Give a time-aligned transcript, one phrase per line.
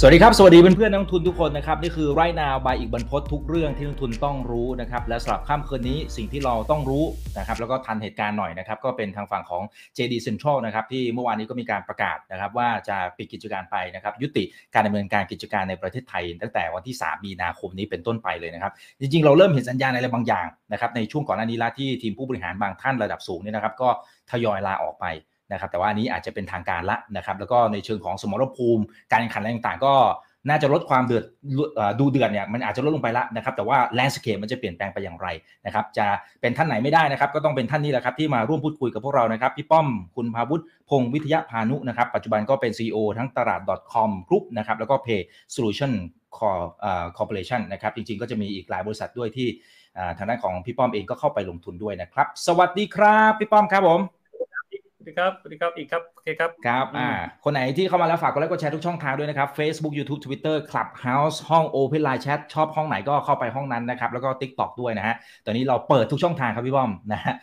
[0.00, 7.04] สวัสดีครับ สวัสดีเพื่อนๆนักลงทุนทุกคนนะครับ นี่คือไรนาบายอีกบรรพททุกเรื่องที่นักลงทุนต้องรู้นะครับ และสำหรับค่ำคืนนี้สิ่งที่เราต้องรู้
[7.38, 9.62] นะครับ แล้วก็ทันเหตุการณ์หน่อยนะครับ ก็เป็นทางฝั่งของ
[9.96, 14.44] JD Central นะครับ ที่เมื่อวานนี้ก็มีการประกาศนะครับ ว่าจะปิดกิจการไปนะครับ ยุติ
[14.74, 23.88] การดำเนินการกิจการในประเทศไทย ตั้งแต่วันที่ 3 มีนาคมนี้เป็นต้นไปเลยนะครับ จริงๆ เราเริ่มเห็นสัญญาณอะไรบางอย่างนะครับในช่วงก่อนหน้านี้ละที่ทีมผู้บริหารบางท่านระดับสูงเนี่ยนะครับ ก็
[24.30, 25.06] ทยอยลาออกไป
[25.52, 29.94] นะครับแต่ว่าอันนี้อาจจะเป็นทางการละนะครับแล้วก็ในเชิงของสมรภูมิ การแข่งขันอะไรต่างๆ ก็
[30.48, 31.24] น่าจะลดความเดือด
[32.00, 35.28] ดูเดือดเนี่ยมันอาจจะลดลงไปละนะครับแต่ว่าแลนด์สเคปมันจะเปลี่ยนแปลงไปอย่างไร
[35.66, 36.06] นะครับจะ
[36.40, 43.60] เป็นท่านไหนไม่ได้นะครับก็ต้องเป็นท่านนี้แหละครับที่มาร่วมพูดคุยกับพวกเรานะครับพี่ป้อมคุณพาวุฒิพงศ์วิทยาพานุนะครับปัจจุบันก็เป็น CEO ทั้งตลาด
[43.92, 45.22] .com group นะครับแล้วก็ Pay
[45.54, 45.92] Solution
[47.16, 49.48] Corporation นะครับจริงๆก็จะมีอีกหลายบริษัทด้วยที่
[50.18, 54.00] ทางด้านของพี่ป้อมเองก็เข้าไปลงทุนด้วยนะครับ สวัสดีครับพี่ป้อมครับผม
[55.02, 57.10] สวัสดีครับสวัสดีครับอีกครับโอเคครับครับอ่า
[57.44, 65.14] คนไหนที่เข้ามาแล้วฝากกดไลค์กดแชร์ทุกช่องทางด้วยนะครับ Facebook YouTube Twitter Clubhouse ห้อง Open Line Chat ชอบห้องไหนก็เข้าไปห้องนั้นนะครับแล้วก็ TikTok ด้วยนะฮะ
[65.44, 67.34] ตอนนี้เราเปิดทุกช่องทางครับพี่ป้อมนะฮะ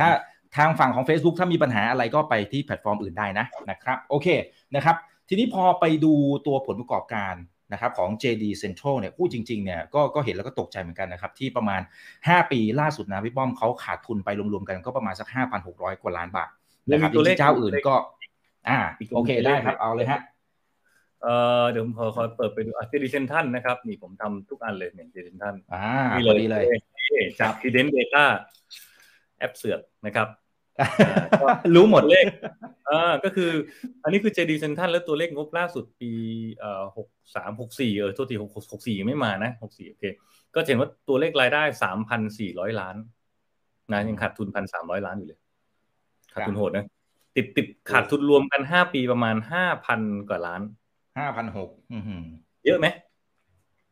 [0.00, 0.08] ถ้า
[0.56, 4.28] ทางฝั่งของ Facebook ถ้ามีปัญหาอะไรก็ไปที่แพลตฟอร์มอื่นได้นะนะครับโอเค
[4.74, 4.96] นะครับ
[5.28, 6.12] ทีนี้พอไปดู
[6.46, 7.36] ตัวผลประกอบการ
[7.72, 11.80] นะครับของ JD Central เนี่ยพูดจริงๆเนี่ยก็ก็เห็นแล้วก็ตกใจเหมือนกันนะครับ ที่ประมาณ
[12.14, 15.28] 5 ปีล่าสุดนะพี่ป้อมเขาขาดทุนไปรวมๆกันก็ประมาณสัก
[15.64, 16.50] 5,600 กว่าล้านบาท
[16.90, 17.94] นะครับตัวเลขเจ้าอื่นก็
[18.68, 18.78] อ่า
[19.14, 20.20] โอเคได้ครับ เอาเลยฮะ
[21.22, 21.28] เอ
[21.62, 25.84] อเดี๋ยวผมขอขอเปิดไปดูอะ JD Central นะครับ นี่ผมทำทุกอันเลยเนี่ย JD Central อ่า
[26.16, 26.64] นี่เลยเลย
[27.40, 28.24] จาก Creden Data
[29.38, 30.28] แอปเสือกนะครับ
[31.74, 32.24] รู้หมดเลข
[32.88, 33.50] อ่าก็คือ
[34.02, 36.10] อันนี้คือ JD Central แล้วตัวเลขงบล่าสุดปี
[36.56, 40.04] เอ่อหกสามหกสี่เออโทษทีหกหกสี่ไม่มานะหกสี่โอเค
[40.54, 42.96] ก็เห็นว่าตัวเลขรายได้สามพันสี่ร้อยล้าน
[43.92, 45.38] นะยังขาดทุนพันสามร้อยล้านอยู่เลย
[46.36, 46.86] ขาดทุนโหดนะ
[47.36, 50.62] ติดติดขาดทุนรวมกันห้าปีประมาณห้าพันกว่าล้าน
[51.18, 51.70] ห้าพันหก
[52.64, 52.86] เยอะไหม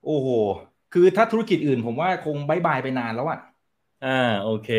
[0.05, 0.29] โอ้โห
[0.93, 3.39] คือถ้าธุรกิจอื่นผมว่าคง bye bye ไปนานแล้วอะ
[4.05, 4.71] อ่าโอเค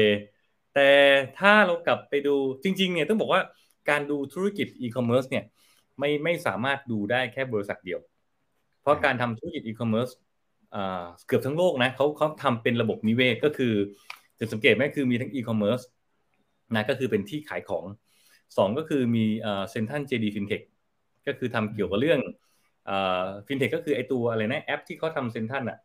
[0.73, 0.89] แต่
[1.39, 3.41] ถ้าเรากลับไปดูจริง ๆ เนี่ยต้องบอกว่า
[3.89, 5.43] การดูธุรกิจอีคอมเมิร์ซเนี่ย
[5.99, 7.99] ไม่ไม่สามารถดูได้แค่บริษัทเดียว
[8.81, 10.09] เพราะการทำธุรกิจอีคอมเมิร์ซ
[11.27, 13.73] เกือบทั้งโลกนะเขาเขาทำเป็นระบบนิเวศก็คือ
[14.39, 15.79] จะสังเกตไหมคือมีทั้งอีคอมเมิร์ซ
[16.73, 17.85] นะก็คือเป็นที่ขายของ
[18.57, 20.61] สองก็คือมี Central JD Fintech
[21.27, 22.19] ก็คือทำเกี่ยวกับเรื่อง
[23.47, 25.77] ฟินเทคก็คือไอตัวอะไรนะแอปที่เขาทำเซ็นทรัลอะ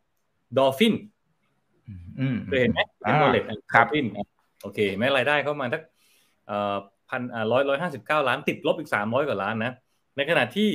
[0.57, 0.95] Dolfin
[2.47, 3.43] เคยเห็นไหมเป็น wallet
[3.73, 4.05] คาร์ฟิน
[4.61, 5.81] โอเคแม้รายได้เข้ามาสัก
[7.09, 7.21] พัน
[7.51, 9.73] ร้อยร้อยห้าสิบเก้าล้านติดลบอีกสามร้อยกว่าล้านนะ
[10.17, 10.69] ในขณะที่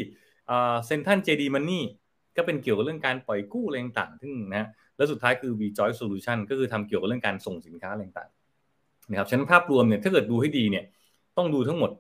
[0.87, 1.85] Central JD Money
[2.37, 8.31] ก็เป็นเกี่ยวกับเรื่องการปล่อยกู้อะไรต่างๆซึ่งนะแล้วสุดท้ายคือ V Joy Solution ก็คือทำเกี่ยวกับเรื่องการส่งสินค้าอะไรต่าง
[9.11, 10.85] นะครับฉะนั้นภาพรวมเนี่ยถ้าเกิดดูให้ดีเนี่ย
[11.37, 11.91] ต้องดูทั้งหมด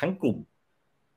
[0.00, 0.36] ทั้งกลุ่ม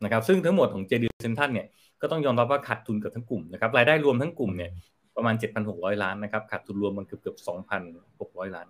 [0.03, 1.67] นะครับซึ่งทั้งหมดของ JD Central เนี่ย
[2.01, 4.71] ก็ต้องยอมรับว่าขาดทุนกับทั้งกลุ่มนะครับรายได้รวมทั้งกลุ่มเนี่ย
[5.15, 5.35] ประมาณ
[5.69, 7.37] 7,600 ล้านนะครับขาดทุนรวมมันเกือบเกือบ
[7.95, 8.67] 2,600 ล้าน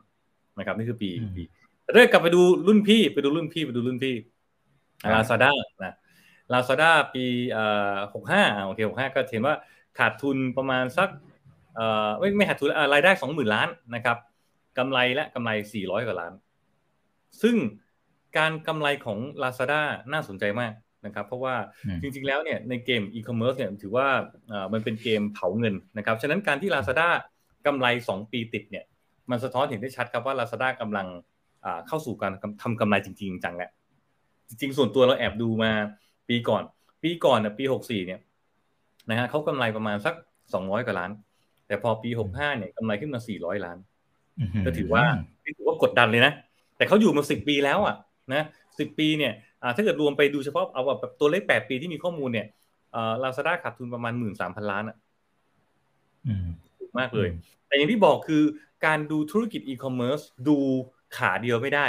[0.59, 1.43] นะครับนี่คือปีปี
[1.83, 4.15] แต่ถ้ากลับไปดูรุ่นพี่ไปดูรุ่นพี่ไปดูรุ่นพี่
[5.13, 5.51] ลาซาด้า
[5.83, 5.93] นะ
[6.53, 7.25] ลาซาด้าปี
[8.13, 9.55] หกห้าโอเคหกห้าก็เห็นว่า
[9.99, 11.09] ขาดทุนประมาณสัก
[12.19, 14.17] ไม่ไม่ขาดทุนรายได้สองหมื่นล้านนะครับ
[14.77, 16.33] กำไรและกำไร 400 กว่าล้าน
[17.41, 17.55] ซึ่ง
[18.38, 19.81] การกำไรของ Lazada
[20.13, 20.73] น่าสนใจมาก
[21.05, 21.55] นะครับ เพราะว่า
[22.01, 24.07] จริงๆแล้วเนี่ยในเกมอีคอมเมิร์ซเนี่ยถือว่า
[24.73, 27.09] มันเป็นเกมเผาเงินนะครับ ฉะนั้นการที่ Lazada
[27.65, 28.85] กำไร 2 ปีติดเนี่ย
[29.31, 31.07] มันสะท้อนเห็นได้ชัดครับว่า Lazada กำลัง
[31.88, 33.69] เข้าสู่การทำกำไรจริง ๆ จังแหละ
[34.49, 35.71] จริงๆ ส่วนตัวเราแอบดูมา
[36.29, 36.63] ปีก่อน
[37.03, 38.19] ปีก่อนเนี่ยปี 64 เนี่ย
[39.09, 40.15] นะฮะเขากำไรประมาณสัก
[40.53, 41.11] 200 กว่าล้าน
[41.67, 43.77] แต่พอปี 65 เนี่ยกำไรขึ้นมา 400 ล้าน
[44.65, 45.03] ก็ถือว่า
[45.57, 46.33] ถือว่ากดดันเลยนะ
[46.77, 47.95] แต่เขาอยู่มาสิบปีแล้วอะ
[48.33, 48.43] นะ
[48.79, 49.33] สิบปีเนี่ย
[49.75, 52.47] ถ้าเกิดรวมไปดูเฉพาะเอาแบบตัวเลขแปดปีที่มีข้อมูลเนี่ย
[53.23, 54.97] ลาซาด้าขาดทุนประมาณหมื่นสามพันล้านอะ
[56.79, 57.29] ถูกมากเลย
[57.67, 58.43] แต่อย่างที่บอกคือ
[58.85, 60.57] การดูธุรกิจอีคอมเมิร์ซดู
[61.17, 61.85] ขาเดียวไม่ได้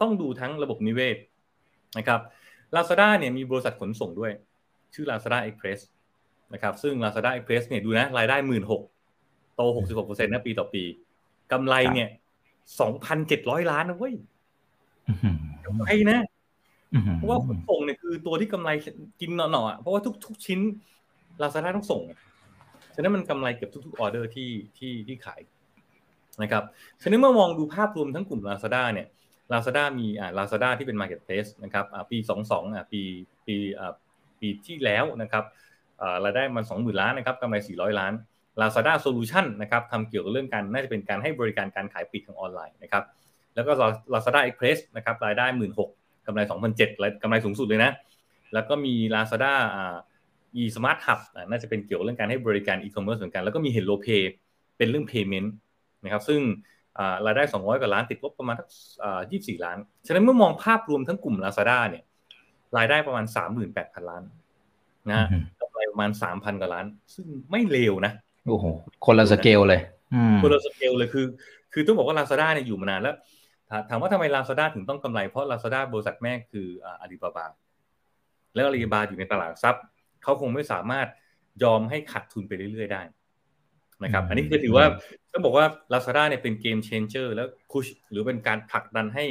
[0.00, 1.16] ต้องดูทั้งระบบนิเวศ
[1.98, 2.20] นะครับ
[2.74, 4.32] ลาซาด้าเนี่ยมีบริษัทขนส่งด้วย
[4.94, 5.80] ชื่อ Lazada Express
[6.54, 8.82] นะครับซึ่ง Lazada Express เนี่ยดูนะรายได้หมื่นหก
[9.56, 10.82] โตหกสิบหกเปอร์เซ็นต์นะปีต่อปี
[11.52, 12.08] กำไรเนี่ย
[12.80, 14.14] สองพันเจ็ดร้อยล้านนะเว้ย
[15.66, 16.20] กำไรนะ
[17.16, 18.70] เพราะว่าขนส่งเนี่ยคือตัวที่กำไร
[19.20, 20.60] กินเหนาะๆเพราะว่าทุก ๆ ชิ้น
[21.42, 22.02] ลาซาด้าต้องส่ง
[22.94, 25.40] ฉะนั้นมันกำไรเกือบทุกๆออเดอร์ที่ที่ที่ขาย
[26.42, 26.62] นะครับ
[27.02, 29.06] ฉะนั้นเมื่อมองดูภาพรวมทั้งกลุ่มลาซาด้าเนี่ย
[29.52, 33.00] ลาซาด้ามีอ่าลาซาด้าที่เป็น marketplace นะครับอ่าปีสองสองอ่าปี
[33.46, 33.92] ปีอ่า
[34.40, 35.44] ปีที่แล้วนะครับ
[36.00, 38.12] อ่ารายได้มันสองหมื่นล้านนะครับกำไรสี่ร้อยล้าน
[38.60, 43.04] Lazada Solution นะครับทำเกี่ยวกับเรื่องการน่าจะเป็นการให้บริการการขายปลีกทางออนไลน์นะครับ
[43.54, 43.72] แล้วก็
[44.12, 45.90] Lazada Express นะครับรายได้หมื่นหก
[46.26, 46.88] กำไรสองพันเจ็ด
[47.22, 47.90] กำไรสูงสุดเลยนะ
[48.54, 49.96] แล้วก็มี Lazada อ่า
[50.60, 51.20] e smart hub
[51.50, 54.22] น่าจะเป็นเกี่ยวเรื่องการให้บริการ e-commerce เหมือนกัน แล้วก็มี Hello Pay
[54.76, 55.48] เป็นเรื่อง payment
[56.04, 56.40] นะครับซึ่ง
[57.26, 58.56] รายได้ 200 กว่าล้านติดลบประมาณ
[59.10, 62.04] 24ล้าน ฉะนั้นเมื่อมองภาพรวมทั้งกลุ่ม Lazada เนี่ย
[62.76, 63.24] รายได้ประมาณ
[63.68, 64.22] 38,000 ล้าน
[65.10, 65.26] นะ
[65.60, 68.12] กำไรประมาณ 3,000 กว่าล้าน ซึ่งไม่เลวนะ
[68.50, 68.66] โอ้โห
[69.06, 69.80] คนละสเกลเลย
[70.42, 71.26] คนละสเกลเลยคือ
[71.72, 73.16] คือต้องบอกว่า Lazada เนี่ยอยู่มานานแล้ว
[73.88, 76.66] ถามว่าทำไม Lazada ถึงต้องกำไร เพราะ Lazada บริษัทแม่คือ
[77.00, 77.46] อาลีบาบา
[78.54, 79.82] แล้วอาลีบาบาอยู่ในตลาดทรัพย์
[80.22, 81.06] เขาคงไม่สามารถ
[81.62, 83.02] ยอมให้ขาดทุนไปเรื่อยๆได้
[84.04, 84.86] นะครับ อันนี้จะถือว่า
[85.32, 89.24] ต้องบอกว่า Lazada เนี่ยเป็นเกมเชนเจอร์แล้วพุชหรือเป็นการผลักดันให้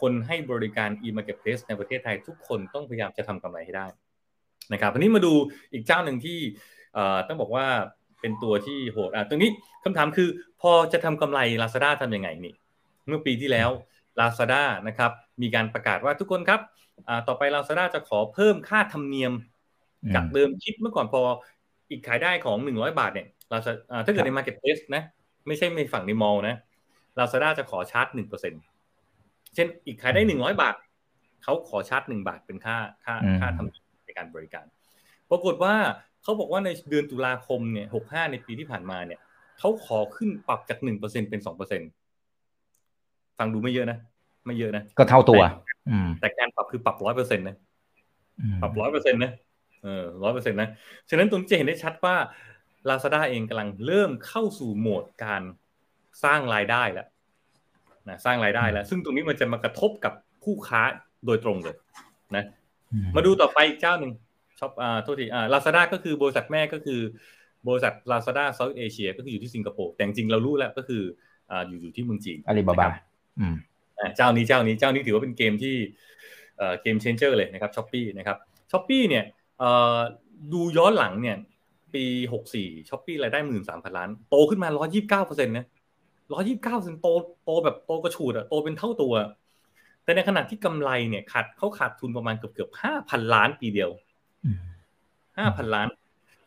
[0.00, 3.86] คนให้บริการ e-marketplace ในประเทศไทยทุกคนต้องพยายามจะทำกำไรให้ได้
[4.72, 5.32] นะครับอันนี้มาดู
[5.72, 6.38] อีกเจ้าหนึ่งที่
[7.28, 7.66] ต้องบอกว่า
[8.22, 9.50] เป็นตัวที่โหดอะตรงนี้
[9.84, 10.28] คำถามคือ
[10.60, 12.54] พอจะทำกำไร Lazada ทำยังไงนี่
[13.08, 13.70] เมื่อปีที่แล้ว
[14.20, 15.10] Lazada นะครับ
[15.42, 16.60] มีการประกาศว่าทุกคนครับ
[17.28, 19.32] ต่อไป Lazada จะขอเพิ่มค่าธรรมเนียม
[20.14, 21.20] จากเดิมคิดเมื่อก่อนพอ
[21.90, 23.72] อีกขายได้ของหนึ่งร้อยบาทเนี่ยเราจะ
[24.04, 25.02] ถ้าเกิดใน Marketplace นะ
[25.46, 26.56] ไม่ใช่ในฝั่งในมอลนะ
[27.16, 28.54] เราซาด้าจะขอชาร์จหนึ่งเปอร์เซ็น
[29.54, 30.74] เช่นอีกขายได้หนึ่งร้อยบาท
[31.42, 34.66] เขาขอชาร์จหนึ่งบาทเป็นค่าค่าค่าทำในการบริการ
[35.30, 35.74] ปรากฏว่า
[36.22, 39.20] เขาบอกว่าในเดือนตุลาคมเนี่ยหกห้าในปีที่ผ่านมาเนี่ย
[39.58, 41.80] เขาขอขึ้นปรับจากหนึ่งเปอร์เซ็นเป็นสองเปอร์เซ็น
[43.38, 43.98] ฟังดูไม่เยอะนะ
[44.46, 45.42] ไม่เยอะนะก็เท่าตัว
[46.20, 47.56] แต่การปรับคือปรับร้อยเปอร์เซ็นต์นะ
[48.62, 49.32] ปรับร้อยเปอร์เซ็นต์นะ
[49.82, 50.68] เออร้อยเปอร์เซ็นต์นะ
[51.10, 52.16] ฉะนั้นตรงนี้จะเห็นได้ชัดว่า
[52.88, 55.42] Lazada เองกำลังเริ่มเข้าสู่โหมดการ
[56.24, 57.06] สร้างรายได้แล้ว
[58.08, 60.12] นะสร้างรายได้แล้ว ซึ่งตรงนี้มันจะมากระทบกับ
[60.44, 60.82] ผู้ค้า
[61.26, 61.76] โดยตรงเลย
[62.36, 62.44] นะ
[63.16, 64.12] มาดูต่อไปอีกเจ้าหนึ่ง
[64.58, 67.00] ช็อปอ่าโทษทีอ่าลาซาด้าก็คือบริษัทแม่ก็คือ
[67.68, 71.02] บริษัทลาซาด้าเซาท์เอเชียก็คืออยู่ที่สิงคโปร์แต่จริงเรารู้แล้วก็คือ
[71.50, 72.88] อ่าอยู่อยู่ที่เมืองจีนอาลีบาบา
[73.38, 73.54] อืม
[73.98, 75.74] อ่าเจ้านี้เจ้านี้เจ้านี้ถือว่าเป็นเกมที่
[76.58, 78.36] เอ่อ game changer เลยนะครับ Shopee นะครับ
[78.72, 79.24] Shopee เนี่ย
[80.52, 81.36] ดูย้อนหลังเนี่ย
[81.94, 85.66] ปีหกสี่ Shopee รายได้หมื่นสามพันล้านโตขึ้นมาร้อยยี่บเก้าเปอร์เซ็นต์นะ
[86.32, 87.08] ร้อยยี่บเก้าเปอร์เซ็นต์โต
[87.44, 89.14] โตแบบโตกระฉูดอะโตเป็นเท่าตัว
[90.04, 93.90] แต่ในขณะที่กำไรเนี่ยขาดเขาขาดทุนประมาณเกือบเกือบห้าพันล้านปีเดียว
[95.38, 95.88] ห้าพันล้าน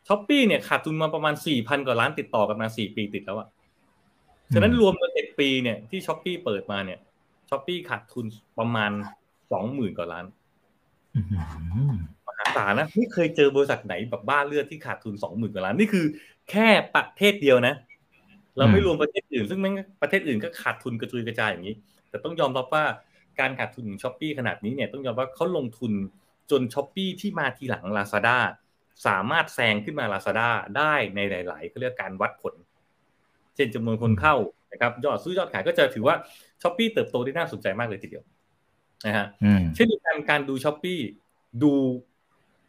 [0.08, 3.48] Shopee เนี่ยขาดทุนมาประมาณสี่พันกว่าล้านติดต่อกันมาสี่ปีติดแล้วอะ
[4.54, 7.00] ฉะนั้นรวมกันเจ็ดปีเนี่ยที่ Shopee เปิดมาเนี่ย
[7.50, 8.26] Shopee ขาดทุน
[8.60, 8.92] ประมาณ
[9.52, 10.26] สองหมื่นกว่าล้าน
[12.28, 16.06] มหาศาลนะไม่เคยเจอบริษัทไหนแบบบ้าเลือดที่ขาดทุนสองหมื่นกว่าล้านนี่คือ
[16.50, 17.76] แค่ประเทศเดียวนะ
[18.58, 21.76] เราไม่รวมประเทศอื่น ซึ่งแม่งประเทศอื่นก็ขาดทุนกระจุยกระจายอย่างนี้
[22.10, 22.84] แต่ต้องยอมรับว่า
[23.40, 25.92] การขาดทุนของ Shopee ขนาดนี้เนี่ยต้องยอมว่าเขาลงทุน
[26.52, 28.38] จน Shopee ที่มาทีหลังลาซาด้า
[29.08, 32.54] สามารถแซงขึ้นมาลาซาด้าได้ในหลายๆเขาเรียกการวัดผล
[33.56, 34.36] เช่นจำนวนคนเข้า
[34.72, 36.16] นะครับยอดซื้อยอดขายก็จะถือว่า
[36.62, 38.24] Shopee เติบโตได้น่าสนใจมากเลยทีเดียว
[39.06, 39.26] นะฮะ
[39.76, 41.00] เช่นเดียวกันการดู Shopee
[41.64, 41.72] ดู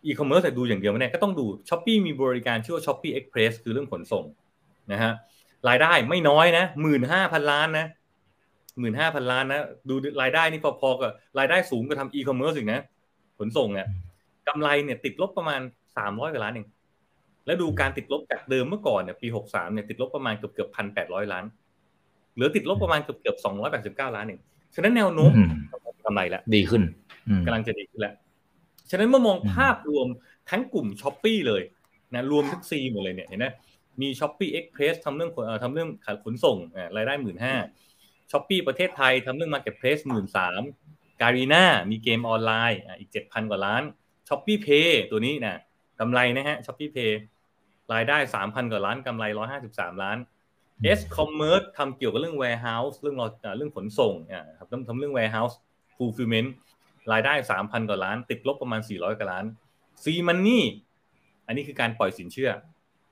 [0.06, 4.24] อีคอมเมิร์ซแต่ดูอย่างเดียวไม่ได้ก็ต้องดู Shopee มีบริการชื่อว่า Shopee Express คือเรื่องขนส่ง
[4.92, 5.12] นะฮะ
[5.68, 7.86] รายได้ไม่น้อยนะหมื่นห้าพันล้านนะ
[8.78, 12.80] หมื่นห้าพันล้านนะดูรายได้นี่พอๆกับรายได้สูงกว่าทำอีคอมเมิร์ซอีกนะ
[13.38, 13.86] ขนส่งเนี่ย
[14.48, 15.60] กำไรเนี่ยติดลบประมาณ
[15.96, 16.68] สามร้อยกว่าล้านเอง
[17.46, 21.44] แล้วดูการติดลบจากเดิมเมื่อก่อนเนี่ยปีหกสามเนี่ยติดลบประมาณเกือบเกือบพันแปดร้อยล้าน
[22.34, 24.40] เหลือติดลบประมาณเกือบเกือบสองร้อยแปดสิบเก้าล้านเอง
[24.74, 25.32] ฉะนั้นแนวโน้ม
[26.04, 26.82] กำไรแล้วดีขึ้น
[27.46, 28.14] กำลังจะดีขึ้นแล้ว
[28.90, 30.06] ฉะนั้นเมื่อมองภาพรวม
[30.50, 31.62] ทั้งกลุ่ม Shopee เลย
[32.14, 33.46] นะรวมทั้ง Sea หมดเลยเนี่ยเห็นไหม
[34.00, 35.30] มี Shopee Express ทำเรื่อง
[35.62, 36.56] ทำเรื่องขายขนส่ง
[36.96, 37.54] รายได้หมื่นห้า
[38.30, 40.62] Shopee ประเทศไทยทำเรื่อง marketplace หมื่นสาม
[41.22, 43.82] Garena มีเกมออนไลน์อีกเจ็ดพันกว่าล้าน
[44.28, 45.56] ShopeePay ตัวนี้นะ
[46.00, 47.20] กำไรนะฮะ ShopeePay
[47.92, 50.18] รายได้สามพันกว่าล้านกำไรร้อยห้าสิบสามล้าน
[50.82, 53.16] SCommerce ทำเกี่ยวกับเรื่อง warehouse เรื่อง
[53.56, 55.54] เรื่องขนส่งอ่าครับทำเรื่อง warehouse
[55.96, 56.48] fulfillment
[57.12, 59.44] รายได้สามพันกว่าล้าน ติดลบประมาณสี่ร้อยกว่าล้าน
[60.04, 60.64] SeaMoney
[61.46, 62.50] อันนี้คือการปล่อยสินเชื่อ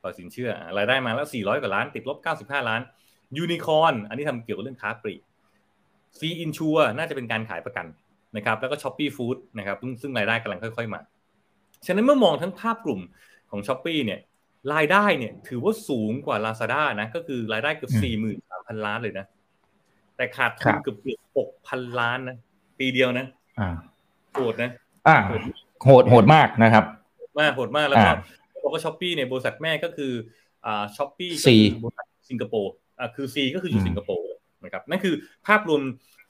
[0.02, 2.80] ปล่อยสินเชื่อรายได้มาแล้วสี่ร้อยกว่าล้าน ติดลบเก้าสิบห้าล้าน
[3.36, 5.20] ยูนิคอนอันนี้ทำเกี่ยวกับเรื่องค้าปลีก
[6.18, 7.86] Sea Insure น่าจะเป็นการขายประกัน
[8.36, 11.00] นะครับแล้วก็ ShopeeFood นะครับซึ่งรายได้กำลังค่อย ๆมา
[11.86, 13.00] ฉะนั้นเมื่อมองทั้งภาพกลุ่ม
[13.50, 14.20] ของ Shopee เนี่ย
[14.74, 19.26] รายได้เนี่ยถือว่าสูงกว่า Lazada นะก็คือรายได้เกือบสี่หมื่นสามพันล้านเลยนะ
[20.16, 22.36] แต่ขาดทุนเกือบเกือบหกพันล้านนะ
[22.78, 23.26] ปีเดียวนะ
[24.32, 24.70] โหดนะ
[25.08, 25.16] อ่า
[25.84, 26.84] โหดโหดมากนะครับ
[27.40, 28.10] มากโหดมากแล้วก็
[28.62, 30.12] บอกว่า Shopee เนี่ยบริษัทแม่ก็คือ
[30.66, 31.56] อ่า Shopee Sea
[32.30, 34.23] สิงคโปร์อ่าคือ Sea ก็คืออยู่สิงคโปร์
[34.64, 35.14] นะครับนั่นคือ
[35.46, 35.80] ภาพรวม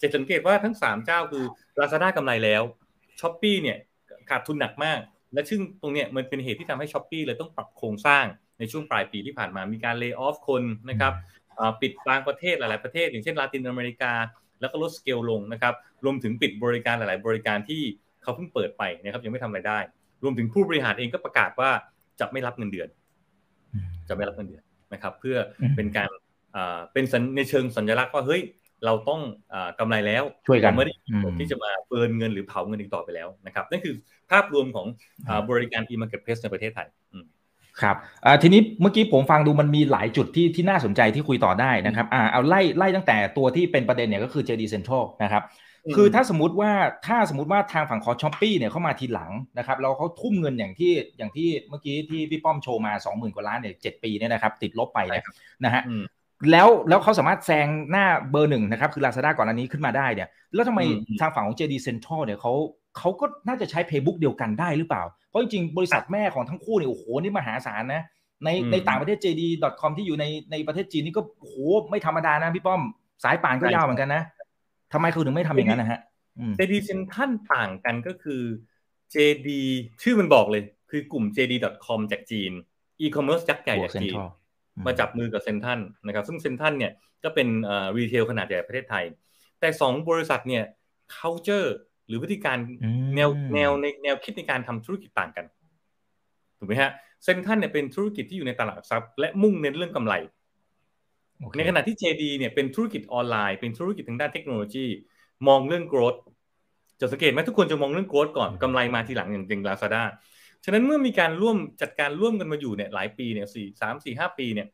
[0.00, 1.45] จะสังเกตว่าทั้งสามเจ้าคือ
[1.81, 2.62] ลาซาด้ากำไรแล้ว
[3.21, 3.79] Shopee เนี่ย
[4.31, 5.00] ขาดทุนหนักมาก
[5.33, 8.25] และซึ่งตรงเนี้ยมันเป็นเหตุที่ทำให้ Shopee เลยต้องปรับโครงสร้าง
[8.59, 11.12] ในช่วงปลายปีที่ผ่านมามีการ lay off คนนะครับ
[11.81, 14.19] ปิดบางประเทศหลาย ๆ ประเทศ อย่างเช่นลาตินอเมริกา
[14.61, 15.75] แล้วก็ลดสเกลลงนะครับ
[16.05, 17.83] รวมถึงปิดบริการหลาย ๆ บริการที่
[18.23, 19.79] เขาเพิ่งเปิดไปนะครับยังไม่ทำไรายได้
[20.23, 21.71] รวมถึงผู้บริหารเองก็ประกาศว่า
[22.21, 22.88] จะไม่รับเงินเดือน
[24.09, 24.62] จะไม่รับเงินเดือน
[24.93, 25.37] นะครับ เพื่อ
[25.76, 26.11] เป็นการ
[26.92, 27.04] เป็น
[27.37, 28.42] ในเชิงสัญลักษณ์ว่าเฮ้ย
[28.84, 29.20] เราต้อง
[29.52, 30.94] อกำไรแล้วช่วยกันไม่ได้
[31.38, 33.94] ที่จะมาเบิร์นเงินหรือเผาเงินอีกต่อไปแล้วนะครับนั่นคือ
[34.30, 34.87] ภาพรวมของ
[35.50, 36.88] บริการ e-marketplace ในประเทศไทย
[37.82, 37.96] ครับ
[38.42, 45.42] ทีนี้เมื่อกี้ผมฟังดูมันมีหลายจุดที่ที่น่าสนใจที่คุยต่อได้นะครับอ่าเอาไล่ไล่ตั้งแต่ตัวที่เป็นประเด็นเนี่ยก็คือ JD Central นะครับ
[45.96, 46.73] คือถ้าสมมติว่า
[47.06, 54.99] ถ้าสมมติว่าทางฝั่งของ Shopee เนี่ยเข้ามาทีหลังนะครับแล้วเขาทุ่มเงินอย่างที่อย่างที่เมื่อกี้ที่พี่ป้อมโชว์มา 20,000 กว่าล้านเนี่ยเจ็ดปีเนี่ยนะครับติดลบไป
[55.64, 55.82] นะฮะ
[56.50, 60.81] แล้วแล้วเขาสามารถแซงหน้าเบอร์หนึ่งนะครับ คือ Lazada ก่อนอันนี้ขึ้นมาได้เนี่ย แล้วทำไม
[61.21, 62.53] ทางฝั่งของ JD Central เนี่ยเขา
[62.99, 68.03] เขาก็น่าจะใช้ playbook เดียวกันได้หรือเปล่า เพราะจริงๆ บริษัทแม่ของทั้งคู่เนี่ยโอ้โห นี่มหาศาลนะ
[68.45, 71.55] ในในต่างประเทศ JD.com ที่อยู่ในในประเทศจีนนี่ก็โห
[71.91, 72.83] ไม่ธรรมดานะพี่ป้อม
[73.25, 74.23] สายป่านก็ยาวเหมือนกันนะ
[74.93, 76.00] ทำไมคือถึงไม่ทำอย่างนั้นนะฮะ
[76.59, 78.43] JD เซนทันต่างกันก็คือ
[79.14, 79.49] JD
[80.03, 82.53] ชื่อมันบอกเลย คือกลุ่ม JD.com จากจีน
[83.00, 84.14] e-commerce ยักษ์ใหญ่จากจีน
[84.87, 86.93] มาจับมือกับเซนทันนะครับซึ่งเซนทันเนี่ย
[87.25, 87.49] ก็เป็น
[87.99, 89.04] retail ขนาดใหญ่ประเทศไทย
[89.61, 90.64] แต่สองบริษัทเนี่ย
[91.16, 91.69] culture
[92.07, 92.59] หรือวิธีการ
[93.14, 95.47] แนวแนวในแนวคิดในการทำธุรกิจต่างกัน
[96.59, 96.90] ถูกไหมฮะ
[97.25, 100.14] เซนทันเนี่ยเป็นธุรกิจที่อยู่ในตลาดทรัพย์ และมุ่งเน้นเรื่องกำไร
[101.57, 104.87] ในขณะที่ JD เนี่ยเป็นธุรกิจออนไลน์ เป็นธุรกิจทางด้านเทคโนโลยี
[105.49, 106.19] มองเรื่อง growth
[107.00, 110.02] จะสังเกตไหมทุกคนจะมองเรื่อง growth ก่อนกำไรมาทีหลังอย่างจริงลาซาด้า
[110.64, 114.68] ฉะนั้นเมื่อมีการร่วมจัดการร่วมกันมาอยู่เนี่ยหลายปีเนี่ยสี่สามสี่ห้าปีเนี่ย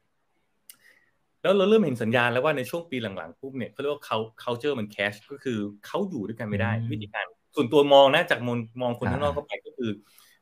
[1.42, 9.90] แล้วเราเริ่มเห็นสัญญาณแล้วว่าในช่วงปีหลังๆปุ๊บเนี่ยเขาเรียกว่าเขา culture มัน cash ก็คือเขาอยู่ด้วยกันไม่ได้วิธีการส่วนตัวมองนะจากมองมองคนข้างนอกเข้าไปก็คือ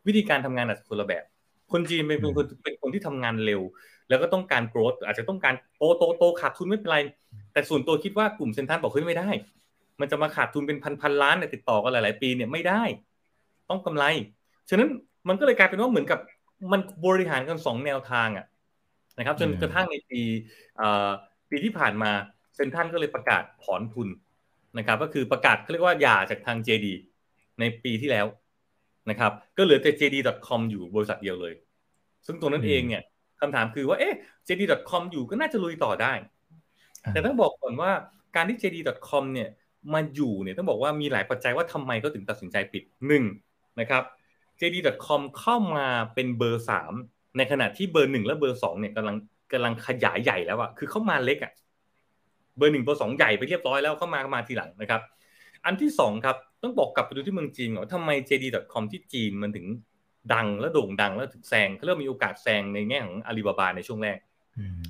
[0.07, 1.25] วิธีการทำงานอาจจะคนละแบบ
[1.73, 3.61] คนจีนเป็นคนเป็นคนที่ทำงานเร็ว
[4.09, 6.99] แล้วก็ต้องการโกรธอาจจะต้องการโตโตโตขาดทุนไม่เป็นไร
[7.53, 9.29] แต่ส่วนตัวคิดว่ากลุ่มเซนทันบอกเฮ้ยไม่ได้
[10.01, 12.83] มันจะมาขาดทุนเป็นพันพันล้านเนี่ยติดต่อกันหลายๆ ปีเนี่ยไม่ได้
[13.71, 14.05] ต้องกำไร
[14.71, 14.89] ฉะนั้น
[15.29, 16.21] มันก็เลยกลายเป็นว่าเหมือนกับ
[16.73, 18.47] มันบริหารกันสองแนวทางอะ
[19.19, 20.21] นะครับ จนกระทั่งในปี
[21.51, 22.11] ปีที่ผ่านมา
[22.55, 24.09] เซนทันก็เลยประกาศถอนทุน
[24.79, 26.87] นะครับ ก็คือประกาศเขาเรียกว่าหย่าจากทาง JD
[27.61, 28.27] ในปีที่แล้ว
[29.11, 31.55] นะครับ ก็เหลือแต่ JD.com อยู่บริษัทเดียวเลย
[32.27, 33.03] ซึ่งตัวนั้นเองเนี่ย
[33.41, 34.15] คำถามคือว่าเอ๊ะ
[34.49, 36.13] JD.com อยู่ก็น่าจะลุยต่อได้
[37.13, 37.91] แต่ต้องบอกก่อนว่า
[38.37, 39.49] การที่ JD.com เนี่ย
[39.95, 43.25] มาอยู่เนี่ยต้องบอกว่ามีหลายปัจจัยว่าทำไมก็ถึงตัดสินใจปิดหนึ่ง
[43.81, 44.03] นะครับ
[44.61, 46.93] JD.com เข้ามาเป็นเบอร์สาม
[47.37, 49.17] ในขณะที่เบอร์หนึ่งและเบอร์สองเนี่ยกำลัง
[49.53, 51.53] กำลังขยายใหญ่แล้วอะคือเข้ามาเล็กอะ
[52.57, 55.01] เบอร์หนึ่งเบอร์สองใหญ่ไปเรียบร้อยแล้วเข้ามามาทีหลังนะครับ
[55.65, 59.67] อันที่สองครับต้องบอกกลับไปดูที่เมืองจีนก่อนทำไม JD.com ที่จีนมันถึง
[60.35, 64.19] ดังและโด่งดังแล้วถึงแซงเขาเริ่มมีโอกาสแซงในแง่ของอาลีบาบาในช่วงแรก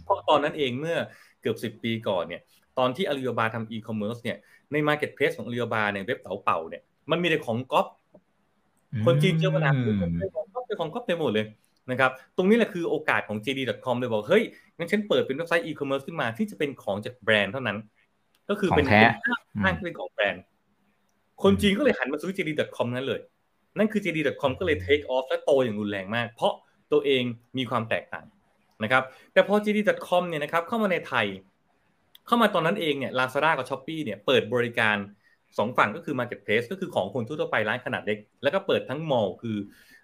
[0.04, 0.96] เพราะตอนนั้นเองเมื่อ
[1.40, 2.42] เกือบสิบปีก่อนเนี่ย
[2.78, 4.36] ตอนที่อาลีบาบาทำอีคอมเมิร์ซเนี่ย
[4.72, 7.86] ใน marketplace ของอาลีบาบาในเว็บ Taobao เนี่ยมันมีแต่ของก๊อป
[9.06, 10.10] คนจีนเจอปัญหาคือของ
[10.54, 11.46] ก๊อปเป็นของก๊อปเต็มหมดเลย
[11.90, 14.44] นะครับ ตรงนี้แหละคือโอกาสของ JD.com เลยบอก เฮ้ย
[14.76, 17.78] งั้นฉันเปิดเป็นเว็บไซต์อีคอมเมิร์ซขึ้นมาที่จะเป็นของจากแบรนด์เท่านั้น
[18.50, 20.42] ก็คือเป็นห้างที่เป็นของแบรนด์
[21.42, 23.20] คนจีนก็เลยหันมาซื้อ JD.com นั้นเลย
[23.78, 26.52] นั่นคือ JD.com ก็เลย take off และโตอย่างรุนแรงมาก เพราะ
[26.92, 27.22] ตัวเอง
[27.58, 28.26] มีความแตกต่าง
[28.82, 29.02] นะครับ
[29.32, 31.26] แต่พอ JD.com เนี่ยนะครับเข้ามาในไทย
[32.26, 34.96] เข้ามาตอนนั้นเองเนี่ย Lazada กับ Shopee เนี่ยเปิดบริการ
[35.58, 39.56] สองฝั่งก็คือ Marketplace ก็คือของคนทั่วไปร้านขนาดเล็ก แล้วก็เปิดทั้ง Mall คือ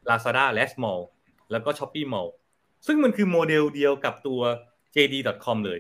[0.09, 1.01] LazMall
[1.53, 2.29] แล้วก็ Shopee Mall
[2.87, 4.41] ซึ่งมันคือโมเดลเดียวกับตัว
[4.95, 5.79] JD.com เลย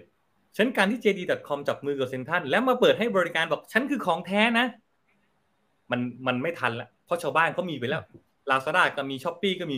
[0.56, 4.66] ฉะนั้นการที่ JD.com จับมือกับเซนทันแล้วมาเปิดให้บริการบอกฉันคือของแท้นะ
[5.90, 8.02] มันมันไม่ทันละเพราะชาวบ้านเขามีไปแล้ว
[8.50, 9.76] ลาซาด้าก็มี Shopee ก็มี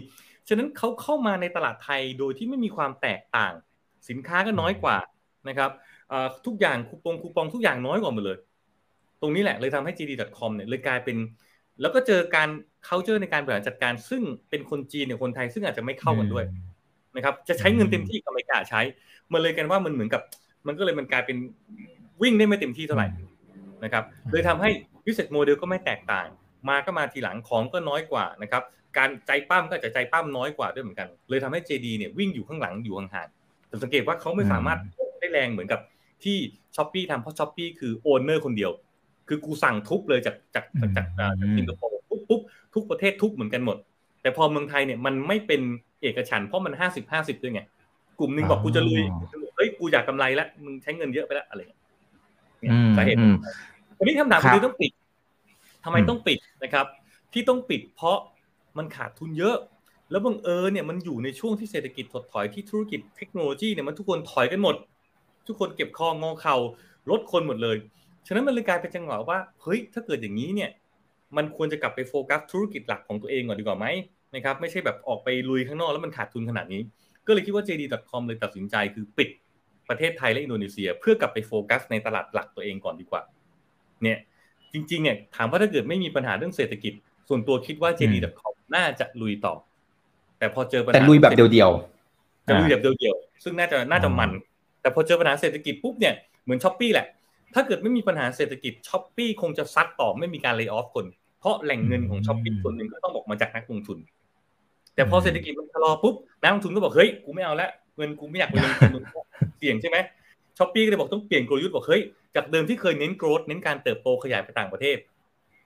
[0.48, 3.52] ฉะนั้นเขาเข้ามาในตลาดไทยโดยที่ไม่มีความแตกต่าง
[4.08, 4.96] สินค้าก็น้อยกว่า
[5.48, 5.70] นะครับ
[6.46, 8.38] ทุกอย่างคูปองคูปองทุกอย่างน้อยกว่าหมดเลย
[9.20, 11.16] ตรงนี้แหละเลยทำให้ JD.com เนี่ยเลยกลายเป็น
[11.80, 12.48] แล้วก็เจอการ
[12.88, 16.44] culture ในการบริหารจัดการ ซึ่งเป็นคนจีนเนี่ยคนไทยซึ่งอาจจะไม่เข้ากันด้วย
[17.16, 18.80] นะครับ จะใช้เงินเต็มที่ก็ไม่กล้าใช้
[19.32, 20.22] มันเลยกันว่ามันเหมือนกับ
[20.66, 21.36] มันก็เลยมันกลายเป็น
[22.22, 23.08] วิ่งได้ไม่เต็มที่เท่าไหร่
[23.84, 24.70] นะครับ เลยทำให้
[25.06, 26.26] วิสัยโมเดลก็ไม่แตกต่าง
[26.68, 28.62] มาก็มาทีหลังของก็น้อยกว่านะครับ
[28.96, 34.78] การใจปั้มก็จะใจปั้มน้อยกว่าด้วยเหมือนกัน เลยทำให้ JD เนี่ยวิ่งอยู่ข้างหลังอยู่ห่างๆแต่สังเกตว่าเขาไม่สามารถ
[35.18, 35.80] ได้แรงเหมือนกับ
[36.24, 36.36] ที่
[36.76, 38.70] Shopee ทำเพราะ Shopee คือ owner คนเดียว
[39.28, 42.40] คือกูสั่งทุบเลยจากจากจากจากสิงคโปร์ปุ๊บปุ๊บ
[42.74, 43.76] ทุกประเทศทุบเหมือนกันหมด
[44.22, 45.60] แต่พอเมืองไทยเนี่ยมันไม่เป็น
[46.02, 47.60] เอกฉันท์เพราะมันห้าสิบห้าสิบด้วยไง
[48.18, 49.02] กลุ่มหนึ่งบอกกูจะลุย
[49.56, 53.18] เฮ้ยกูอยากกำไรแล้วมึงใช้เงินเยอะไปแล้วอะไรเนี่ยสาเหตุ
[53.98, 54.92] วันนี้คำถามคือต้องปิด
[55.84, 56.86] ทำไมต้องปิดนะครับ
[57.32, 58.18] ที่ต้องปิดเพราะ
[58.78, 59.56] มันขาดทุนเยอะ
[60.10, 64.76] แล้วบังเอิญเนี่ยมันอยู่ในช่วงที่เศรษฐกิจถดถอยที่ธุรกิจเทคโนโลยีเนี่ยมันทุกคนถอยกันหมด
[65.46, 66.56] ทุกคนเก็บคองอเข่า
[67.10, 67.76] ลดคนหมดเลย
[68.26, 70.70] ฉะนั้นมันเลยกลายเป็นจังหวะว่าเฮ้ยถ้าเกิดอย่างนี้เนี่ย
[71.36, 73.86] มันควรจะกลับไปโฟกัสธุรกิจหลักของตัวเองก่อนดีกว่าไหม
[74.34, 76.82] นะครับไม่ใช่แบบออกไปลุยข้างนอกแล้วมันขาดทุนขนาดนี้
[77.26, 79.28] ก็เลยคิดว่า JD.com เลยตัดสินใจคือปิด
[79.88, 83.22] ประเทศไทยและอินโดนีเซีย เพื่อกลับไปโฟกัสในตลาดหลักตัวเองก่อนดีกว่า
[84.02, 84.18] เนี่ย
[84.72, 86.92] จริงๆเนี่ยถามว่าถ้าเกิดไม่มีปัญหาเรื่องเศรษฐกิจ
[87.28, 89.54] ส่วนตัวคิดว่า JD.com น่าจะลุยต่อ
[90.38, 94.30] แต่พอเจอปัญหาแต่ลุยแบบเดียวๆจะลุยแบบเดียวๆซึ่งน่าจะน่าจะมัน
[94.80, 96.14] แต่พอเจอปัญหาเศรษฐกิจปุ๊บเนี่ย
[96.44, 97.06] เหมือน Shopee แหละ
[97.54, 101.06] ถ้าเกิดไม่มีปัญหาเศรษฐกิจ Shopee คงจะซัดต่อไม่มีการ layoff คน
[101.40, 103.98] เพราะแหล่งเงินของ Shopee ส่วนหนึ่งก็ต้องบอกมาจากนักลงทุน
[104.94, 109.02] แต่พอเศรษฐกิจมันชะลอปุ๊บนักลงทุนก็บอกเฮ้ยกูไม่เอาละเงินกูไม่อยากไปลงทุน
[109.58, 109.96] เสี่ยงใช่ไหม
[110.58, 112.02] Shopee ก็เลยบอกต้องเปลี่ยนกลยุทธ์บอกเฮ้ย
[112.36, 114.96] จากเดิมที่เคยเน้น growth เน้นการเติบโตขยายไปต่างประเทศ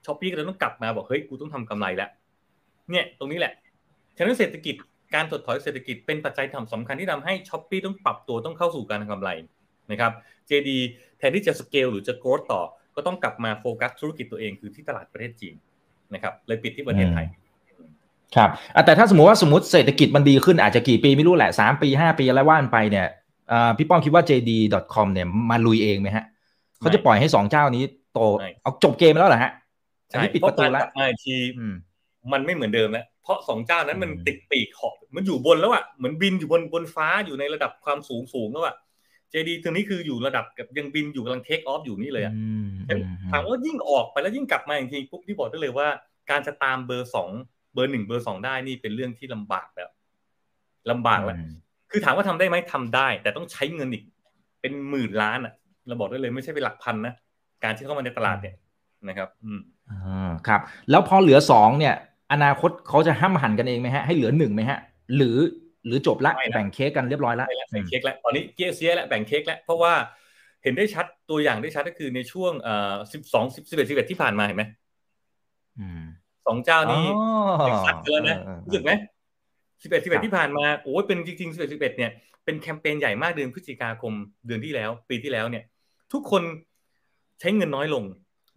[0.05, 2.09] Shopee ก็เลยต้องกลับมาบอกเฮ้ยกูต้องทำกำไรแล้ว
[2.91, 3.53] เนี่ยตรงนี้แหละ
[4.17, 4.75] ฉะนั้นเศรษฐกิจ
[5.15, 9.29] การถดถอยเศรษฐกิจเป็นปัจจัยสำคัญที่ทำให้ Shopee ต้องปรับตัวต้องเข้าสู่การทำกำไร
[9.91, 10.11] นะครับ
[10.49, 10.69] JD
[11.17, 12.61] แทนที่จะสเกลหรือจะ grow ต่อ
[12.95, 15.55] ก็ต้องกลับมาโฟกัสธุรกิจตัวเองคือที่ตลาดประเทศจีน
[16.13, 17.25] นะครับเลยปิดที่ประเทศไทย
[18.35, 18.49] ครับ
[18.85, 23.07] แต่ถ้าสมมติว่าสมมติเศรษฐกิจมันดีขึ้นอาจจะกี่ปีไม่รู้แหละสามปีห้าปีอะไรว่ากันไปเนี่ย
[23.77, 26.25] พี่ป้อมคิดว่า JD.com เนี่ยมาลุยเองไหมฮะ
[26.79, 27.83] เขาจะปล่อยให้สองเจ้านี้
[28.13, 28.19] โต
[28.61, 29.51] เอาจบเกมแล้วเหรอฮะ
[30.09, 31.35] ใช่ปิดประตูแล้วมาที
[32.33, 38.75] มันไม่เหมือนเดิมแล้วเพราะสองเจ้านั้นมันติดปีกขอบมันอยู่บนแล้วอะเหมือนบินอยู่บนบนฟ้าอยู่ในระดับความสูงสูงแล้วอะ
[39.31, 42.33] เจดีตรงนี้คืออยู่ระดับกับยังบินอยู่กำลังเทคออฟอยู่นี่เลยอะ
[43.31, 45.87] ถามว่ายิ่งออกไปแล้วยิ่งกลับมาอีกทีปุ๊บที่บอกได้เลยว่า
[46.29, 47.29] การจะตามเบอร์สอง
[47.73, 49.89] เบอร์หนึ่งเบอร์สองได้นี่เป็นเรื่องที่ลำบากแล้ว
[50.91, 51.37] ลำบากแล้ว
[51.91, 54.03] คือถามว่าทำได้ไหมทำได้ แต่ต้องใช้เงินอีก
[54.61, 55.53] เป็นหมื่นล้านอะ
[55.87, 57.13] เราบอกได้เลยไม่ใช่เป็นหลักพันนะ
[57.63, 58.55] การที่เข้ามาในตลาดเนี่ย
[59.07, 59.59] นะครับ อืม
[59.89, 61.95] อ่าครับ แล้วพอเหลือสองเนี่ย
[62.31, 64.79] อนาคตเขาจะห้ามหันกันเองไหมฮะให้เหลือหนึ่งไหมฮะ
[65.15, 65.37] หรือ
[65.85, 69.93] หรือจบละแบ่งเค้กกันเรียบร้อยแล้วแบ่งเค้กแล้วตอนนี้เกียร์เสียแล้วแบ่งเค้กแล้วเพราะว่า
[70.63, 74.63] เห็นได้ชัดตัวอย่างได้ชัดก็คือในช่วงเอ่อสิบสองสิบสิบเอ็ดสิบเอ็ดที่ผ่านมาเห็นไหม
[76.47, 77.05] สองเจ้านี้
[77.85, 78.91] ซัดกันแล้วนะรู้สึกไหม
[79.83, 82.11] สิบเอ็ดสิบเอ็ดที่ผ่านมาโอ้ยเป็นจริงๆสิบเอ็ดสิบเอ็ดเนี่ย
[82.45, 84.13] เป็นแคมเปญใหญ่มากเดือนพฤศจิกาคม
[84.45, 85.63] เดือนที่แล้ว ปีที่แล้วเนี่ย
[86.13, 86.43] ทุกคน
[87.39, 88.03] ใช้เงินน้อยลง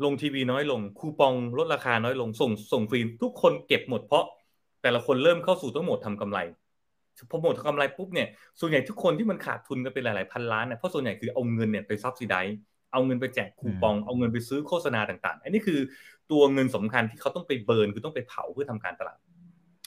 [0.05, 4.25] ลงทีวีน้อยลง คูปองลดราคาน้อยลงส่งส่งฟรีทุกคนเก็บหมดเพราะ
[4.83, 6.39] แต่ละคนเริ่มเข้าสู่ต้องหมดทำกำไร
[7.31, 8.29] พอหมดทำกำไรปุ๊บเนี่ย
[8.61, 12.37] ส่วนใหญ่ทุกคนที่มันขาดทุนกันเป็นหลายๆพันล้านเนี่ยเพราะส่วนใหญ่คือเอาเงินเนี่ยไปซับซิได
[12.93, 15.81] เอาเงินไปแจกคูปอง เอาเงินไปซื้อโฆษณาต่างๆ อันนี้คือ
[16.31, 19.19] ตัวเงินสำคัญที่เขาต้องไป burn คือต้องไปเผาเพื่อทำการตลาด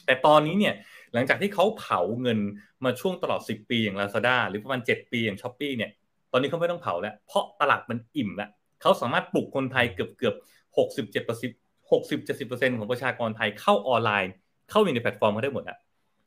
[0.05, 0.73] แต่ตอนนี้เนี่ย
[1.13, 2.39] หลังจากที่เขาเผาเงิน
[2.85, 5.91] มาช่วงตลอด 10 ปีอย่าง Lazada หรือประมาณ 7 ปีอย่าง Shopee เนี่ย
[6.31, 8.49] ตอนนี้เขาไม่ต้องเผาแล้ว เพราะตลาดมันอิ่มแล้ว
[8.81, 10.35] เขาสามารถปลุกคนไทยเกือบเกือบ
[10.77, 11.57] หกสิบเจ็ดเปอร์เซ็นต์
[11.91, 14.31] หกสิบเจ็ดสิบเปอร์เซ็นต์ของประชากรไทยเข้าออนไลน์
[14.69, 15.77] เข้าอยู่ในแพลตฟอร์มเขาได้หมดแล้ว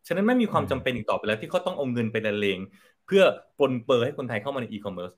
[0.07, 2.59] ฉะนั้นไม่มีความจำเป็นอีกต่อไปแล้ว ที่เขาต้องเอาเงินไปละเลง
[3.07, 3.23] เพื่อ
[3.59, 5.13] ปรนเปรอให้คนไทยเข้ามาในอีคอมเมิร์ซ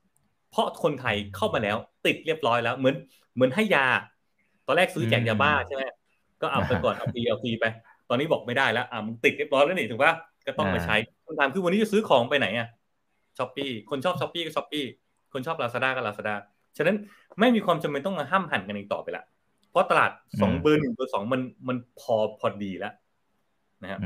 [0.50, 2.94] เพราะคนไทยเข้ามาแล้ว ติดเรียบร้อยแล้วเหมือน
[3.34, 3.86] เหมือนให้ยา
[4.66, 5.82] ตอนแรกซื้อแจกยาบ้าใช่ไหม
[6.42, 7.64] ก็เอาไปก่อนเอาฟรีเอาฟรีไป
[8.08, 10.12] ตอนนี้บอกไม่ได้แล้วอ่ามึงติดเรียบร้อยแล้วนี่ถูกปะ
[10.46, 12.68] ก็ต้องมาใช้คำถามคือวันนี้จะซื้อของไปไหนอะ
[13.38, 14.84] Shopee คนชอบ Shopee ก็ Shopee
[15.32, 16.34] คนชอบลาซาด้าก็ลาซาด้า
[16.76, 16.96] ฉะนั้น
[17.40, 19.24] ไม่มีความจำเป็นต้องมาห้ำหั่นกันอีกต่อไปละ
[19.70, 22.92] เพราะตลาดสองเบอร์หนึ่งเบอร์สองมันมันพอพอดีแล้ว
[23.82, 24.00] นะครับ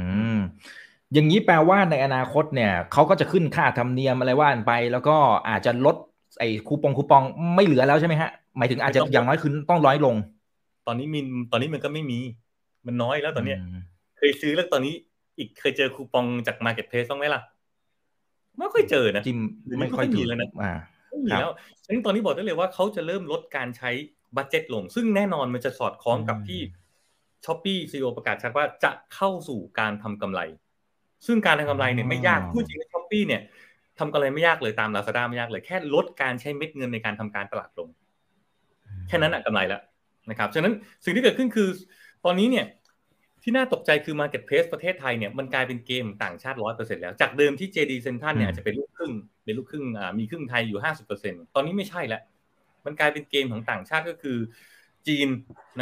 [1.13, 5.17] อย่างนี้แปลว่าในอนาคตเนี่ยเขาก็จะขึ้นค่าธรรมเนียมอะไรว่ากันไป แล้วก็
[5.49, 5.97] อาจจะลด
[6.39, 7.23] ไอ้คูปองคูปอง
[7.55, 10.15] ไม่เหลือแล้วใช่ไหมฮะหมายถึงอาจจะอย่างน้อยคือต้องร้อยลง
[10.87, 12.19] ตอนนี้มินตอนนี้มันก็ไม่มี
[12.87, 13.59] มันน้อยแล้วตอนเนี้ย
[14.19, 14.95] เคยซื้อแล้วตอนนี้
[15.39, 17.41] อีกเคยเจอคูปองจากมาร์เก็ตเพลสบ้างไหมล่ะ
[18.59, 19.39] ไม่ค่อยเจอนะจิม
[19.81, 20.49] ไม่ค่อยมีแล้วนะ
[21.11, 21.51] ไม่มีแล้ว
[21.85, 23.91] ฉะนั้นตอนนี้บอกได้เลยว่าเขาจะเริ่มลดการใช้
[24.37, 26.61] บัตเจ็ตลง ซึ่งแน่นอนมันจะสอดคล้องกับที่
[27.47, 30.41] ช้อปปี้ซีโอประกาศชัดว่าจะเข้าสู่การทำกำไร
[31.27, 33.43] ซึ่งการทำกำไรเนี่ยไม่ยากพูดจริงในช้อปปี้เนี่ย
[33.99, 37.89] ทำกำไรไม่ยากเลยตามลาซาด้าไม่ยากเลยแค่ลดการใช้เม็ดเงินในการทำการตลาดลง
[39.09, 39.81] แค่นั้นอะกำไรแล้ว
[40.31, 40.73] นะครับฉะนั้น
[41.05, 41.69] สิ่งที่เกิดขึ้นคือ
[42.25, 42.67] ตอนนี้เนี่ย
[43.43, 49.13] ที่น่าตกใจคือ Marketplace ประเทศไทยเนี่ยมันกลายเป็นเกมต่างชาติร้อยเปอร์เซ็นแล้ว จากเดิมที่ JD Central เนี่ยจะเป็นลูกครึ่ง
[49.45, 52.23] เป็นลูกครึ่งอ่ามีครึ่งไทยอยู่ห้าสิบเปอร์เซ็นตอนนี้ไม่ใช่แล้ว
[52.85, 54.39] มันกลายเป็นเกมของต่างชาติก็คือ
[55.07, 55.29] จีน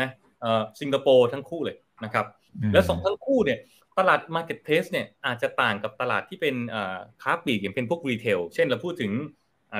[0.00, 0.33] นะเอ่อ
[0.80, 2.26] สิงคโปร์ทั้งคู่เลยนะครับ
[2.72, 3.58] แล้วสองทั้งคู่เนี่ย
[3.98, 6.54] ตลาด Marketplace เนี่ยอาจจะต่างกับตลาดที่เป็น
[7.22, 9.12] ค้าปลีกอย่างเป็นพวก retail เช่นเราพูดถึง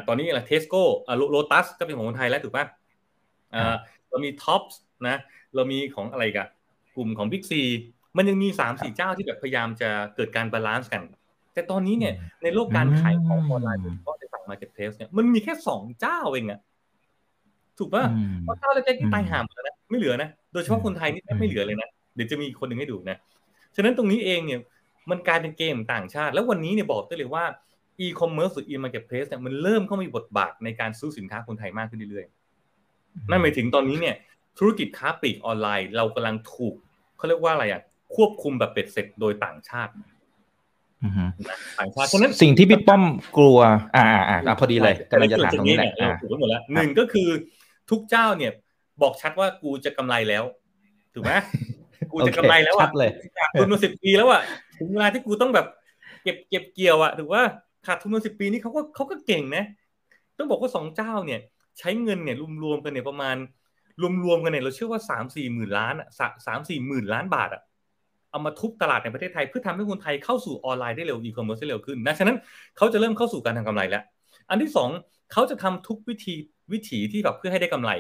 [0.09, 2.67] ตอนนี้อะไร Tesco Lotus ก็เป็นของคนไทยแล้วถูกปะ
[4.11, 5.17] เรามี Tops นะ
[5.55, 6.49] เรามีของอะไรกัน
[6.97, 7.63] กลุ่มของ Big C
[8.17, 11.03] มันยังมีสามสี่เจ้าที่แบบพยายามจะเกิดการ balance กัน
[11.55, 16.61] แต่ตอนนี้เนี่ยในโลกการขายของออนไลน์โดยเฉพาะในฝั่ง marketplace เนี่ยมันมีแค่สองเจ้าเองอะ
[17.79, 18.05] ถูกป่ะ
[18.43, 23.17] เพราะเจ้าเล็กๆที่ตายห่าหมดแล้วนะไม่เหลือนะโดยเฉพาะคนไทยนี่ไม่เหลือเลยนะเดี๋ยวจะมีคนหนึ่งให้ดูนะ
[23.77, 24.61] ฉะนั้นตรงนี้เองเนี่ย
[25.11, 27.45] มันกลายเป็นเกมต่างชาติ แล้ววันนี้เนี่ยบอกได้เลยว่า
[28.01, 32.27] อีคอมเมิร์ซหรือ e-marketplace เนี่ยมันเริ่มเข้ามีบทบาทในการซื้อสินค้าคนไทยมากขึ้นเรื่อย
[33.31, 34.17] นั่นหมายถึงตอนนี้เนี่ย
[34.59, 36.75] ธุรกิจค้าปลีกออนไลน์ เรากำลังถูก
[37.17, 37.81] เขาเรียกว่าอะไรอะ
[38.17, 39.93] ควบคุมแบบเบ็ดเสร็จโดยต่างชาติ
[41.79, 43.03] ต่างชาติฉะนั้นสิ่งที่พี่ป้อม
[43.39, 43.59] กลัว
[43.97, 47.29] อ่าอ่าพอดีเลยกำลังจะถามตรงนี้แหละถูกหมดแล้วหนึ่งก็คือ
[47.91, 48.53] ทุกเจ้าเนี่ย
[49.03, 50.45] บอกชัดว่ากูจะกำไรแล้ว
[51.15, 51.33] ถูกไหม
[52.13, 52.89] กูจะกำไรแล้วอะ
[53.39, 54.43] ขาดทุนมาสิบปีแล้วอะ
[54.79, 55.67] ถึงเวลาที่กูต้องแบบ
[56.23, 57.43] เก็บเก็บเกี่ยวอะถือว่า
[57.87, 59.65] ขาดทุนมาสิบปีนี่เขาก็เขาก็เก่งนะ
[60.39, 61.41] ต้องบอกว่าสองเจ้าเนี่ย
[61.79, 63.37] ใช้เงินเนี่ยรวมๆกันเนี่ยประมาณ
[64.25, 66.09] รวมๆกันเนี่ยเราเชื่อว่าสามสี่หมื่นล้านอะ
[66.47, 67.63] สามสี่หมื่นล้านบาทอะ
[68.31, 72.37] เอามาทุบตลาดในประเทศไทยเพื่อทำให้คนไทยเข้าสู่ออนไลน์ได้เร็วอีคอมเมิร์ซได้เร็วขึ้นนะฉะนั้น
[72.77, 74.03] เขาจะเริ่มเข้าสู่การทำกำไรแล้ว
[74.51, 74.91] อันที่สอง
[75.33, 76.35] เขาจะทำทุกวิธี
[76.73, 77.91] วิถีที่แบบเพื่อให้ได้กำไร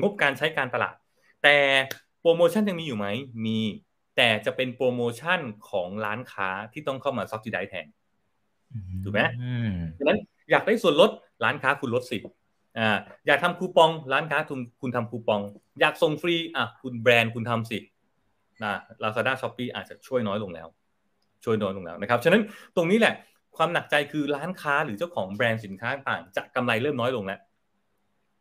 [0.00, 0.94] งบการใช้การตลาด
[1.42, 1.56] แต่
[2.20, 3.06] โปรโมชั่นยังมีอยู่ไหม
[3.46, 3.58] มี
[4.16, 7.86] แต่จะเป็นโปรโมชั่นของร้านค้าที่ต้องเข้ามา subsidize แทน
[9.04, 9.20] ถูกไหม
[9.98, 10.18] ดังนั้น
[10.50, 11.10] อยากได้ส่วนลด
[11.44, 12.18] ร้านค้าคุณลดสิ
[12.78, 15.40] อ่าอยากทำคูปองร้านค้าคุณคุณทำคูปอง
[15.80, 17.78] อยากส่งฟรีอะคุณแบรนด์คุณทำสิ
[18.62, 18.72] นะ
[19.02, 20.68] Lazada Shopee อาจจะช่วยน้อยลงแล้ว
[21.44, 22.42] ช่วยน้อยลงแล้วนะครับฉะนั้น
[22.76, 23.14] ตรงนี้แหละ
[23.56, 27.40] ความหนักใจคือร้านค้าหรือเจ้าของแบรนด์สินค้าต่างจะกำไรเริ่มน้อยลงแล้ว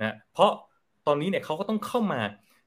[0.03, 0.51] นะเพราะ
[1.07, 2.21] ตอนนี้เนี่ยเขาก็ต้องเข้ามา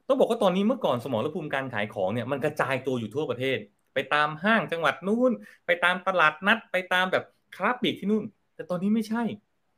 [0.09, 3.59] ต้องบอกว่าตอนนี้เมื่อก่อนสมรภูมิการขายของเนี่ยมันกระจายตัวอยู่ทั่วประเทศ
[3.95, 5.33] ไปตามห้างจังหวัดนู้น
[5.67, 7.25] ไปตามตลาดนัด ไปตามแบบ
[7.57, 9.23] คราฟบิกที่นู่น แต่ตอนนี้ไม่ใช่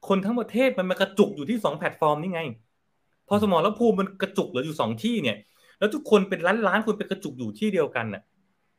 [0.08, 2.40] คนทั้งประเทศมันมากระจุกอยู่ที่สองแพลตฟอร์มนี่ไง
[3.28, 5.36] พอสมรภูมิมันกระจุกเหลืออยู่สองที่เนี่ย
[5.78, 8.22] แล้วทุกคนเป็นล้านล้านคนเป็นกระจุกอยู่ที่เดียวกันน่ะ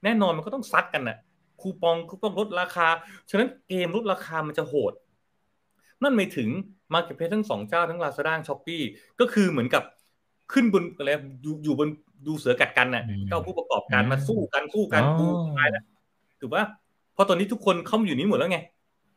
[0.04, 1.18] แน่นอนมันก็ต้องซัดกันน่ะ
[1.62, 2.88] คูปองคูปองลดราคา
[3.30, 4.94] ฉะนั้นเกมลดราคามันจะโหด
[6.04, 6.50] นั่นหมายถึง
[6.94, 8.82] marketplace ทั้งสองเจ้าทั้ง Lazada Shopee
[9.20, 9.84] ก็คือเหมือนกับ
[10.54, 11.10] ขึ้นบนอะไร
[11.44, 11.90] อยู่อยู่บน
[12.28, 15.26] ดูเสือกัดกันน่ะเจ้าผู้ประกอบการมาสู้กันสู้กันกู
[15.58, 15.84] ตายแล้ว
[16.40, 16.66] ถูกปะ
[17.14, 18.60] เพราะตอนนี้ทุกคนเข้ามาอยู่นี้หมดแล้วไง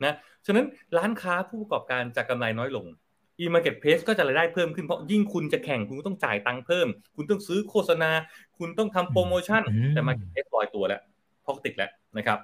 [0.05, 0.15] นะ
[0.47, 0.67] ฉะนั้น
[0.97, 2.87] ร้านค้าผู้ประกอบการจะกำไรน้อยลง
[3.41, 8.11] e-marketplace ก็จะรายได้เพิ่มขึ้นเพราะยิ่งคุณจะแข่งคุณก็ต้องจ่ายตังค์เพิ่ม คุณต้องซื้อโฆษณา
[8.59, 11.01] คุณต้องทำโปรโมชั่น แต่ marketplace ลอยตัวแล้ว
[11.45, 12.39] พอกติดแล้วนะครับ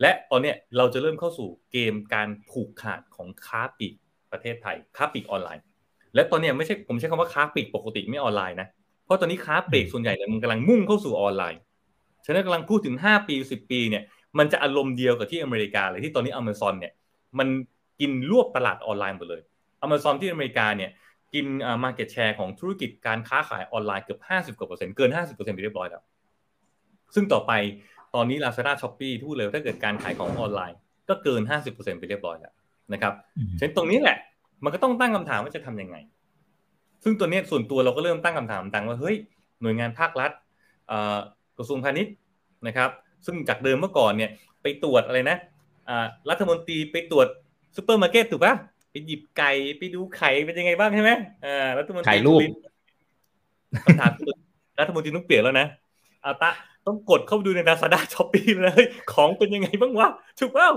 [0.00, 3.94] และตอนนี้เราจะเริ่มเข้าสู่เกมการผูกขาดของค้าปลีก
[4.32, 5.64] ประเทศไทยค้าปลีกออนไลน์
[6.14, 8.68] และตอนนี้ไม่ใช่ผมใช้คำว่าค้าปลีกปกติไม่ออนไลน์นะ
[9.04, 11.60] เพราะตอนนี้ค้าปลีกส่วนใหญ่เนี่ยมันกำลังมุ่งเข้าสู่ออนไลน์
[12.26, 14.02] ฉะนั้นกำลังพูดถึง 5 ปี 10 ปีเนี่ย
[14.38, 16.92] มันจะอารมณ์เดียวกับที่อเมริกาเลยที่ตอนนี้อเมซอนเนี่ย
[17.38, 17.48] มัน
[18.00, 19.42] กินรวบตลาดออนไลน์หมดเลย
[19.82, 20.90] อเมซอนที่อเมริกาเนี่ย
[21.34, 26.02] กินอ่า market share ของธุรกิจการค้าขายออนไลน์เกือบห้าสิบกว่าเปอร์เซ็นต์เกินห้าสิบเปอร์เซ็นต์ไปเรียบร้อยแล้ว
[27.14, 27.52] ซึ่งต่อไป
[28.14, 32.52] ตอนนี้ Lazada s h o p e e พูดเลยถ้าเกิดการขายของออนไลน์ ก็เกินห้าสิบเปอร์เซ็นต์ไปเรียบร้อยแล้ว
[32.92, 33.12] นะครับ
[33.58, 34.16] ฉะนั้นตรงนี้แหละ
[34.64, 35.96] มันก็ต้องตั้งคำถามว่าจะทำยังไง
[37.04, 39.16] ซึ่งตัวนี้ส่วนตัวเราก็เริ่มตั้งคำถามต่างว่าเฮ้ย
[39.62, 40.30] หน่วยงานภาครัฐ
[41.58, 42.14] กระทรวงพาณิชย์
[42.66, 42.90] นะครับ
[43.26, 44.30] ซึ่งจากเดิมเมื่อก่อนเนี่ย
[44.62, 45.36] ไปตรวจอะไรนะ
[46.30, 47.26] รัฐมนตรีไปตรวจ
[47.76, 48.54] ซูเปอร์มาร์เก็ตถูกปะ
[48.90, 51.12] ไปหยิบไก่ไปดูไข่เป็นยังไงบ้างใช่ไหม
[51.44, 52.40] อ่ารัฐมนตรีไข่ลูก
[53.84, 54.12] คำถาม
[54.80, 55.66] รัฐมนตรีต้องเปลี่ยนแล้วนะ
[56.24, 56.50] อาตะ
[56.86, 60.70] ต้องกดเข้าไปดูใน Lazada Shopee เลย ของเป็นยังไงบ้างวะถูกเปล่า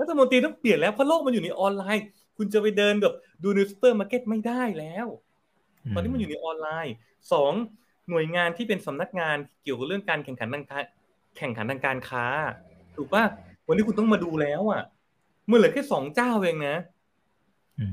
[0.00, 2.04] รัฐมนตรีต้องเปลี่ยนแล้วเพราะโลกมันอยู่ในออนไลน์
[2.36, 5.06] คุณจะไปเดินแบบดูในซูเปอร์มาร์เก็ตไม่ได้แล้ว
[5.94, 6.94] ตอนนี้มันอยู่ในออนไลน์
[7.32, 7.52] สอง
[8.10, 10.84] หน่วยงานที่เป็นสำนักงานเกี่ยวกับเรื่องการแข่งขันทางการ
[11.36, 12.24] แข่งขันทางการค้า
[12.96, 13.24] ถูกป่ะ
[13.66, 14.82] วันนี้คุณต้องมาดูแล้วอะ
[15.46, 16.76] เมื่อเหลือแค่สองเจ้าเองนะ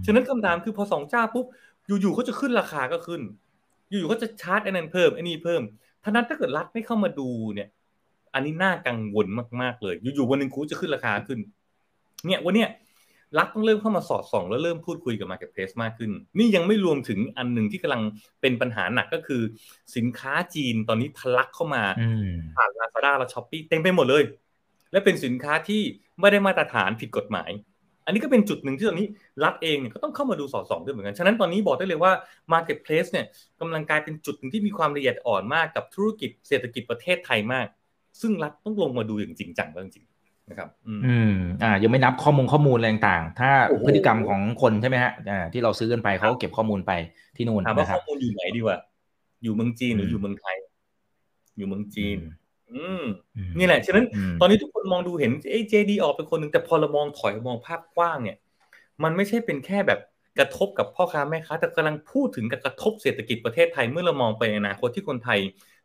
[0.05, 1.45] ฉะนั้นคำถามคือพอสองเจ้าปุ๊บ
[1.87, 3.21] อยู่ๆเขาจะขึ้นราคาก็ขึ้น
[3.89, 5.61] อยู่ๆเขาจะชาร์จไอ้นั้นเพิ่มไอ้นี่เพิ่ม
[6.05, 7.69] ท่านั้นถ้าเกิดรัฐไม่เข้ามาดูเนี่ย
[8.33, 9.27] อันนี้น่ากังวล
[9.61, 11.39] มากๆเลย อยู่ๆวันหนึ่งคูจะขึ้นราคาขึ้น
[12.25, 12.69] เนี่ยวันเนี้ย
[13.37, 18.01] รัฐต้องเริ่มเข้ามาสอดส่องแล้วเริ่มพูดคุยกับ Marketplace มากขึ้น นี่ยังไม่รวมถึงอันหนึ่งที่กำลัง
[18.41, 19.41] เป็นปัญหาหนักก็คือ
[19.95, 21.83] สินค้าจีนตอนนี้ทะลักเข้ามา
[22.55, 24.23] ผ่าน Lazada และ Shopee เต็มไปหมดเลย
[24.91, 25.81] และเป็นสินค้าที่
[26.19, 27.49] ไม่ได้มาตรฐานผิดกฎหมาย
[28.05, 29.07] อันนี้ก็เป็นจุดหนึ่งที่ตอนนี้
[29.43, 32.11] รัฐเองเนี่ยก็ต้องเข้ามาดูสอดส่องด้วยเหมือนกันฉะนั้นตอนนี้บอกได้เลยว่า
[32.53, 33.25] Marketplace เนี่ย
[33.59, 37.65] กำลังกลายเป็นจุดหนึ่งที่มีความละเอียดอ่อนมากกับธุรกิจเศรษฐกิจประเทศไทยมาก
[38.21, 40.05] ซึ่งรัฐต้องลงมาดูอย่างจริงจังแล้วจริง
[40.49, 43.51] นะครับ อืม อ่า ยังไม่นับข้อมูลข้อมูลอะไรต่างๆ ถ้า
[43.85, 46.91] พฤติกรรมของคนใช่ไหมฮะ อ่า ที่เราซื้อกันไปเขาเก็บข้อมูลไป
[47.35, 48.79] ที่นู่นถามว่าข้อมูลอยู่ไหนดีวะ
[49.43, 50.55] อยู่เมืองจีนหรืออยู่เมืองไทย
[51.57, 52.17] อยู่เมืองจีน
[52.73, 53.03] อืม
[53.57, 54.05] นี่แหละ ฉะนั้น
[54.39, 58.37] ตอนนี้ทุกคนมองดูเห็นเอเจดีออกเป็นคนหนึ่งแต่พอเรามองถอยมองภาพกว้างเนี่ย
[59.03, 59.99] มันไม่ใช่เป็นแค่แบบ
[60.39, 65.39] กระทบกับพ่อค้าแม่ค้าแต่กำลังพูดถึงกับกระทบเศรษฐกิจประเทศไทยเมื่อเรามองไปในอนาคตที่คนไทย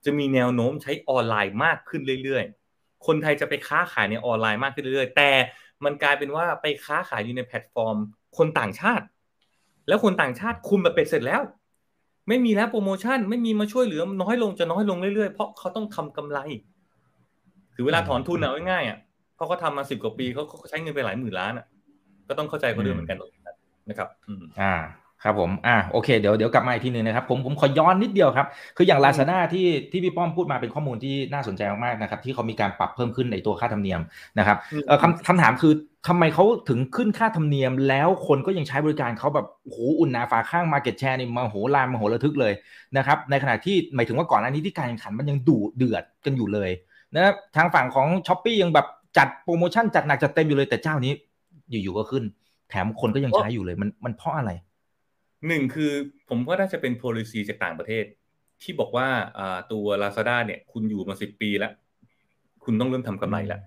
[0.05, 5.31] จะมีแนวโน้มใช้ออนไลน์มากขึ้นเรื่อยๆ คนไทยจะไปค้าขายในออนไลน์มากขึ้นเรื่อยๆ แต่
[5.85, 7.97] มันกลายเป็นว่าไปค้าขายอยู่ในแพลตฟอร์ม
[8.39, 9.05] คนต่างชาติ
[9.89, 11.43] แล้วคนต่างชาติคุมแบบเป็ดเสร็จแล้ว
[12.29, 16.39] ไม่มีแล้วโปรโมชั่นไม่มีมาช่วยเหลือน้อยลงจะน้อยลงเรื่อยๆ เพราะเขาต้องทำกำไร
[17.75, 18.99] คือเวลาถอนทุนเอาง่ายๆอะ
[19.35, 21.67] เพราะเขาทามาสิบกว่าปีเขาใช้เงินไปหลายหมื่นล้านอะ
[22.29, 23.19] ก็ต้องเข้าใจเขาด้วยเหมือนกัน
[23.89, 24.09] นะครับ
[24.61, 24.75] อ่า
[25.25, 34.01] ครับผม อ่า โอเค เดี๋ยว เดี๋ยวกลับมาอีกทีหนึ่งนะครับ ผม ผมขอย้อนนิดเดียวครับ คืออย่างลาซาด้าที่ ที่พี่ป้อมพูดมาเป็นข้อมูลที่น่าสนใจมากๆนะครับ ที่เขามีการปรับเพิ่มขึ้นในตัวค่าธรรมเนียม
[34.39, 34.57] นะครับ
[34.87, 35.73] เออคำคำถามคือ
[36.09, 42.53] ทำไมเขาถึงขึ้นค่าธรรมเนียม แล้วคนก็ยังใช้บริการเขาแบบโอ้โหอุ่นหนาฝาคั่ง market share นี่มโหฬารมโหระทึกเลย
[42.97, 46.71] นะครับ ในขณะที่หมายถึงว่าก่อนหน้านี้ที่การแข่งขันมันยังดุเดือดกันอยู่เลย
[47.15, 48.87] นะทางฝั่งของ Shopee ยังแบบ
[49.19, 51.13] จัดโปรโมชั่นจัดหนักจัดเต็มอยู่เลยแต่เจ้านี้
[51.71, 52.25] อยู่ๆก็ขึ้น
[52.71, 54.51] แถมคนก็ยังใช้อยู่เลยมันมันเพราะอะไร
[55.49, 55.93] หนึ่งคือ
[56.29, 58.05] ผมว่าน่าจะเป็น policy จากต่างประเทศ
[58.63, 59.09] ที่บอกว่า
[59.73, 61.73] ตัว Lazada เนี่ย คุณอยู่มาสิบปีแล้ว
[62.65, 63.61] คุณต้องเริ่มทำกำไรแล้ว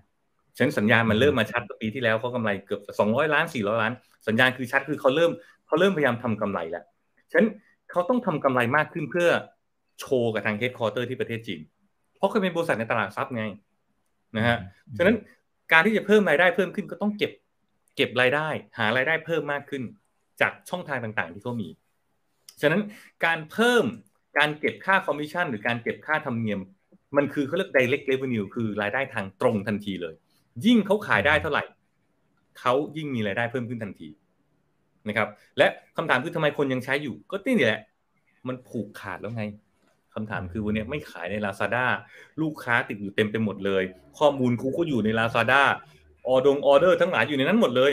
[0.58, 3.92] ฉะนั้นสัญญาณมันเริ่มมาชัดปีที่แล้วเขากำไรเกือบสองร้อยล้านสี่ร้อยล้าน
[4.28, 5.30] สัญญาณคือชัดคือเขาเริ่ม
[5.66, 6.84] เขาเริ่มพยายามทำกำไรแล้ว
[7.30, 7.48] ฉะนั้น
[7.90, 9.28] เขาต้องทำกำไรมากขึ้นเพื่อ
[10.00, 11.60] โชว์กับทาง headquarter ที่ประเทศจีน
[12.16, 13.44] เพราะเขาเป็นบริษัทในตลาดทรัพย์ไง
[14.36, 14.58] นะฮะ
[14.96, 15.16] ฉะนั้น
[15.72, 17.32] การที่จะเพิ่มรายได้เพิ่มขึ้นก็ต้องเก็บ
[17.96, 19.82] เก็บรายได้ หารายได้เพิ่มมากขึ้น
[20.40, 21.68] จากช่องทางต่างๆ ที่เขามี
[22.60, 22.82] ฉะนั้น
[23.24, 23.84] การเพิ่ม
[24.38, 26.60] การเก็บค่าคอมมิชชั่น หรือการเก็บค่าธรรมเนียม
[27.16, 30.14] มันคือเขาเรียก direct revenue คือรายได้ทางตรงทันทีเลย
[30.66, 31.64] ยิ่งเขาขายได้เท่าไหร่
[32.60, 34.08] เขายิ่งมีรายได้เพิ่มขึ้นทันที
[35.08, 35.66] นะครับ และ
[35.96, 37.80] คำถามคือทำไมคนยังใช้อยู่ ก็นี่แหละ
[38.48, 39.44] มันผูกขาดแล้วไง
[40.14, 41.84] คำถามคือวันนี้ไม่ขายใน Lazada
[42.42, 43.82] ลูกค้าติดอยู่เต็มไปหมดเลย
[44.18, 45.62] ข้อมูลคูก็อยู่ใน Lazada
[46.26, 47.92] ออดงออเดอร์ทั้งหลายอยู่ในนั้นหมดเลย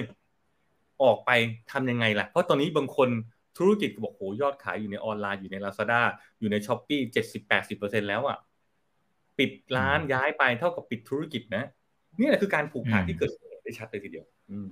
[1.04, 1.32] ออกไป
[1.72, 3.10] ทํำยังไงล่ะ เพราะตอนนี้บางคน
[3.58, 6.02] ธุรกิจบอกโหยอดขายอยู่ในออนไลน์อยู่ใน Lazada
[6.40, 8.38] อยู่ใน s h อ p e e เจ็ดสิบแปดสิบเปอร์เซ็นแล้วอะ
[9.40, 11.64] ปิดร้านย้ายไปเท่ากับปิดธุรกิจนะ
[12.20, 13.32] นี่แหละคือการผูกขาดที่เกิด
[13.64, 14.68] ได้ชัดเลยทีเดียว อืม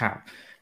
[0.00, 0.16] ครับ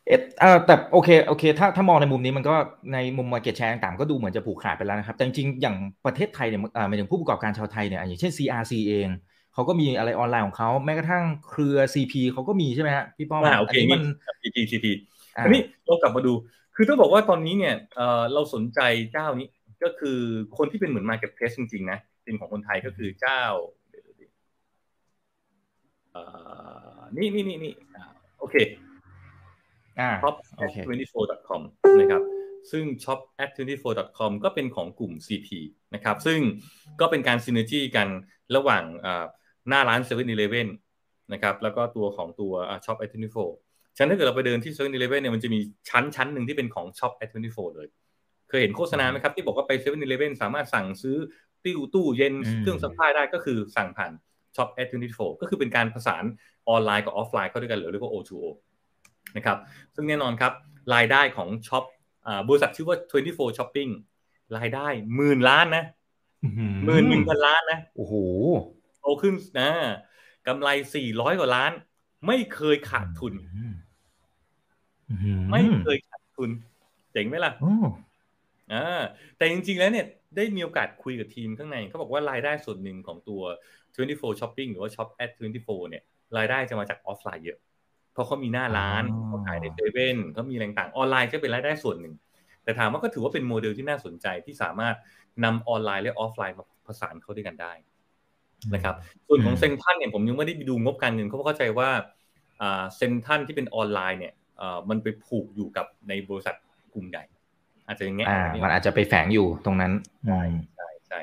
[0.07, 0.21] เอ๊ะ
[0.67, 2.55] แต่โอเคโอเค ถ้าถ้ามองในมุมนี้มันก็
[2.93, 9.09] ในมุมมาเก็ตแชร์ต่างๆก็ดูเหมือนจะผูกขาดไปแล้วนะครับ แต่จริงๆอย่างประเทศไทยเนี่ยหมายถึงผู้ประกอบการชาวไทยเนี่ยอย่างเช่น CRC เอง
[9.55, 14.03] เขาก็มีอะไรออนไลน์ของเขาแม้กระทั่งเครือ CP เขาก็มีใช่ไหมฮะพี่ป้อมอันนี้มัน
[14.41, 14.87] CP CP
[15.45, 16.33] อันนี้เรากลับมาดู
[16.77, 17.77] คือต้องบอกว่าตอนนี้เนี่ย
[18.33, 18.81] เราสนใจ
[19.13, 19.49] เจ้านี้
[19.83, 20.19] ก็คือ
[20.57, 23.43] คนที่เป็นเหมือน Marketplace จริงๆนะเป็นของคนไทยก็คือเจ้า
[27.17, 27.75] นี่นี่นี่นี่
[28.39, 28.57] โอเค
[30.23, 30.71] shop at
[31.17, 31.61] 24.com
[32.01, 32.23] นะครับ
[32.71, 35.49] ซึ่ง shop at 24.com ก็เป็นของกลุ่ม CP
[35.95, 36.41] นะครับ ซึ่ง
[37.01, 38.09] ก็เป็นการ synergy กัน
[38.57, 38.85] ระหว่าง
[39.69, 40.23] หน้าร้าน7 e เ e
[40.59, 40.69] ่ e อ
[41.33, 42.53] นะครับแล้วก็ตัวของตัว
[42.85, 43.11] shop at
[43.55, 47.89] 24 ฉะนั้นถ้าเกิดเราไปเดินที่7-Eleven เนี่ยมันจะมีชั้นชั้นหนึ่งที่เป็นของ shop at 24เลย
[48.49, 51.17] เคยเห็นโฆษณาไหมครับ ที่บอกว่าไป7-Eleven สามารถสั่งซื้อ
[51.65, 54.13] ทีวีตู้เย็นเครื่องซักผ้าได้ก็คือสั่งผ่าน
[54.57, 56.25] shop at 24ก็คือเป็นการผสาน
[56.69, 58.45] ออนไลน์กับออฟไลน์เข้าด้วยกันหรือเรียกว่า O2O
[59.37, 59.59] นะครับ
[59.95, 60.53] ซึ่งแน่นอนครับ
[60.95, 61.85] รายได้ของช็อป
[62.49, 62.97] บริษัทชื่อว่า
[63.29, 63.91] 24 Shopping
[64.57, 65.85] รายได้หมื่นล้านนะ
[66.85, 68.15] หมื่นหนึ่งพันล้านนะ โอ้โห
[69.03, 69.71] โตขึ้นนะ
[70.47, 71.73] กำไรสี่ร้อยกว่าล้าน
[72.27, 73.35] ไม่เคยขาดทุน
[75.53, 76.51] ไม่เคยขาดทุน
[77.13, 77.53] เจ๋งไหมล่ะ
[78.73, 79.03] อ่า
[79.37, 83.43] แต่จริง ๆ แล้วเนี่ย ได้มีโอกาสคุยกับทีมข้างในเขาบอกว่ารายได้ส่วนหนึ่งของตัว
[83.93, 86.03] 24 Shopping หรือว่า Shop at 24 เนี่ย
[86.37, 87.59] รายได้จะมาจากออฟไลน์เยอะ
[88.13, 92.15] เพราะเขามีหน้าร้านเขาขายในเซเว่นเขามีแรงต่างออนไลน์ก็เป็นรายได้ส่วนหนึ่ง
[92.65, 94.97] แต่ถามว่าก็ถือว่าเป็นโมเดลที่น่าสนใจที่สามารถ
[95.45, 97.73] นำออนไลน์และออฟไลน์มาผสานเข้าด้วยกันได้
[98.75, 98.95] นะครับ
[99.29, 101.91] ส่วนของเซ็นทรัลเนี่ยผมยังไม่ได้ไปดูงบการเงินเขาเข้าใจว่า
[102.97, 104.35] เซ็นทรัลที่เป็นออนไลน์เนี่ย
[104.89, 106.55] มันไปผูกอยู่กับในบริษัท
[106.95, 107.25] กลุ่มใหญ่
[107.87, 108.29] อาจจะอย่างเงี้ย
[108.65, 109.93] มันอาจจะไปแฝงอยู่ตรงนั้น
[110.27, 110.43] ใช่
[110.77, 111.21] ใช่ใช่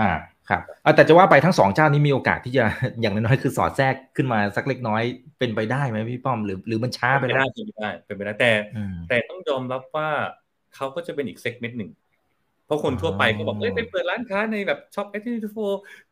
[0.00, 0.10] อ่า
[0.48, 0.62] ครับ
[0.96, 2.64] แต่จะว่าไปทั้งสองเจ้านี้มีโอกาสที่จะ
[3.00, 5.02] อย่างน้อยๆคือสอดแทรกขึ้นมาสักเล็กน้อย
[5.38, 8.52] เป็นไปได้ไหมพี่ป้อมหรือหรือมันช้าไปได้เป็นไปได้เป็นไปได้แต่
[9.08, 10.08] แต่ต้องยอมรับว่า
[10.74, 11.90] เขาก็จะเป็นอีก segment หนึ่ง
[12.66, 15.56] เพราะคนทั่วไปก็บอกเอ้ยไปเปิดร้านค้าในแบบ shop at 24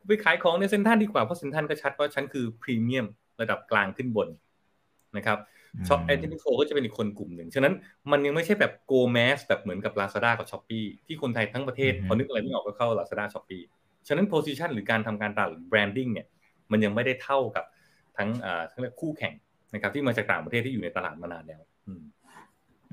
[0.07, 3.07] ไปขายของในเซ็นทรัลดีกว่าเพราะเซ็นทรัลก็ชัดว่าฉันคือพรีเมียม
[3.41, 4.29] ระดับกลางขึ้นบน
[5.17, 5.39] นะครับ
[5.89, 7.75] shop at 24ก็จะเป็นอีกคนกลุ่มหนึ่ง ฉะนั้น
[8.11, 13.63] มันยังไม่ใช่แบบ go mass แบบเหมือนกับ Lazada กับ Shopee ที่คนไทยทั้งประเทศพอนึกอะไรไม่ออกก็เข้า Lazada Shopee
[14.09, 16.27] ฉะนั้น position หรือการทำการตลาด branding เนี่ย
[16.73, 17.65] มันยังไม่ได้เท่ากับ
[18.19, 19.35] ทั้งอ่าทั้งคู่แข่ง
[19.75, 21.63] นะครับที่มาจากต่างประเทศที่อยู่ในตลาดมานานแล้ว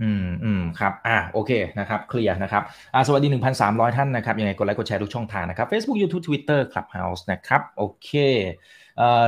[0.02, 3.28] อืมอืมครับ อ่าโอเคนะครับเคลียร์นะครับอ่าสวัสดี
[3.64, 8.12] 1,300 ท่านนะครับ ยังไงกดไลค์กดแชร์ทุกช่องทางนะครับ Facebook YouTube Twitter Clubhouse นะครับ โอเค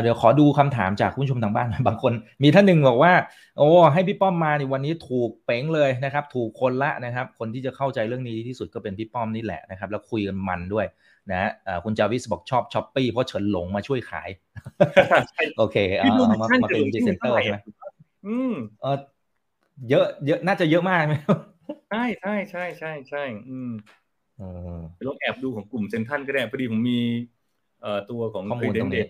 [0.01, 3.13] เดี๋ยวขอดูคำถามจากผู้ชมทางบ้าน บางคน มีท่านหนึ่งบอกว่า
[3.57, 10.85] โอ้ให้พี่ป้อมมาในวันนี้ถูกเผงเลยนะครับ ถูกคนละนะครับ คนที่จะเข้าใจเรื่องนี้ที่สุดก็เป็นพี่ป้อมนี่แหละนะครับ แล้วคุยกันมันด้วย
[11.31, 11.49] นะ
[11.83, 14.29] คุณจาวิสบอกชอบ Shopee เพราะเฉินหลงมาช่วยขาย
[15.57, 17.59] โอเคเอามามาเป็นดีเซนเตอร์ใช่ไหม
[18.27, 18.97] อืมเออ
[19.89, 21.13] เยอะเยอะน่าจะเยอะมากไหม
[21.91, 23.71] ใช่ใช่ใช่ใช่ใช่อืม
[24.95, 26.99] ไปลองแอบดูของกลุ่มเซ็นทรัลก็ได้พอดีผมมี
[27.81, 29.05] เอ่อตัวของข้อมูลตรงนี้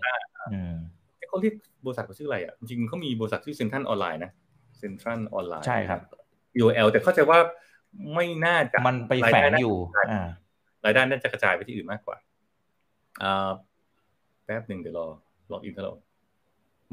[1.30, 4.32] เขาเรียกบริษัทเขาชื่ออะไรอะจริงเขามีบริษัทที่เซ็นทรัลออนไลน์นะ
[4.80, 6.00] เซ็นทรัลออนไลน์ใช่ครับ
[6.62, 7.40] UOL แต่เข้าใจว่า
[8.14, 9.76] ไม่น่าจะมันไปแฝงอยู่
[10.12, 10.28] อ่า
[10.86, 12.18] รายได้น่าจะกระจายไปที่อื่นมากกว่า
[13.24, 13.50] อ่า
[14.46, 15.06] แป๊บหนึ่งเดี๋ยวรอ
[15.52, 15.94] ล็อกอินเขาเรา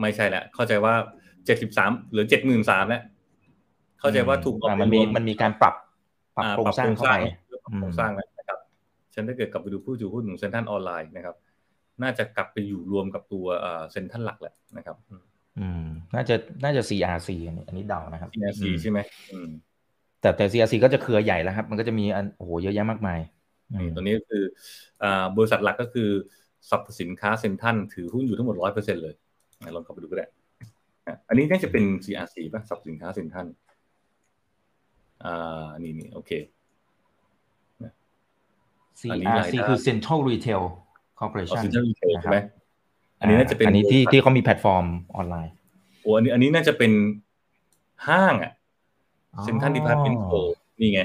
[0.01, 0.95] ไม่ใช่แล้วเข้าใจว่า
[1.47, 3.03] เจ็ดสิบสามหรือเจ็ดหมื่นสามแล้ว
[4.01, 5.75] เข้าใจว่าถูกอ่ามันมีมันมีการปรับ
[6.37, 7.17] ปรับอ่โครงสร้างเข้าไป
[7.65, 8.59] ปรับโครงสร้างแล้วนะครับ
[9.15, 11.37] ฉันถ้าเกิดกลับไปดูผู้ถือหุ้นของเซ็นทรัลออนไลน์นะครับ
[12.03, 13.47] น่าจะกลับไปอยู่รวมกับตัว
[13.93, 14.97] เซ็นทรัลหลักแหละนะครับ
[15.59, 15.85] อืม
[16.15, 18.99] น่าจะน่าจะ CRC อันนี้อันนี้เดานะครับ CRC ใช่ไหม
[19.33, 19.49] อืม
[20.21, 23.21] แต่แต่ CRC ก็จะเครือใหญ่แล้วครับ มันก็จะมีอันโอ้โหเยอะแยะมากมาย
[23.73, 24.45] นี่ตัวนี้ก็คือ
[25.03, 26.09] อ่าบริษัทหลักก็คือ
[26.71, 29.15] สรรพสินค้าเซ็นทรัลถือหุ้นอยู่ทั้งหมดร้อยเปอร์เซ็นเลย
[29.75, 30.27] ลองเข้าไปดูก็ได้
[31.07, 33.47] อะอันนี้น่าจะเป็น CRC ป่ะสรรพสินค้าเซ็นทรัล
[35.25, 36.31] อ่านี่นี่โอเค
[39.11, 40.71] อันนี้ราย CRC ได้คือ Central Retail ออ
[41.21, 42.39] Corporation Central Retail นะคใช่ไหม
[43.21, 45.53] อันนี้น่าจะเป็นอันนี้ที่ที่เขามีแพลตฟอร์มออนไลน์
[46.03, 46.93] โอ้อันนี้อันนี้น่าจะเป็น
[48.09, 48.53] ห้างอะ
[49.43, 50.33] Central Department Store
[50.81, 51.03] นี่ไง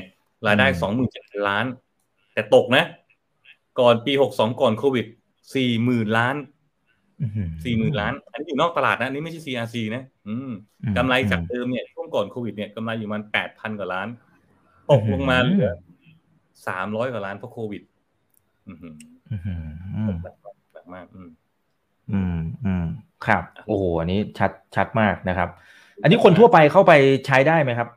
[0.47, 1.65] รายได้อืมสองหมื่นเจ็ดพันล้าน
[2.33, 2.83] แต่ตกนะ
[3.79, 5.05] ก่อนปีหกสองก่อนโควิด
[5.55, 6.54] สี่หมื่นล้านอื้อหือ
[7.63, 10.51] สี่หมื่นล้าน อันนี้อยู่นอกตลาดนะอันนี้ไม่ใช่ CRC นะอืม
[10.83, 14.07] อืมกำไรจากเดิมเนี่ยช่วงก่อนโควิดเนี่ยกำไรอยู่มันแปดพันกว่าล้าน
[14.91, 15.73] ตกลงมาเหลือ
[16.67, 17.81] สามร้อยกว่าล้านเพราะโควิด
[18.69, 18.93] อือหือ
[19.31, 21.29] อื้อหือหนักมากหนักมากอืม
[22.11, 22.85] อืมอืม
[23.25, 25.49] ครับ โอ้โหอันนี้ชัดชัดมากนะครับ
[26.03, 26.93] อันนี้คนทั่วไปเข้าไป
[27.27, 27.89] ใช้ได้ไหมครับ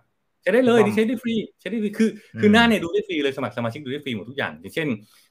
[0.43, 4.89] ใช้ได้เลยถูกต้องนี่ใช้ได้ฟรีใช้ได้ฟรีคือคือมหน้าเนี่ยดูได้ฟรีเลยสมัครสมาชิกดูได้ฟรีหมดทุกอย่าง อย่างเช่น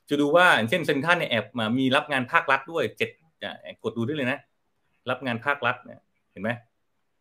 [0.09, 3.26] จะดูว่าอย่างเช่นเซ็นทรัลในแอปมามีรับงานภาครัฐด้วยเจ็ดอะ
[3.83, 4.39] กดดูได้เลยนะ
[5.09, 5.99] รับงานภาครัฐเนี่ย
[6.31, 6.49] เห็นไหม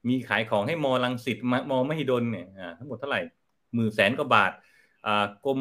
[0.09, 3.21] มีขายของให้มอลังสิตมมอมหิดลเนี่ยอ่าทั้งหมดเท่าไหร่
[3.75, 4.53] หมื่นแสนกว่าบาท
[5.07, 5.59] อ่ากรม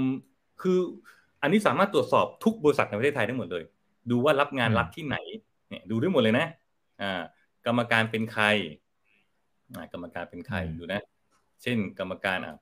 [0.62, 0.80] คือ
[1.42, 3.64] อันนี้สามารถตรวจสอบทุกบริษัทในประเทศไทยได้หมดเลย
[4.12, 5.18] ดูว่ารับงานอืมรัฐที่ไหน
[5.70, 6.48] เนี่ยดูได้หมดเลยนะ
[7.02, 7.22] อ่า
[7.66, 8.46] กรรมการเป็นใคร
[9.76, 11.02] อ่ากรรมการเป็นใครดูนะ
[11.62, 12.56] เช่น กรรมการอะ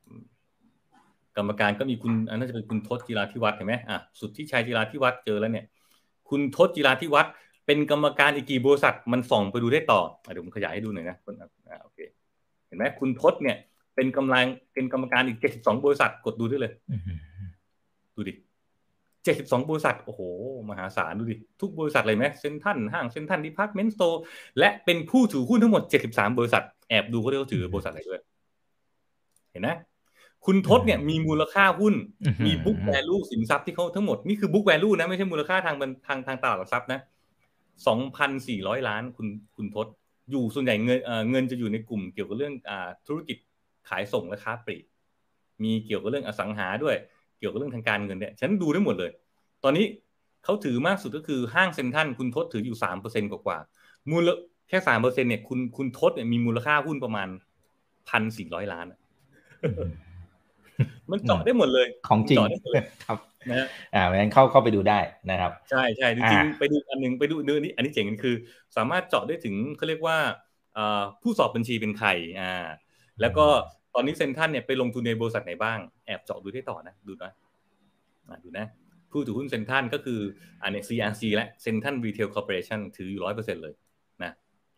[1.38, 5.66] กรรมการก็มีคุณอันน่าจะเป็นคุณทศจิราธิวัฒน์เห็นไหมอะสุดที่ชัยจิราธิวัฒน์เจอแล้วเนี่ย
[6.30, 7.34] คุณทศจิราธิวัฒน์
[7.66, 11.50] เป็นกรรมการอีกกี่บริษัทมันส่องไปดูได้ต่ออะเดี๋ยวผมขยายให้ดูหน่อยนะคนอะ
[11.84, 12.00] โอเค
[12.68, 13.58] เห็นไหมคุณทศเนี่ย
[13.96, 17.18] เป็นกำลังเป็นกรรมการอีกเจ็ดสิบสองบริษัทกดดูได้เลยอื้อหือ
[18.16, 18.34] ดูดิ
[19.24, 20.22] เจ็ดสิบสองบริษัทโอ้โห
[20.70, 24.22] มหาศาลดูดิ ทุกบริษัทเลยไหมเซ็นทรัลห้าง Central Department Store
[24.60, 28.20] และเป็นผู้ถือหุ้นทั้งหมดเจ็ดสิบสามบริษัท แอบดูเขาด้วยว่าถือบริษัทอะไรด้วย
[29.52, 29.70] เห็นไหม
[30.46, 31.94] คุณทศเนี่ยมีมูลค่าหุ้น
[32.26, 37.00] อื้อหือมี book value สินทรัพย์ที่เขาทั้งหมด นี่คือ book value นะ ไม่ใช่มูลค่าทางบันทางทางตลาดหลักทรัพย์นะ
[37.88, 39.88] สองพันสี่ร้อยล้านคุณคุณทศ
[40.32, 43.38] อยู่ส่วนใหญ่เงินเอ่อเงินจะอยู่ในกลุ่มเกี่ยวกับเรื่องอ่าธุรกิจ
[43.90, 44.84] ขายส่งและค้าปลีก
[45.64, 46.96] มีเกี่ยวกับเรื่องอสังหาด้วย
[47.40, 49.12] เกี่ยวกับเรื่องทางการเงินเนี่ยฉะนั้นดูได้หมดเลย
[49.64, 49.86] ตอนนี้
[50.44, 54.30] เขาถือมากสุดก็คือห้างเซ็นทรัลคุณทศถืออยู่สามเปอร์เซ็นกว่าๆมูล
[54.70, 57.28] แค่สามเปอร์เซ็นเนี่ยคุณคุณทศเนี่ยมีมูลค่าหุ้นประมาณ
[58.10, 59.00] พันสี่ร้อยล้านอะ
[61.12, 65.00] มันเจาะได้หมดเลย ของจริงเจาะได้หมดเลยครับนะฮะอ่างั้นเข้าเข้าไปดูได้
[65.32, 68.36] นะครับ ใช่ใช่จริงอ่าๆไปดูอันหนึ่งไปดูเนื้อนี้อันนี้เจ๋งคือ
[68.78, 70.18] สามารถเจาะได้ถึงเขาเรียกว่า
[70.74, 72.10] เอ่อผู้สอบบัญชีเป็นใคร
[72.42, 72.54] อ่า
[73.22, 73.46] แล้วก็
[73.96, 77.32] ตอนนี้เซ็นทรัลเนี่ยไปลงทุนในบริษัทไหนบ้างแอบเจาะดูได้ต่อนะดูนะ
[78.30, 78.66] อ่าดูนะ
[79.12, 80.20] ผู้ถือหุ้นเซ็นทรัลก็คือ
[80.64, 83.74] อันเนี้ย CRC และ Central Retail Corporation ถืออยู่ร้อยเปอร์เซ็นต์เลย
[84.24, 84.32] นะ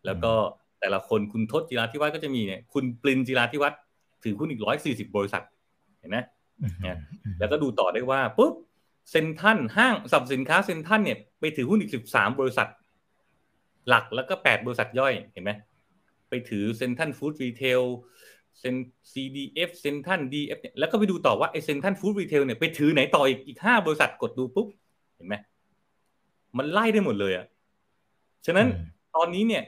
[0.06, 0.32] แล้วก็
[0.80, 3.80] แต่ละคนคุณทศจิราธิวัฒน์ก็จะมีเนี่ยคุณปริญญ์จิราธิวัฒน์
[4.24, 5.42] ถือหุ้นอีกร้อยสี่สิบบริษัท
[6.00, 6.98] เห็นไหมเนี่ย
[7.38, 8.54] แล้วก็ดูต่อได้ว่าปุ๊บ
[9.10, 12.68] เซ็นทรัลห้างสรรพสินค้าเซ็นทรัลเนี่ยไปถือหุ้นอีกสิบสามบริษัท
[13.88, 15.50] หลักแล้วก็แปดบริษัทย่อยเห็นไหม
[16.28, 17.82] ไปถือ Central Food Retail
[18.60, 18.74] เซ็น
[19.12, 24.66] CDF Central DF เนี่ยแล้วก็ไปดูต่อว่าไอ Central Food Retail เนี่ยไปถือไหนต่ออีกอีกห้าบริษัทกดดูปุ๊บ
[25.16, 25.34] เห็นไหม
[26.58, 27.46] มันไล่ได้หมดเลยอะ
[28.46, 29.62] ฉะนั้นอืมตอนนี้เนี่ย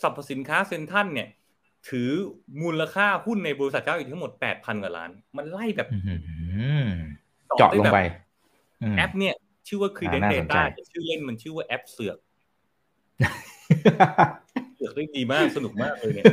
[0.00, 1.28] สรรพสินค้าเซ็นทรัลเนี่ย
[1.88, 2.10] ถือ
[2.62, 6.88] มูลค่าหุ้นในบริษัทเจ้าอีกทั้งหมดแปดพันกว่าล้าน มันไล่แบบอื้อหือ
[7.58, 7.98] เจาะลงไป
[8.82, 9.34] อืมแอปเนี่ย
[9.68, 12.18] ชื่อว่า Credit อ่าน่าสนใจ Data แต่ชื่อเล่นมันชื่อว่าแอปเสือก
[14.76, 16.24] เสือกได้ดีมากสนุกมากเลยเนี่ย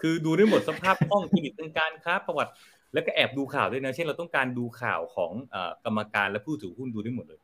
[0.00, 2.52] คือดูได้หมดสภาพคล่องคลินิกทางการค้าประวัติ
[2.94, 7.40] แล้วก็แอบดูข่าวด้วยนะ เช่นเราต้องการดูข่าวของเอ่อกรรมการและผู้ถือหุ้นดูได้หมดเลย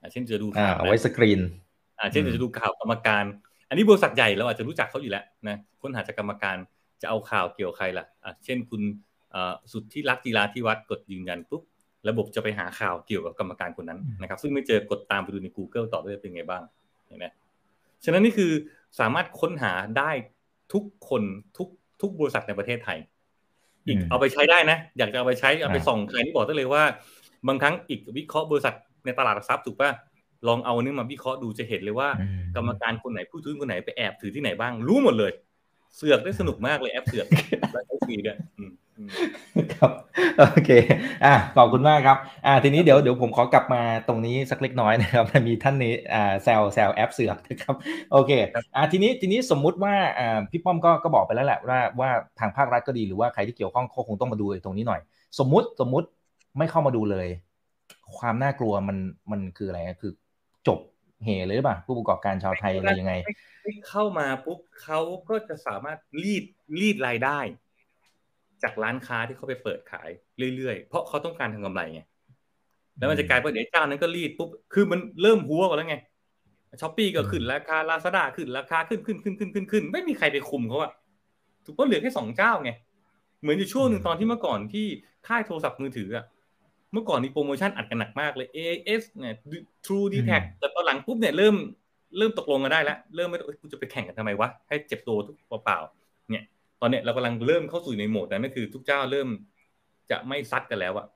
[0.00, 1.40] อ่าเช่นจะดูอ่าข่าวเอาไว้สกรีน
[1.98, 6.56] อ่าเช่นอืมจะดูข่าวกรรมการอั นนี้บริษัทใหญ่เราอาจจะรู้จักเขาอยู่แล้วนะค้นหาจากกรรมการ
[7.02, 8.82] จะเอาข่าวเกี่ยวใครล่ะอ่าเช่นคุณ
[9.30, 11.62] เอ่อสุดที่รักจีราที่วัดกดยืนยันปุ๊บ
[12.08, 16.62] ระบบจะไปหาข่าวเกี่ยวกับกรรมการคนนั้นนะครับ ซึ่งไม่เจอกดตามไปดูใน Google ต่อด้วยเป็นไงบ้าง
[17.06, 17.26] เห็นไหม
[18.04, 18.50] ฉะนั้นนี่คือ
[19.00, 20.10] สามารถค้นหาได้
[20.72, 21.22] ทุกคน
[21.58, 21.68] ทุก
[22.00, 22.98] ทุกบริษัทในประเทศไทย
[23.86, 26.82] อีกอืมเอาไปใช้ได้นะ อยากจะเอาไปใช้เอาไปอ่าส่องใครนี่บอกได้เลยว่า
[27.48, 29.90] บางครั้งอีกวิเคราะห์บริษัทในตลาดหลักทรัพย์ถูกป่ะ
[30.48, 35.32] ลองเอาอันนี้มาวิเคราะห์ดูจะเห็นเลยว่าอืมกรรมการคนไหนผู้ถือหุ้นคนไหนไปแอบถือที่ไหนบ้าง รู้หมดเลย
[35.96, 37.26] เสือกได้สนุกมากเลยแอปเสือก
[37.72, 38.72] และใช้ฟรีด้วยอืม
[39.72, 39.90] ครับ
[40.38, 40.70] โอเค
[41.24, 47.74] อ่าขอบคุณมากครับอ่าทีนี้เดี๋ยวเดี๋ยวผมขอกลับมาตรงนี้สักเล็กน้อยนะครับมีท่านนี้อ่าแซลแซลแอปเสือกนะครับ
[48.12, 48.32] โอเค
[48.76, 55.00] อ่าทีนี้ทีนี้สมมุติว่าอ่าพี่ป้อมก็ก็บอกไปแล้วแหละว่าว่าทางภาครัฐก็ดีหรือว่าใครที่เกี่ยวข้องคงต้องมาดูตรงนี้หน่อย
[55.38, 56.08] สมมุติสมมุติ
[56.58, 57.28] ไม่เข้ามาดูเลย
[58.18, 58.96] ความน่ากลัวมัน
[59.30, 60.23] มันคืออะไรคือจบ
[61.24, 63.14] เหเลยหรือเปล่าผู้ประกอบการชาวไทยอะไรยังไง
[63.88, 66.44] เข้ามาปุ๊บเขาก็จะสามารถรีด
[66.80, 67.38] รีดรายได้
[68.62, 70.08] จากร้านค้าที่เขาไปเปิดขาย
[70.56, 72.00] เรื่อยๆ เพราะเขาต้องการทำกำไรไง
[72.98, 75.96] แล้วมันจะกลายเป็นเดี๋ยวเจ้านั้นก็รีดปุ๊บคือมันเริ่มฮั้วกันแล้วไง
[76.80, 80.92] Shopee ก็ขึ้นราคาลาซาด้าขึ้นราคาขึ้นขึ้นขึ้นขึ้นขึ้นขึ้นไม่มีใครไปคุมเขาอะ
[81.64, 82.70] ถูกต้องเหลือแค่สองเจ้าไง
[83.40, 84.86] เหมือนในช่วงหนึ่งตอนที่เมื่อก่อนที่
[85.26, 86.24] ค่ายโทรศัพท์มือถืออะ
[86.92, 89.34] เมื่อก่อนมีโปรโมชั่นอัดกันหนักมากเลย AIS เนี่ย
[89.86, 91.54] True d t a c แต่ต อนหลังปุ๊บเนี่ยเริ่ม
[92.18, 96.44] เริ่มตกลงกันได้แล้วเริ่มไม่ต้องกูจะไปแข่งกันทำไมวะให้เจ็บตัวทุกเปล่าๆเนี่ย
[96.80, 99.28] ตอนเนี้ยเรากำลังเริ่มเข้าสู่ในโหมดนั้นก็คือทุกเจ้าเริ่ม
[100.10, 101.06] จะไม่ซัดกันแล้วอะ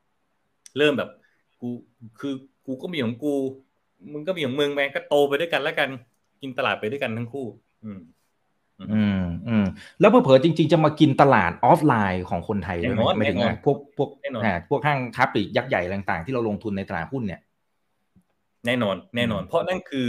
[0.78, 1.10] เริ่มแบบ
[1.60, 1.68] กู
[2.20, 2.34] คือ
[2.66, 3.34] กูก็มีของกู
[4.12, 5.88] มึงก็มีของมึงแม่ก็โตไปด้วยกันแล้วกัน
[6.40, 7.46] กินตลาดไปด้วยกันทั้งคู่
[7.84, 8.00] อืม
[8.92, 9.64] อืมอืม
[10.00, 14.08] แล้วเผลอจริง ๆ จะมากินตลาดออฟไลน์ของคนไทยด้วยไหมไม่ถึงพวกพวก
[14.68, 17.40] พวกห้างค้าปลีกยักษ์ใหญ่ต่างๆที่เราลงทุนในตลาดหุ้นเนี่ย
[18.66, 20.08] แน่นอนแน่นอน เพราะนั่นคือ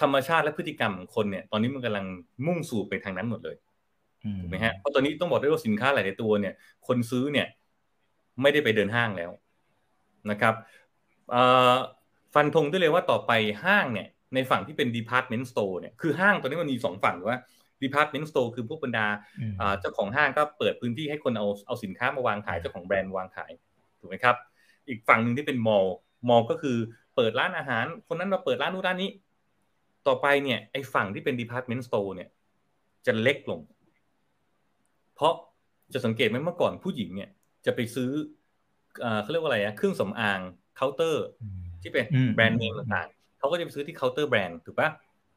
[0.00, 2.06] ธรรมชาติและพฤติกรรมของคนเนี่ย ตอนนี้มันกำลัง
[2.46, 3.56] มุ่งสู่ไปทางนั้นหมดเลย
[4.40, 6.54] ถูกไหมฮะเพราะตอนนี้ต้องบอกได้ว่าสินค้าหลายตัวเนี่ย
[6.86, 7.46] คนซื้อเนี่ย
[8.42, 9.30] ไม่ได้ไปเดินห้างแล้ว
[10.30, 10.54] นะครับ
[12.34, 13.32] ฟันธงได้เลยว่าต่อไป
[13.64, 17.38] ห้างเนี่ย ในฝั่งที่เป็น department store เนี่ยคือห้างตอนนี้มันมีสองฝั่งว่า
[17.82, 19.06] department store คือพวกบรรดา
[19.80, 23.52] เจ้าของห้างก็เปิดพื้นที่ให้คนเอาเอาสินค้ามาวางขายเจ้าของแบรนด์วางขาย
[24.00, 24.36] ถูกไหมครับ
[24.88, 25.86] อีกฝั่งหนึ่งที่เป็นมอล
[26.28, 26.76] มอลก็คือ
[27.20, 29.10] เปิดร้านอาหาร คนนั้นมาเปิดร้านนู้นร้านนี้
[30.06, 32.28] ต่อไปเนี่ยไอ้ฝั่งที่เป็น department store เนี่ย
[33.06, 33.60] จะเล็กลง
[35.14, 35.34] เพราะ
[35.92, 37.30] จะสังเกตไหมเมื่อก่อนผู้หญิงเนี่ย
[37.66, 38.10] จะไปซื้อ
[39.22, 40.40] เขาเรียกว่าอะไรอะเครื่องสำอาง
[40.76, 41.26] เคาน์เตอร์
[41.82, 42.04] ที่เป็น
[42.34, 44.88] แบรนด์เนมต่างๆเขาก็จะไปซื้อที่เคาน์เตอร์แบรนด์ถูกปะ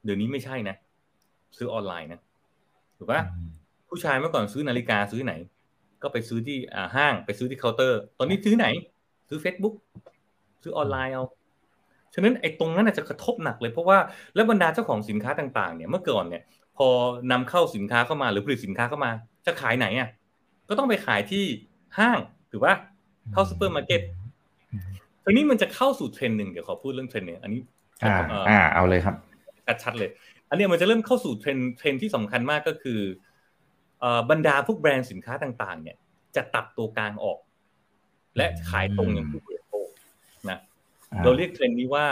[0.04, 0.76] เดี๋ยวนี้ไม่ใช่นะ
[1.58, 2.20] ซื้อออนไลน์นะ
[2.98, 3.22] ถูกปะ
[3.90, 5.34] ผู้ชายเมื่อก่อนซื้อนาฬิกาซื้อไหน
[6.02, 6.58] ก็ไปซื้อที่
[6.96, 8.68] ห้างไปซื้อที่เคาน์เตอร์ ตอนนี้ซื้อไหน
[9.30, 9.76] ซื้อ Facebook
[10.64, 11.24] ซื้อออนไลน์เอา
[12.14, 13.98] ฉะนั้นไอ้ตรงนั้นจะกระทบหนักเลยเพราะว่า
[14.36, 16.44] แล้วบรรดาเจ้าของสินค้าต่างๆเนี่ยเมื่อก่อนเนี่ย
[16.78, 16.88] พอ
[17.32, 19.12] นำเข้าสินค้าเข้ามาหรือผลิตสินค้าเข้ามา
[19.46, 20.10] จะขายไหนอะ
[20.70, 21.46] ก็ต้องไปขายที่
[21.98, 22.20] ห้าง
[22.52, 22.74] ถือว่า
[23.34, 24.02] เข้าซูเปอร์มาร์เก็ต
[25.24, 27.62] ทีนี้มันจะเข้าสู่เทรนด์หนึ่งเดี๋ยวขอพูดเรื่องเทรนด์เนี่ยอันนี้
[28.04, 28.18] อ่า
[28.50, 29.16] อ่าเอาเลยครับ
[29.84, 30.10] ชัดเลย
[30.50, 33.00] อันนี้มันจะเริ่มเข้าสู่เทรนด์เทรนด์ที่สำคัญมากก็คือ
[34.30, 35.98] บรรดาพวกแบรนด์สินค้าต่าง ๆ เนี่ย
[36.36, 37.40] จะตัดตัวกลางออก
[38.38, 39.51] และขายตรงอย่างผู้บริโภคนะ
[41.24, 42.06] เราเรียกเทรนด์นี้ว่า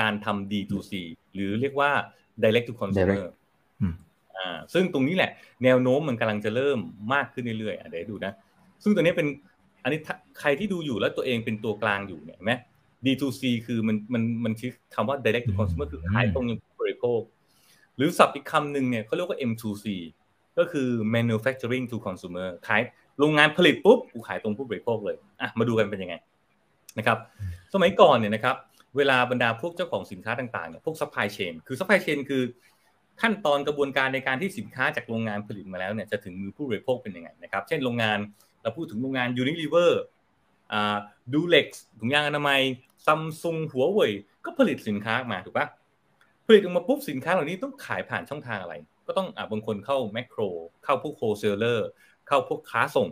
[0.00, 0.92] การทำ D2C
[1.34, 1.90] หรือเรียกว่า
[2.42, 3.22] direct to consumer
[4.36, 5.30] อ่าซึ่งตรงนี้แหละ
[5.64, 6.78] แนวโน้มมันกำลังจะเริ่ม
[7.14, 8.32] มากขึ้นเรื่อยๆเดี๋ยวดูนะ
[8.82, 9.26] ซึ่งตัวนี้เป็น
[9.82, 10.00] อันนี้
[10.40, 12.52] ใครที่ดูอยู่แล้วตัวเองเป็นตัวกลางอยู่เนี่ยไหม
[13.04, 17.20] D2C คือมันมันมันชื่อคำว่า direct to consumer คือขายตรงยังผู้บริโภค
[17.96, 19.86] หรือศัพท์อีกคำหนึ่งเนี่ยเขาเรียกว่า M2C
[20.58, 22.82] ก็คือ manufacturing to consumer ขาย
[23.18, 26.14] โรงงานผลิตปุ๊บกูขายตรงผู้บริโภคเลยอะมาดูกันเป็นยังไง
[26.98, 27.18] นะครับ
[27.74, 28.56] สมัยก่อนเนี่ยนะครับ
[28.96, 32.42] เวลาบรรดาพวกเจ้าของสินค้าต่างๆเนี่ยพวก supply chain คือ supply chain คือ
[33.22, 38.18] ขั้นตอนกระบวนการในการที่สินค้าจากโรงงานผลิตมาแล้วเนี่ยจะถึงมือผู้บริโภคเป็นยังไงนะครับ เช่นโรงงาน
[38.62, 41.66] เราพูดถึงโรงงาน Unilever Durex
[42.00, 42.60] ถุงยางอนามัย
[43.06, 44.12] Samsung Huawei
[44.44, 45.66] ก็ผลิตสินค้ามาถูกปะ
[46.46, 48.74] ผลิตออกมาปุ๊บสินค้าเหล่านี้ต้องขายผ่านช่องทางอะไร
[49.06, 50.40] ก็ต้องอะบางคนเข้าแมคโคร
[50.84, 51.88] เข้าพวก wholesaler
[52.28, 53.08] เข้าพวกค้าส่ง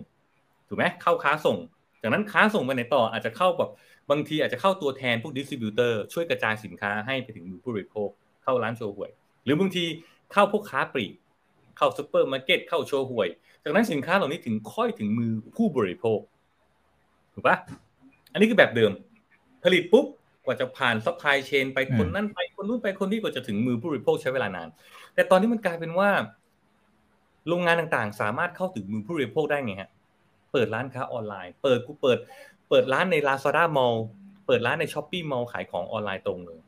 [0.69, 1.59] ถูกไหมเข้าค้าส่ง
[2.03, 3.71] จากนั้นค้าส่งไปไหนต่ออาจจะเข้าแบบ
[4.11, 8.09] บางทีอาจจะเข้าตัวแทนพวก distributor ช่วยกระจายสินค้าให้ไปถึงมือผู้บริโภค
[8.43, 9.11] เข้าร้านโชห่วย
[9.45, 9.85] หรือบางที
[10.33, 11.13] เข้าพวกค้าปลีก
[11.77, 13.29] เข้าซูเปอร์มาร์เก็ตเข้าโชห่วย
[13.65, 16.19] จากนั้นสินค้าเหล่านี้ถึงค่อยถึงมือผู้บริโภค
[17.35, 17.57] ถูกปะ
[18.33, 18.93] อันนี้คือแบบเดิม
[19.65, 20.07] ผลิตปุ๊บ
[20.45, 24.69] กว่าจะผ่าน supply chain ไปคนนั้นไปคนนู้นไปคนนี้กว่าจะถึงมือผู้บริโภคใช้เวลานาน
[25.15, 26.11] แต่ตอนนี้มันกลายเป็นว่า
[27.49, 29.91] โรงงานต่างๆ สามารถเข้าถึงมือผู้บริโภคได้ไงฮะ
[30.53, 32.19] เปิดร้านค้าออนไลน์ เปิดกูเปิด
[32.75, 33.97] เปิดร้านใน Lazada Mall
[34.47, 36.61] เปิดร้านใน Shopee Mall ขายของออนไลน์ตรงเลย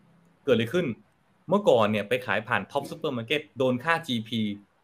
[0.44, 0.86] เกิดอะไรขึ้น
[1.48, 4.30] เมื่อก่อนเนี่ยไปขายผ่าน Tops ซูเปอร์มาร์เก็ตโดนค่า GP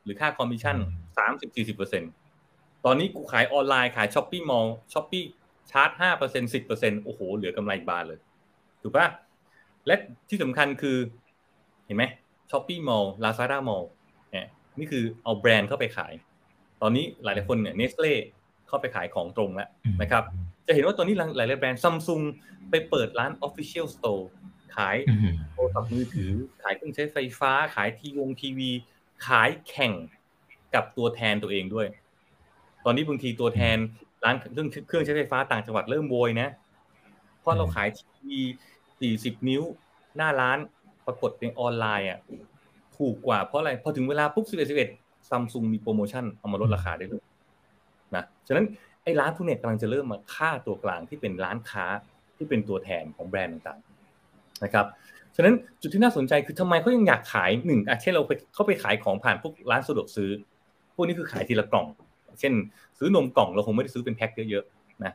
[0.04, 0.76] หรือค่าคอมมิชชั่น
[1.18, 2.02] สามสิบสี่สิบเปอร์เซ็น
[2.84, 5.24] ต์ตอนนี้กูขายออนไลน์ขาย Shopee Mall Shopee
[5.70, 8.18] ชาร์จห้าเปอร์เซ็นต์สิบเปอร์เซ็นต์โอ้โห เหลือกำไรบานเลย
[8.82, 9.08] ถูกปะ
[9.86, 9.94] และ
[10.28, 10.96] ที่สำคัญคือ
[11.86, 12.04] เห็นไหม
[12.50, 13.82] Shopee Mall Lazada Mall
[14.30, 14.46] เนี่ย
[14.78, 16.12] นี่คือเอาแบรนด์เข้าไปขาย
[16.82, 18.14] ตอนนี้หลายหลายคนเนี่ยเนสเล่
[18.68, 19.68] เข้าไปขายของตรงแล้ว
[20.02, 20.24] นะครับ
[20.70, 22.22] จะเห็นว่าตอนนี้หลายๆแบรนด์ซัมซุง
[22.70, 24.22] ไปเปิดร้าน Official Store
[24.76, 24.96] ขาย
[25.52, 28.70] โทรศัพท์มือถือ ขายเครื่องใช้ไฟฟ้า ขายทีวงทีวี
[29.26, 29.92] ขายแข่ง
[30.74, 31.86] กับตัวแทนตัวเองด้วย
[32.84, 33.76] ตอนนี้บางทีตัวแทน
[34.24, 36.48] ร้านเครื่องเครื่องใช้ไฟฟ้าต่างจังหวัดเริ่มโวยนะ
[37.40, 38.40] เพราะเราขายทีวี
[39.00, 39.62] สี่สิบนิ้ว
[40.16, 40.58] หน้าร้าน
[41.06, 42.18] ปรากฏในออนไลน์อะ
[42.96, 44.88] ถูกกว่าเพราะอะไรพอถึงเวลาปุ๊บสิบเอ็ดสิบเอ็ด
[45.30, 47.22] ซัมซุงมีโปรโมชั่นเอามาลดราคาได้เลย
[48.14, 48.66] นะฉะนั้น
[49.04, 51.86] ไอ้ร้านพวกนี้กำลังจะเริ่มมาค่าตัวกลางที่เป็นร้านค้า
[52.36, 54.86] ที่เป็นตัวแทนของแบรนด์ต่างๆนะครับ
[55.36, 60.30] ฉะนั้นจุดที่น่าสนใจคือทำไมเขายังอยากขายหนึ่งอะเช่นเราไปเข้าไปขายของผ่านพวกร้านสะดวกซื้อ
[60.94, 61.86] พวกนี้คือขายทีละกล่อง
[62.40, 62.52] เช่น
[62.98, 65.12] ซื้อนมกล่องเราคงไม่ได้ซื้อเป็นแพ็คเยอะๆนะ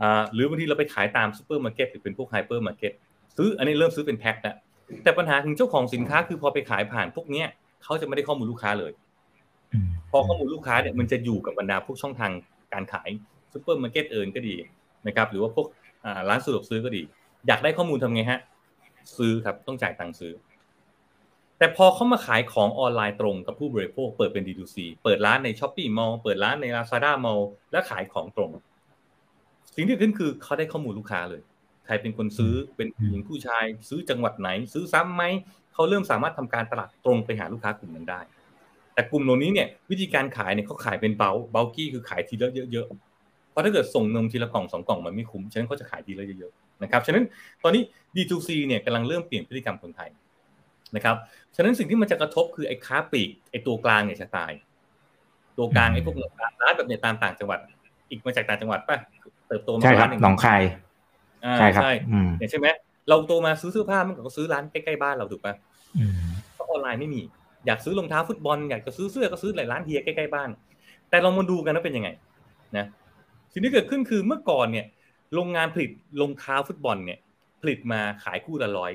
[0.00, 2.92] อ่าหรือบางทีเราไปขายตามซูเปอร์มาร์เก็ตหรือเป็นพวกไฮเปอร์มาร์เก็ต
[3.36, 4.56] ซื้ออันนี้เริ่มซื้อเป็นแพ็คแล้ว
[5.02, 7.46] แต่ปัญหาของเจ้าของสินค้าคือพอไปขายผ่านพวกเนี้ย
[7.82, 8.92] เขาจะไม่ได้ข้อมูลลูกค้าเลย
[10.10, 12.32] พอข้อมูลลูกค้าเนี่ยมันจะอยู่กับบรรดาพวกช่องทาง
[12.72, 13.08] การขาย
[13.52, 14.54] ซูเปอร์มาร์เก็ตเอินก็ดี
[15.06, 15.66] นะครับหรือว่าพวก
[16.28, 17.02] ร้านสะดวกซื้อก็ดี
[17.46, 18.40] อยากได้ข้อมูลทำไงฮะ
[19.16, 20.32] ซื้อครับต้องจ่ายตังค์ซื้อ
[21.58, 27.42] แต่พอเขามาขายของออนไลน์ตรงกับผู้บริโภคเปิดเป็น D2C เปิดร้านใน s h อ p e e Mall เปิดร้านใน Lazada Mall
[27.72, 28.50] และขายของตรง
[29.74, 31.42] สิ่งที่เกิดขึ้นคือเขาได้ข้อมูลลูกค้าเลย
[31.86, 35.24] ใครเป็นคนซื้อเป็นผู้หญิงผู้ชาย ซื้อจังหวัดไหน ซื้อซ้ำไหม
[35.74, 38.20] เขาเริ่มสามารถทำการตลาดตรงไปหาลูกค้ากลุ่มนั้นได้
[39.02, 47.24] แต่กลุ่มเหล่านี้เนี่ยวิธีการขายเนี่ยเขาขายเป็นเบลเบลกี้คือขายทีละเยอะๆเพราะถ้าเกิดส่งนมทีละกล่องสองกล่องมันไม่คุ้มฉะนั้นเขาจะขายทีละเยอะๆนะครับฉะนั้น
[47.62, 47.82] ตอนนี้
[48.16, 50.10] D2C เนี่ยกำลังเริ่มเปลี่ยนพฤติกรรมคนไทย
[50.96, 51.16] นะครับ
[51.56, 54.52] ฉะนั้นสิ่งที่มันจะกระทบคือไอ้ค้าปลีกไอ้ตัวกลางเนี่ยจะตาย
[55.58, 56.16] ตัวกลางไอ้พวก
[56.62, 57.58] ร้านแบบเนี่ยตามต่างจังหวัด
[58.10, 58.98] อีกมาจากต่างจังหวัดป่ะ
[59.48, 60.62] เติบโตมาใช่ครับหนองคาย
[61.58, 61.82] ใช่ครับ
[62.38, 62.66] เนี่ยใช่ไหม
[63.08, 65.54] เราโตมาซื้อเสื้อผ้ามันก็ซื้อร้านใกล้ๆบ้านเราถูกป่ะ
[66.54, 67.22] เพราะออนไลน์ไม่มี
[67.66, 70.50] อยากซื้อรองเท้าฟุตบอลอยากจะซื้อเสื้อก็ซื้อหลายร้านเฮียใกล้ๆบ้าน
[71.10, 72.08] แต่เรามาดูกันว่าเป็นยังไง
[72.76, 72.86] นะ
[73.52, 74.86] สิ่งที่เกิดขึ้นคือเมื่อก่อนเนี่ย
[75.34, 75.90] โรงงานผลิต
[76.20, 77.18] รองเท้าฟุตบอลเนี่ย
[77.60, 78.92] ผลิตมาขายคู่ละร้อย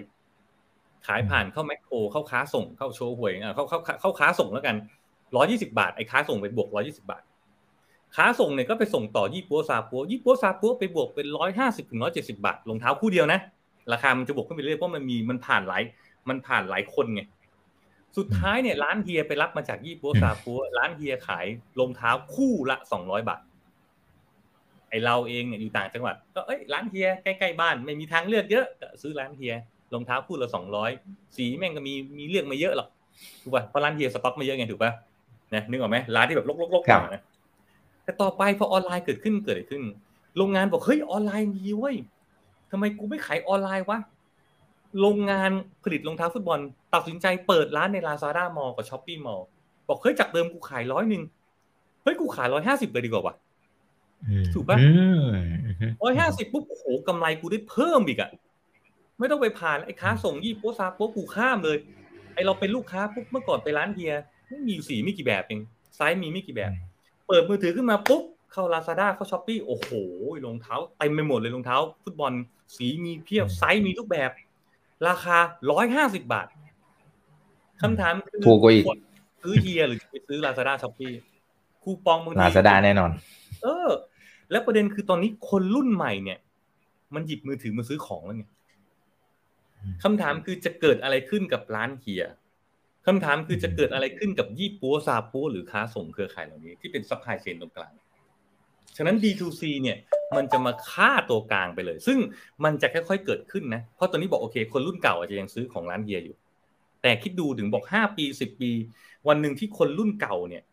[1.08, 4.76] ขายผ่านเข้าแมคโครเข้าค้าส่งเข้าโชว์หวยเข้าเข้าเข้าค้าส่งแล้วกัน
[5.36, 7.24] ร้อยี่สิบาทไอ้ค้าส่งไปบวกร้อยี่สิบาท
[8.16, 13.40] ค้าส่งเนี่ยก็ไปส่งต่อยี่ปัวซาปัวยี่ปัวซาปัวไปบวกเป็นร้อยห้าสิบถึงร้อยเจ็ดสิบาทรองเท้าคู่เดียวนะ
[13.94, 15.84] ราคามันจะบวกขึ้นไปเรื่อยเพราะมันมีมันผ่านหลาย
[16.30, 17.22] มันผ่านหลายคนไง
[18.18, 21.46] สุดท้ายเนี่ยร้านเฮียไปรับมาจากยี่ปัวซาปัวร้านเฮียขาย
[21.80, 23.42] รองเท้าคู่ละสองร้อยบาท
[24.90, 29.54] ไอเราเองเนี่ยอยู่ต่างจังหวัด ก็เอ้ยร้านเฮียใกล้ๆบ้านไม่มีทางเลือกเยอะก็ซื้อร้านเฮีย
[29.94, 30.92] รองเท้าคู่ละสองร้อย
[31.38, 32.88] สีแม่งก็มีมีเลือกมาเยอะหรอก
[33.42, 34.92] ถูกป่ะเพราะร้านเฮียสต็อกมาเยอะไงถูกป่ะ
[35.56, 37.22] นะนึกออกไหมร้านที่แบบลกๆๆนะ
[38.04, 39.84] แต่ต่อไปพอออนไลน์เกิดขึ้นเกิดอะไรขึ้น
[40.38, 41.96] โรงงานบอกเฮ้ยออนไลน์มีเว้ย
[42.72, 44.00] ทำไมกูไม่ขายออนไลน์วะ
[45.02, 45.52] โรงงาน
[45.84, 46.60] ผลิตรองเท้าฟุตบอล
[46.94, 49.42] ตัดสินใจเปิดร้านใน Lazada Mall กับ Shopee Mall
[49.88, 51.24] บอกเฮ้ยจากเดิมกูขายร้อยหนึ่ง
[52.04, 53.36] เฮ้ยกูขายร้อยห้าสิบเลยดีกว่าวะ
[54.54, 54.78] ถูกปะ
[56.04, 58.30] ร้อยห้าสิบปุ๊บโอ้โหกำไรกูได้เพิ่มอีกอะ
[59.20, 61.78] ไม่ต้องไปผ่านไอ้ค้าส่งยี่ปั๊วซาปั๊วกูข้ามเลย
[62.34, 64.14] ไอเราเป็นลูกค้าปุ๊บเมื่อก่อนไปร้านเฮีย
[64.50, 65.62] ไม่มีสีไม่กี่แบบเอง
[65.96, 66.72] ไซส์มีไม่กี่แบบ
[67.28, 69.90] เปิดมือถือขึ้นมาปุ๊บเข้าลาซาด้าเข้า Shopee โอ้โห
[70.46, 72.34] รองเท้าเต็มไปหมดเลยรองเท้า ฟุตบอล
[72.76, 74.32] สีมีเพียบไซส์มีทุกแบบ
[75.08, 75.38] ราคา
[75.72, 76.48] ร้อยห้าสิบบาท
[77.82, 78.86] คำถามคือถูกกว่าอีก
[79.44, 81.12] ซื้อเฮียหรือไปซื้อ Lazada Shopee
[81.84, 83.12] คูปองบางทีลาซาด้าแน่นอน
[83.64, 83.90] เออ
[84.52, 86.40] แล้วประเด็นคือตอนนี้คนรุ่นใหม่เนี่ย
[87.16, 88.46] มันหยิบมือถือมาซื้อของแล้วไง
[90.04, 92.24] คำถามคือจะเกิดอะไรขึ้นกับร้านเฮีย
[93.08, 97.92] คำถามคือจะเกิดอะไรขึ้นกับยี่ปั๊วซาปั๊วหรือค้าส่งเครือข่ายเหล่านี้ที่เป็น supply chain ตรงกลาง
[98.98, 99.98] ฉะนั้น D2C เนี่ย
[100.36, 102.18] มันจะมาฆ่าตัวกลางไปเลย ซึ่ง
[102.64, 106.36] มันจะค่อยๆเกิดขึ้นนะ เพราะตอนนี้บอกโอเค คนรุ่นเก่าอาจจะยังซื้อของร้านเฮียอยู่
[107.02, 108.72] แต่คิดดูถึงบอกห้าปีสิบปี
[109.28, 110.64] วันหนึ่งที่คนรุ่นเก่าเนี่ย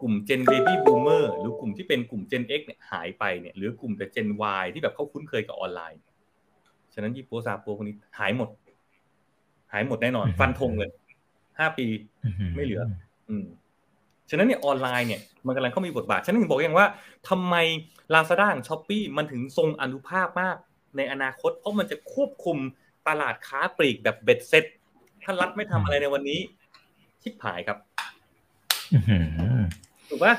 [0.00, 4.28] กลุ่ม Gen Baby Boomer หรือกลุ่มที่เป็นกลุ่ม Gen X เนี่ยหายไปเนี่ยหรือกลุ่มแต่ Gen
[4.62, 6.00] Y ที่แบบเขาคุ้นเคยกับออนไลน์
[6.94, 8.48] ฉะนั้นยี่ปัวซาปัวคนนี้หายหมด
[9.72, 10.90] หายหมดแน่นอน ฟันธงเลย
[11.58, 11.86] ห้าปี
[12.56, 12.82] ไม่เหลือ
[13.28, 13.44] อืม
[14.30, 16.88] ฉะนั้นเนี่ยออนไลน์เนี่ยมันกำลังเข้ามีบทบาท ฉะนั้นถึงบอกอย่างว่า
[17.28, 17.54] ทำไม
[18.14, 20.56] Lazada Shopee มันถึงทรงอานุภาพมาก
[20.96, 22.56] ในอนาคต เพราะมันจะควบคุม
[23.08, 24.64] ตลาดค้าปลีกแบบเบ็ดเสร็จ
[25.22, 26.40] ถ้ารัฐไม่ทำอะไรในวันนี้
[27.22, 27.78] ชิบหายครับ
[30.08, 30.34] ถูกปะ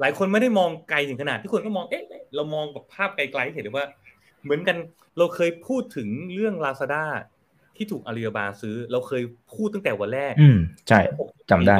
[0.00, 2.04] หลายคนไม่ได้มองไกลถึงขนาดที่คนก็มองเอ๊ะ
[2.34, 3.86] เรามองแบบภาพไกลๆเห็นว่า
[4.44, 4.76] เหมือนกัน
[5.18, 7.04] เราเคยพูดถึงเรื่องลาซาด้า
[7.76, 9.22] ที่ถูกอาลีบาบาซื้อ เราเคย
[9.54, 10.58] พูดตั้งแต่วันแรก อืม
[10.88, 11.00] ใช่
[11.50, 11.74] จำได้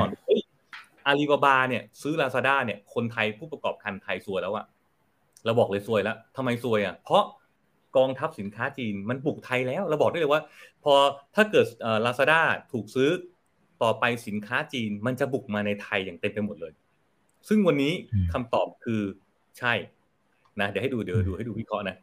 [1.07, 4.67] อาลีบาบาเนี่ยซื้อลาซาด้าเนี่ยคนไทยผู้ประกอบการไทยซวยแล้วอะ
[5.45, 7.25] เราบอกเลยซวยแล้วทำไมซวยอะเพราะ
[7.97, 10.43] กองทัพสินค้าจีนมันบุกไทยแล้ว เราบอกได้เลยว่า
[10.85, 10.95] พอ
[11.35, 11.67] ถ้าเกิด
[12.05, 12.41] ลาซาด้า
[12.73, 13.11] ถูกซื้อ
[13.83, 16.73] ต่อไปสินค้าจีนมันจะบุกมาในไทยอย่างเต็มไปหมดเลย
[17.49, 17.93] ซึ่งวันนี้
[18.33, 19.03] คำตอบคือ
[19.59, 19.73] ใช่
[20.61, 21.97] นะเดี๋ยวให้ดูเดี๋ยวดูให้ดูวิเคราะห์นะ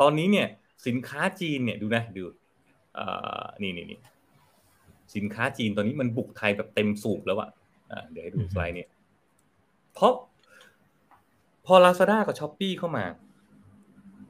[0.00, 0.46] ตอนนี้เนี่ย
[0.86, 2.22] สินค้าจีนเนี่ยดูนะดู
[3.62, 4.00] นี่นี่นี่
[5.16, 7.48] สินค้าจีนตอนนี้มันบุกไทยแบบเต็มสูบแล้วอะ
[8.10, 8.88] เดี๋ยวให้ดูสไลด์เนี่ย
[9.94, 10.12] เพราะ
[11.66, 13.04] พอ Lazada กับ s h อ p e e เข้ามา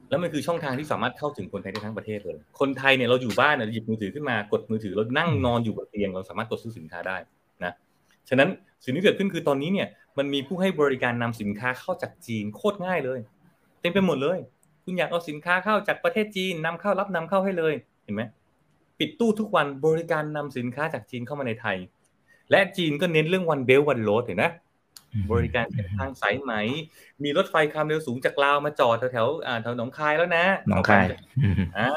[0.09, 7.17] แล้วมันคือช่องทางที่สามารถเข้าถึงคนไทยได้ทั้งประเทศเลย คนไทยเนี่ยเราอยู่บ้านเนี่ยหยิบมือถือขึ้นมากดมือถือเรานั่งนอนอยู่บนเตียงเราสามารถกดซื้อสินค้าได้
[7.63, 7.73] นะ
[8.29, 8.49] ฉะนั้น
[8.83, 9.87] สิ่งที่เกิดขึ้นคือตอนนี้เนี่ย
[10.17, 13.19] มันมีผู้ให้บริการนำสินค้าเข้าจากจีนโคตรง่ายเลย
[13.81, 14.37] เต็มไปหมดเลย
[14.83, 18.23] คุณอยากเอาสินค้าเข้าจากประเทศจีนนำเข้ารับนำเข้าให้เลยเห็นไหม
[18.99, 21.77] ปิดตู้ทุกวันบริการนำสินค้าจากจีนเข้ามาในไทย
[22.51, 24.45] และจีนก็เน้นเรื่องวันเบลวันโรดเห็นไหม
[25.31, 25.65] บริการ
[25.99, 26.53] ทางสายไหม
[27.23, 29.27] มีรถไฟความเร็วสูงจากลาวมาจอดแถวแถว
[29.61, 31.05] แถวหนองคายแล้วนะหนองคาย
[31.77, 31.89] อ่า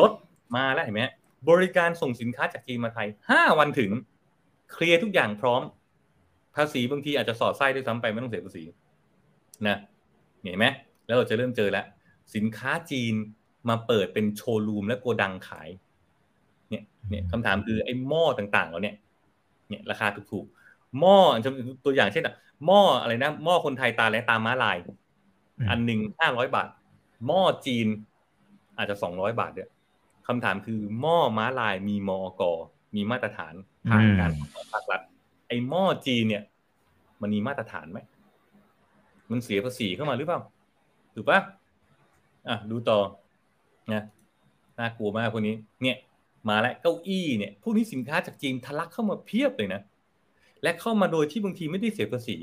[0.00, 0.10] รถ
[0.56, 1.02] มาแล้วเห็นไหม
[1.50, 3.90] บริการส่งสินค้าจากจีนมาไทยห้าวันถึง
[4.72, 5.62] เคลียร์ทุกอย่างพร้อม
[6.56, 8.62] ภาษีบางทีอาจจะสอดไส้ด้วยซ้ำไปไม่ต้องเสียภาษี
[9.68, 9.76] นะ
[10.42, 10.66] เห็นไหม
[11.06, 11.84] แล้วเราจะเริ่มเจอแล้ว
[12.34, 13.14] สินค้าจีน
[13.68, 15.68] มาเปิดเป็นโชว์รูมและโกดังขาย
[16.70, 18.94] เนี่ยเนี่ยคำถามคือไอ้หม้อต่างๆเราเนี่ย
[19.70, 21.18] เนี่ยราคาถูกๆหม้อ
[21.84, 22.34] ตัวอย่างเช่นอะ
[22.66, 24.76] หม้ออะไรนะหม้อคนไทยตาและตาม้าลาย
[25.70, 26.68] อันหนึ่งห้าร้อยบาท
[27.26, 27.86] หม้อจีน
[28.78, 29.68] อาจจะสองร้อยบาทเนี่ย
[30.26, 32.42] คำถามคือหม้อม้าลายมีมอก
[32.96, 33.54] มีมาตรฐาน
[33.90, 34.30] ผ่านการ
[34.72, 35.00] ภาครัฐ
[35.48, 36.42] ไอ้หม้อจีนเนี่ย
[37.20, 37.98] มันมีมาตรฐานไหม
[39.30, 40.40] มันเสียภาษีเข้ามาหรือเปล่า
[41.14, 41.40] ถูกปะ
[42.48, 42.98] อะดูต่อ
[43.92, 44.04] นะ
[44.78, 45.96] น่ากลัวมากพวกนี้ เนี่ย
[46.48, 49.80] มาแล้วเก้าอี้เนี่ยพวกนี้สินค้าจากจีนทะลักเข้ามาเพียบเลยนะ
[50.62, 52.36] และเข้ามาโดยที่บางทีไม่ได้เสียภาษี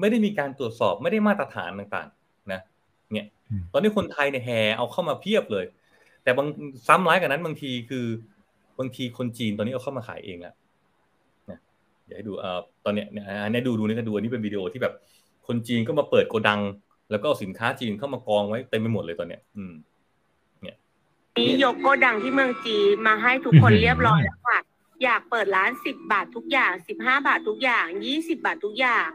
[0.00, 2.60] ไม่ได้มีการตรวจสอบไม่ได้มาตรฐานต่างๆ นะ
[3.12, 3.26] เนี่ย
[3.72, 5.64] ตอนนี้คนไทยเนี่ยแห่เอาเข้ามาเพียบเลย
[6.22, 6.46] แต่บาง
[6.88, 8.06] ซ้ำร้ายกันนั้นบางทีคือ
[8.78, 10.54] บางทีคนจีนตอนนี้เอาเข้ามาขายเองแล้ว
[11.50, 11.58] นะ
[12.06, 14.94] เดี๋ยวให้ดูเอ่อตอนเนี้ยเนี่ยอันนี้ดูดูนี่ก็ดูอันนี้เป็นวิดีโอที่แบบ
[15.46, 16.60] คนจีนก็มาเปิดโกดัง
[17.10, 19.89] แล้วก็เอาสินค้าจีนเข้ามากองไว้เต็มไปหมดเลยตอนเนี้ย อืมเนี่ย
[21.38, 24.58] นี่ยกโกดังที่เมืองจีนมาให้ทุกคนเรียบร้อยแล้วค่ะ
[25.04, 29.08] อยากเปิดร้านสิบบาททุกอย่างสิบห้าบาททุกอย่างยี่สิบาททุกอย่าง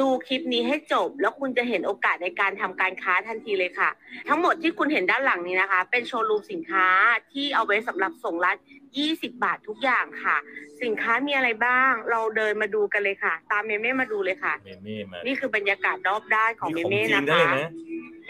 [0.00, 3.90] ดูคลิปนี้ให้จบ แล้วคุณจะเห็นโอกาสในการทำการค้าทันทีเลยค่ะ
[4.28, 6.86] ทั้งหมดที่คุณเห็นด้านหลังนี้นะคะ เป็นโชว์รูมสินค้า
[7.32, 8.56] ที่เอาไว้สำหรับส่งร้าน
[8.96, 10.36] 20 บาททุกอย่างค่ะ
[10.82, 17.70] สินค้ามีอะไรบ้าง เราเดินมาดูกันเลยค่ะ ตามเมเม่มาดูเลยค่ะ เมเม่มานี่คือบรรยากาศรอบด้านของเมของเม่จีนะนได้คะ เลยนะ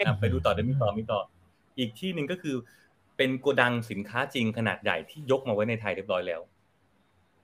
[0.05, 1.19] อะไปดูต่อได้มีต่อมีต่อ
[1.77, 2.55] อีกที่หนึ่งก็คือ
[3.17, 6.41] เป็นโกดังสินค้าจริงขนาดใหญ่ที่ยกมาไว้ในไทยเรียบร้อยแล้ว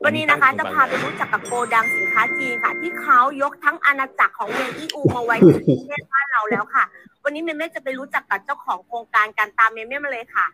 [0.05, 6.84] วันนี้นะคะตั้จะงพาไปรู้จักกับโกดังสินค้าจีนค่ะ ที่เขายกทั้งอาณาจักรของเมืองอีอูมาไว้ที่ประเทศบ้านเราแล้วค่ะ
[7.24, 10.45] วันนี้เมเม่จะไปรู้จักกับเจ้าของโครงการการตามเมเม่มาเลยค่ะ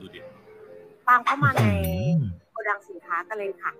[0.00, 0.20] ดูดิ
[1.08, 1.64] ตามเข้ามาใน
[2.50, 3.72] โกดังสินค้ากันเลยค่ะ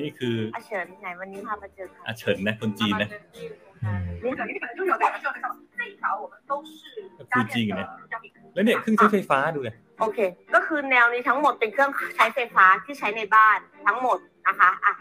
[0.00, 3.08] นี่คืออาเฉินไหนวันนี้พามาเจอค่ะอาเฉินนะคนจีนนะ
[4.24, 4.46] นี่ค่ะ
[7.34, 7.88] คือจริงนะ
[8.54, 10.18] แล้วเนี่ยเครื่องใช้ไฟฟ้าดูเลยโอเค
[10.54, 14.94] ก็คือแนวนี้ทั้งหมดเป็นเครื่องใช้ไฟฟ้าที่ใช้ในบ้านทั้งหมดนะคะอะ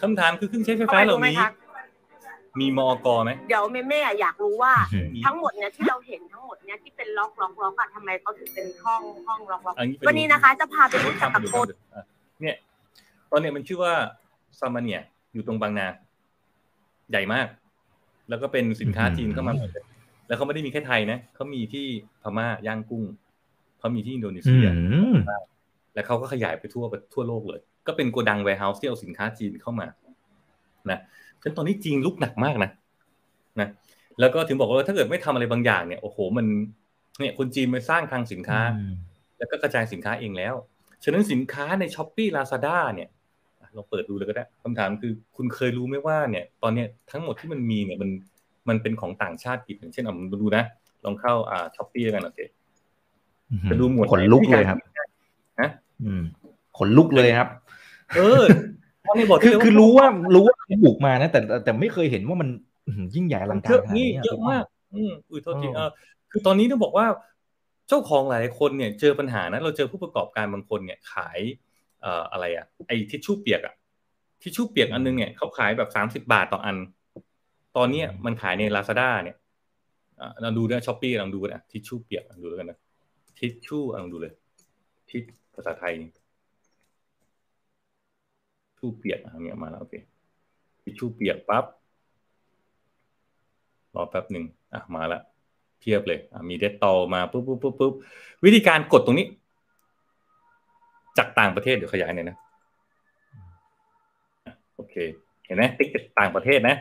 [0.00, 1.50] คำถามคือเครื่องใช้ไฟเข้าฟ้าไปเหดูล่าไหมนี้คะ
[2.60, 12.04] มีมอกไหมเดี๋ยวเมเม่อะอยากรู้ว่าอืมทั้งหมดเนี่ยที่เราเห็นทั้งหมดเนี่ยที่เป็นล็อกล็อกล็อกอะทำไมเขาถึงเป็นห้องห้องล็อกล็อกอันนี้ไปดูวันนี้นะคะ จะพาไปรู้จักกับโกดอะ
[12.42, 12.56] เนี่ย
[13.30, 13.94] ตอนเนี้ยมันชื่อว่า
[14.58, 15.00] ซามาเนีย
[15.32, 15.86] อยู่ตรงบางนา
[17.10, 17.46] ใหญ่มาก
[18.28, 19.84] แล้วก็เป็นสินค้าจีนเข้ามาหมดเลย
[20.28, 21.86] แล้วเขาไม่ได้มีแค่ไทยนะเขามีที่
[22.22, 23.04] พม่าย่างกุ้ง
[23.78, 24.74] เขามีที่อินโดนีอืเซียม
[25.94, 26.84] แล้วเขาก็ขยายไปทั่ว
[27.14, 29.86] ทั่วโลกเลย ก็เป็นโกดัง warehouse ที่เอาสินค้าจีนเข้ามา
[30.90, 30.98] นะ
[31.40, 32.70] ฉะนั้นตอนนี้จีนรุกหนักมากนะ
[33.60, 33.68] นะ
[34.20, 36.46] แล้วก็ถึงบอกว่าถ้าเกิดไม่ทำอะไรบางอย่างเนี่ยโอ้โหมัน
[37.20, 38.60] เนี่ยคนจีนมาสร้างคลังสินค้า
[39.38, 40.54] แล้วก็กระจายสินค้าเองแล้ว
[41.04, 43.08] ฉะนั้นสินค้าใน Shopee Lazada เนี่ย
[43.76, 48.10] เราเปิดดูเลยก็ได้คำถามคือคุณเคยรู้ไหมว่าเนี่ย ตอนเนี้ยทั้งหมดที่มันมีเนี่ยมัน
[48.68, 50.64] มันเป็นของต่างชาติกิจอย่างเช่นเอามาดูนะ
[51.04, 52.40] ลองเข้าอ่าช้อปปี้กันโอเค
[53.70, 54.78] จะดูหมวดขนลุกเลยครับ
[55.60, 55.70] ฮะ
[56.04, 56.22] อืม
[56.78, 57.48] ขนลุกเลยครับ
[58.16, 58.42] เออ
[59.06, 62.48] ตอนนี้บอกคือได้เลยคือรู้ว่ารู้ว่าเขาบุกมานะแต่แต่แต่ไม่เคยเห็นว่ามัน
[62.86, 64.64] อื้อหือยิ่งใหญ่อลังเยการอะขนาดนี่นี้เยอะมาก
[64.94, 65.88] อืมอุ้ยโทษทีอ๋อเออ
[66.30, 67.06] คือตอนนี้ต้องบอกว่า
[67.88, 73.74] เจ้าของหลายๆคนเนี่ย เจอปัญหานะเราเจอผู้ประกอบการบางคนเนี่ย ขายเอ่ออะไรอะไอ้ทิชชู่เปียกอะ
[74.42, 76.76] ทิชชู่เปียกอันนึงเนี่ยเขาขายแบบสามสิบาทต่ออัน
[77.76, 79.36] ตอนเนี้ยมันขายในลาซาด้าเนี่ย
[80.20, 82.78] อะเราดูนะช้อปปี้ลองดูนะทิชชู่เปียกลองดูแล้วกันนะ
[83.38, 84.32] ทิชชู่ลองดูเลย
[85.10, 85.22] ทิช
[85.54, 86.10] ภาษาไทยนี่
[88.78, 89.94] ชู่เปียกอะไรเงี้ยมาแล้วโอเค
[90.82, 91.64] ทิชชู่เปียกปั๊บ
[93.94, 94.44] รอแป๊บหนึ่ง
[94.74, 95.20] อะมาละ
[95.80, 97.92] เพียบเลยอะมีเดตตอมาปุ๊บปุ๊บปุ๊บปุ๊บ
[98.44, 99.26] วิธีการกดตรงนี้
[101.18, 102.36] จากต่างประเทศเดี๋ยวขยายหน่อยนะ
[104.44, 104.94] อะโอเค
[105.46, 106.76] เห็นไหมติ๊กจากต่างประเทศนะ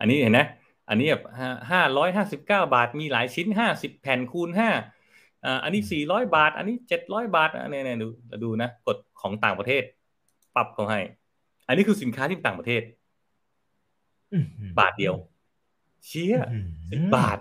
[0.00, 0.40] อันนี้เห็นไหม
[0.88, 1.24] อันนี้แบบ
[1.70, 4.70] ห้าร้อยห้าสิบเก้าบาทมีหลายชิ้นห้าสิบแผ่นคูณห้า
[5.44, 8.08] อ่าอันนี้สี่ร้อยบาท อันนี้เจ็ดร้อยบาทอันนี้เนี่ยดู
[8.44, 9.82] ดูนะกดของต่างประเทศ
[10.56, 11.00] ปรับเขาให้
[11.68, 12.82] อันนี้คือสินค้าที่ต่างประเทศ
[14.78, 15.14] บาทเดียว
[16.06, 16.36] เชี่ย
[16.90, 17.38] สิบบาท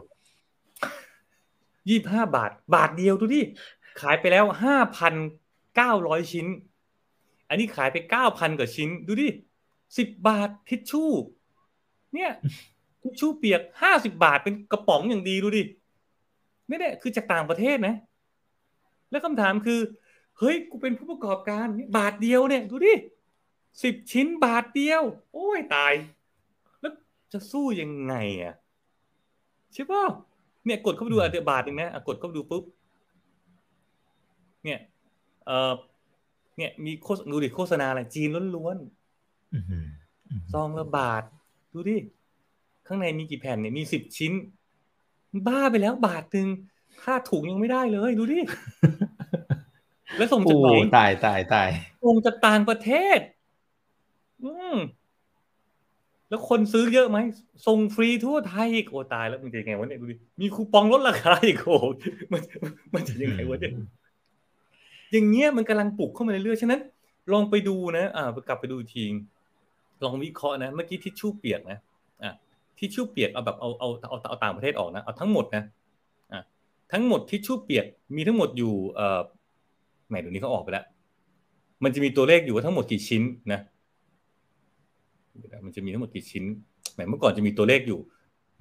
[1.89, 3.41] ยี่ห้าบาท บาทเดียวดูดิ
[4.01, 5.13] ขายไปแล้วห้าพัน
[5.75, 6.47] เก้าร้อยชิ้น
[7.49, 9.27] อันนี้ขายไปเก้าพันกว่าชิ้น ดูดิ
[9.97, 11.11] สิบบาททิชชู่
[12.13, 12.31] เนี่ย
[13.01, 15.63] ทิชชู่เปียกห้าสิบาทเป็นกระป๋องอย่างดีดูดิ
[16.69, 17.95] นี่แหละคือจากต่างประเทศนะ
[19.11, 19.79] แล้วคำถามคือ
[20.39, 21.67] เฮ้ยกูเป็นผู้ประกอบการ
[21.97, 22.93] บาทเดียวเนี่ยดูดิ
[23.83, 25.01] สิบชิ้นบาทเดียว
[25.33, 25.93] โอ้ยตาย
[26.81, 26.93] แล้ว
[27.33, 28.55] จะสู้ยังไงอะ
[29.73, 30.03] ใช่ป่ะ
[30.65, 32.63] เนี่ยกดเข้าไปดูอะเดี๋ยวบาทหนึ่งนะกดเข้าไปดูปุ๊บ
[34.63, 34.79] เนี่ย
[35.45, 35.73] เออ
[36.57, 41.23] เนี่ย มีโฆษดูดิโฆษณาอะไรจีนล้วนๆซองละบาท
[41.73, 41.97] ดูดิ
[42.87, 44.33] ข้างในมีกี่แผ่นเนี่ยมีสิบชิ้น
[45.47, 46.47] บ้าไปแล้วบาทหนึ่ง
[47.03, 48.39] ค่าถุงยังไม่ได้เลย ดูดิ
[50.17, 51.69] แล้วส่งจากไหนตายตายตาย
[52.03, 53.19] ส่งจากต่างประเทศ
[54.43, 54.77] อืม
[56.29, 57.17] แล้วคนซื้อเยอะไหม
[57.67, 61.77] ส่งฟรีทั่วไทยโอ้ตายแล้วมันจะยังไงวะเนี่ยดูดิมีคูปองลดราคาอีกโอ้
[62.31, 62.41] มัน
[62.93, 63.73] มันจะยังไงวะเนี่ย
[65.13, 66.81] อย่างเงี้ยมันกำลังปลุกเข้ามาเรื่อยๆฉะนั้น
[67.31, 69.05] ลองไปดูนะอ่ากลับไปดูที
[70.03, 71.79] ลองวิเคราะห์นะเมื่อกี้ทิชชู่เปียกนะ
[72.23, 72.33] อะ
[72.77, 75.63] ทิชชู่เปียกเอาแบบเอาเอาเอาเอาต่างประเทศออกนะเอาทั้งหมดนะ
[76.31, 76.41] อะ
[76.91, 77.85] ทั้งหมดทิชชู่เปียก
[78.15, 79.19] มีทั้งหมดอยู่เอ่อ
[80.07, 80.85] แหมเดี๋ยวนี้เขาออกไปแล้ว
[81.83, 83.59] มันจะมีตัวเลขอยู่ว่าทั้งหมดกี่ชิ้นนะ
[85.65, 86.43] มันจะมีทั้งหมดกี่ชิ้น
[86.93, 87.99] แหมเมื่อก่อนจะมีตัวเลขอยู่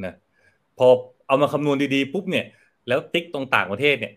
[0.04, 0.14] นะ
[0.78, 0.86] พอ
[1.26, 2.46] เอามาคำนวณดีๆปุ๊บเนี่ย
[2.88, 4.12] แล้วติ๊กตรงต่างประเทศเนี่ย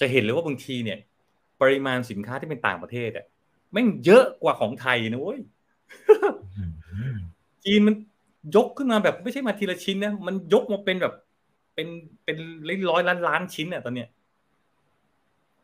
[0.00, 0.98] จะเห็นเลยว่าบางทีเนี่ย
[1.60, 3.26] ปริมาณสินค้าที่เป็นต่างประเทศอะ
[3.72, 5.40] แม่งเยอะกว่าของไทยนะเว้ย
[7.64, 7.94] จีนมัน
[8.56, 11.14] ยกขึ้นมาแบบไม่ใช่มาทีละชิ้นนะมันยกมาเป็นแบบ
[11.74, 11.88] เป็น
[12.24, 12.36] เป็น
[12.90, 14.08] ร้อยล้านล้านชิ้นเนี่ยตอนเนี้ย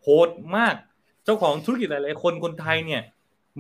[0.02, 0.74] โหดมาก
[1.24, 3.02] เจ้าของธุรกิจหลายๆคนคนไทยเนี่ย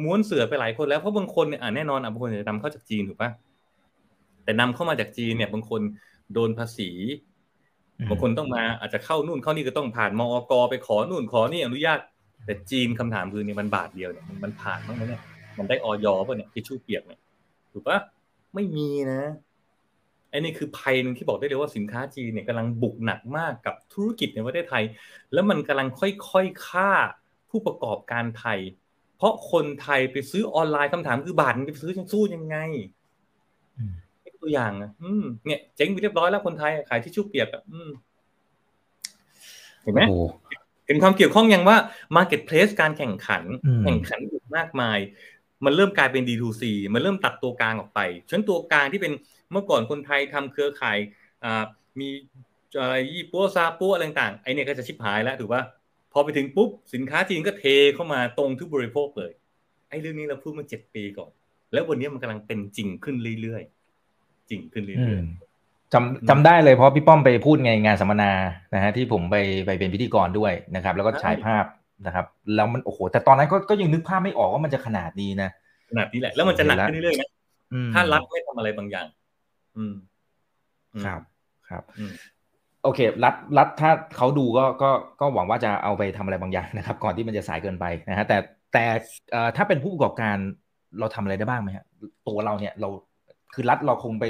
[0.02, 3.30] ม้วนเสือไปหลายคนแล้วเพราะบางคนเนี่ยแน่นอนอะบางคนจะนำเข้าจากจีนถูกปะ
[4.44, 5.80] แต่นำเข้ามาจากจีนเนี่ย บางคน
[6.32, 6.90] โดนภาษี
[8.10, 11.98] บางคนต้องมาอาจจะเข้านู่นเข้านี่ก็ต้องผ่านมอกไปขอนู่นขอนี่อนุญาต
[12.46, 15.22] แต่จีนคำถามคือเนี่ยมันบาทเดียวเนี่ยมันผ่านบ้างไหมเนี่ย
[15.58, 17.20] มันได้ออยป่ะเนี่ยทิชชู่เปียกเนี่ย
[17.72, 17.98] ถูกปะ
[18.54, 19.22] ไม่มีนะ
[20.30, 24.84] ไอ้นี่คือภัยหนึ่งที่บอกได้เลยว่าสินค้าจีนเนี่ยกำลังบุกหนักมากกับธุรกิจในประเทศไทย
[25.32, 26.90] แล้วมันกำลังค่อยๆฆ่า
[27.50, 28.58] ผู้ประกอบการไทย
[29.16, 32.56] เพราะคนไทยไปซื้อออนไลน์คำถามคือบาทมันไปซื้อยังสู้ยังไง
[34.42, 37.62] ตัวอย่างอะอืมเนี่ยเจ๊งไปเรียบร้อยแล้วคนไทยขายที่ชุบเปียกอะ
[39.82, 40.00] เห็นไหม
[40.86, 41.76] เห็นความเกี่ยวข้องอย่างว่า
[42.16, 43.42] Marketplace การแข่งขัน
[43.84, 44.20] แข่งขัน
[44.56, 44.98] มากมาย
[45.64, 46.62] มันเริ่มกลายเป็น D2C
[46.94, 49.12] มันเริ่มตัดตัวกลางออกไปฉันตัวกลางที่เป็น
[49.52, 50.98] เมื่อก่อนคนไทยทำเครือข่าย
[51.44, 51.64] อ่า
[52.00, 52.08] มี
[52.80, 55.62] อะไรยี่ปัวซาปัวอะไรต่างไอเนี่ยก็จะชิบหายแล้วถูกป่ะ
[56.12, 57.64] พอไปถึงปุ๊บสินค้าจีนก็เท
[57.94, 59.32] เข้ามาตรงทุกบริโภคเลย
[59.88, 61.30] ไอ้เรื่องนี้เราพูดมาเจ็ดปีก่อน
[61.72, 65.45] แล้ววันนี้มันกำลังเป็นจริงขึ้นเรื่อยๆจริงขึ้นเรื่อยๆ
[65.94, 68.30] จำจำได้เลยเพราะพี่ป้อมไปพูดไงงานสัมมนา
[68.74, 71.64] นะฮะที่ผมไปไปเป็นพิธีกรด้วยนะครับ แล้วก็ฉายภาพ
[72.06, 75.50] นะครับ แล้วมันโอ้โหแต่ตอนนั้นก็ก็ยังนึกภาพไม่ออกว่ามันจะขนาดนี้นะ
[75.90, 77.28] ขนาดนี้แหละ แล้วมันจะหนักขึ้นเรื่อยๆนะ
[77.94, 79.06] ถ้ารัฐไม่ทำอะไรบางอย่าง
[79.76, 79.94] อืม
[81.04, 81.20] ครับ
[81.68, 81.82] ครับ
[82.84, 88.36] โอเค รัฐรัฐถ้าเขาดูก็ก็ก็หวังว่าจะเอาไปทำอะไรบางอย่างนะครับ ก่อนที่มันจะสายเกินไปนะฮะแต่
[88.72, 88.84] แต่
[89.56, 90.36] ถ้าเป็นผู้ประกอบการ
[90.98, 91.84] เราทำอะไรได้บ้างไหมฮะ
[92.28, 92.88] ตัวเราเนี่ยเรา
[93.54, 94.24] คือรัฐเราคงไป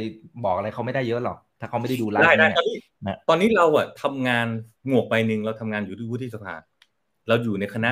[0.45, 4.47] บอกอะไรเขาไม่ได้เยอะหรอก ถ้าเขาไม่ได้ดูรัฐเนี่ยตอนนี้เราอะทำงาน
[4.87, 6.55] หมวกใบหนึ่งเราทำงานอยู่ที่วุฒิสภา
[7.29, 7.91] เราอยู่ในคณะ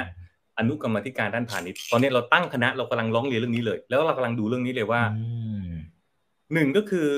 [0.59, 5.03] อนุกรรมธิการด้านพาณิชย์ตอนนี้เราตั้งคณะเรากำลังร้องเรียนเรื่องนี้เลย แล้วเรากำลังดูเรื่องนี้เลยว่า
[6.53, 7.09] หนึ่งก็คือ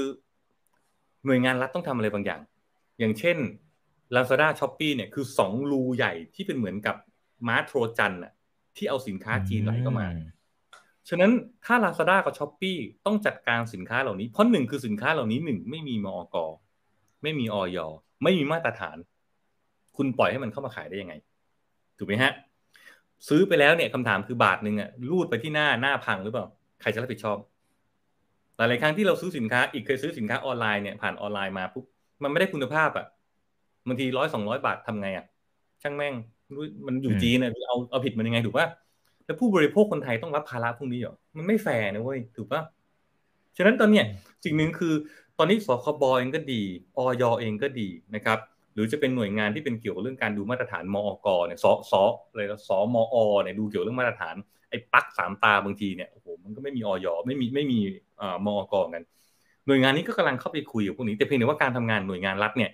[1.27, 2.41] หน่วยงานรัฐต้องทำอะไรบางอย่าง
[2.99, 3.37] อย่างเช่น
[4.15, 6.97] Lazada s h o p e e เนี่ยคือสองรูใหญ่ที่เป็นเหมือนกับ
[7.47, 8.33] ม้าโทรจันน่ะ
[8.77, 10.07] ที่เอาสินค้าจีนไหลเข้ามา
[11.09, 11.31] ฉะนั้น
[11.65, 12.77] ถ้า Lazada กับ s h o p e e
[13.07, 16.37] ต้องจัดการสินค้าเหล่านี้ เพราะหนึ่งคือสินค้าเหล่านี้หนึ่งไม่มีมอก
[17.23, 17.79] ไม่มีออย
[18.23, 18.97] ไม่มีมาตรฐาน
[19.97, 21.15] คุณปล่อยให้มันเข้ามาขายได้ยังไง
[21.99, 22.33] ถูกไหมฮะ
[23.29, 26.47] ซื้อไปแล้วเนี่ยคำถามคือบาทหนึ่งอะรูดไปที่หน้าหน้าพังหรือเปล่า
[26.81, 27.39] ใครจะรับผิดชอบ
[28.57, 31.85] หลายๆครั้งที่เราซื้อสินค้า อีกเคยซื้อสินค้าออนไลน์เนี่ยผ่านออนไลน์มาปุ๊บ
[32.23, 33.07] มันไม่ได้คุณภาพอะ
[33.89, 35.25] บางทีร้อยสองร้อยบาททำไงอะ
[35.83, 36.15] ช่างแม่ง
[36.87, 38.67] มันอยู่จีนอะเอาเอาผิดมันยังไงถูกป่ะ
[39.27, 42.63] แล้วผู้บริโภคคนไทยต้องรับภาระพวกนี้เหรอ มันไม่แฟร์นะเว้ย ถูกป่ะ
[43.57, 44.05] ฉะนั้นตอนเนี้ย
[44.45, 44.95] สิ่งหนึ่งคือ
[45.39, 46.63] ตอนนี้สคบเองก็ดี
[46.99, 48.39] ออยเองก็ดีนะครับ
[48.75, 51.93] หรือจะเป็นหน่วยงานที่เป็นเกี่ยวกับเรื่องการดูมาตรฐานมอกเนี่ยสส
[52.31, 54.35] อะไรสมอเนี่ยดูเกี่ยวเรื่องมาตรฐาน
[54.71, 57.79] ไอ้ปักสามตาบางทีเนี่ยโอ้โหมันก็ไม่มีออยไม่มีไม่มี
[58.21, 59.03] อ่ามอกกัน
[59.67, 62.71] หน่วยงานนี้ก็กำลังเข้าไปคุยกับพวกนี้แต่เพียงแต่ว่าการทำงานหน่วยงานรัฐเนี่ย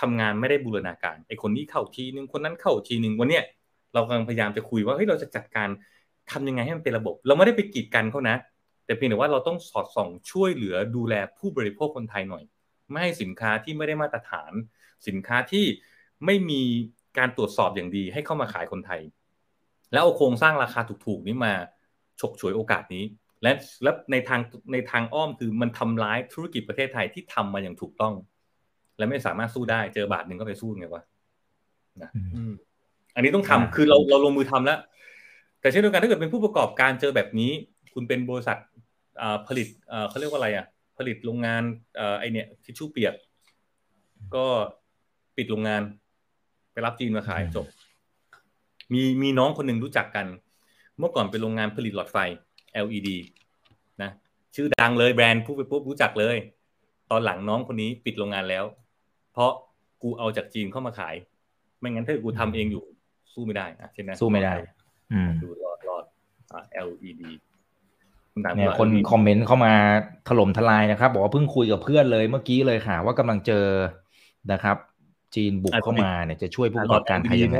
[0.00, 3.44] ทำงานไม่ได้บูรณาการไอ้คนนี้เข้าทีนึงคนนั้นเข้าทีนึงวันเนี้ย
[3.94, 5.68] เรากำลังพยายามจะคุยว่าเฮ้ยเราจะจัดการ
[6.30, 8.36] ทำยังไงให้มันเป็นระบบ เราไม่ได้ไปกีดกันเขานะ
[8.86, 12.42] แต่เพียงแต่ว่าเราต้องสอดส่องช่วยเหลือดูแลผู้บริโภคคนไทยหน่อย
[12.90, 14.52] ไม่ให้สินค้าที่ไม่ได้มาตรฐาน
[15.08, 15.64] สินค้าที่
[16.26, 16.62] ไม่มี
[17.18, 19.00] การตรวจสอบอย่างดีให้เข้ามาขายคนไทย
[19.92, 21.52] แล้วเอาโครงสร้างราคาถูกๆนี้มา
[22.20, 23.04] ฉกฉวยโอกาสนี้
[23.42, 24.40] และและในทาง
[24.72, 28.14] ในทางอ้อมคือมันทำร้ายธุรกิจประเทศไทยที่ทำมาอย่างถูกต้อง
[28.98, 31.02] และไม่สามารถสู้ได้เจอบาทหนึ่งก็ไปสู้ไงวะ
[32.02, 32.10] นะ
[33.14, 34.78] อันนี้ต้องทำคือเราเราลงมือทำแล้ว
[35.60, 37.52] แต่เช่นเดียวกันถ้าเกิดเป็นผู้ประกอบการเจอแบบนี้
[37.94, 38.58] คุณเป็นบริษัท
[39.48, 39.66] ผลิต
[40.08, 40.66] เขาเรียกว่าอะไรอะ
[40.98, 41.62] ผลิตโรงงาน
[42.18, 43.14] ไอเนี่ยทิชชู่เปียก
[44.34, 44.46] ก็
[45.36, 45.82] ปิดโรงงาน
[46.72, 47.66] ไปรับจีนมาขายจบ
[48.92, 50.26] มีมีน้องคนหนึ่งรู้จักกัน
[50.98, 52.16] เมื่อก่อนเป็นโรงงานผลิตหลอดไฟ
[52.84, 53.08] LED
[54.02, 54.10] นะ
[54.54, 56.36] ชื่อดังเลยแบรนด์ผู้ไปปุ๊บรู้จักเลย
[57.10, 58.64] ตอนหลังน้องคนนี้ปิดโรงงานแล้ว
[59.32, 59.52] เพราะ
[60.02, 61.14] กูเอาจากจีนเข้ามาขาย
[61.78, 62.84] ไม่งั้นถ้ากูทำเองอยู่
[63.34, 64.54] สู้ไม่ได้นะใช่ไหมสู้ไม่ได้
[65.12, 66.04] อืมดูหลอดหลอด
[66.86, 67.22] LED
[68.56, 69.72] เนี่ยคนคอมเมนต์เข้ามา
[70.28, 73.66] ถล่มทลายนะครับ บอกว่าเพิ่งคุยกับเพื่อนเลยเมื่อกี้เลยค่ะ ว่ากำลังเจอ
[74.52, 74.76] นะครับ
[75.34, 77.58] จีนบุกเข้ามาเนี่ยจะช่วยผู้ประกอบการไทยยังไง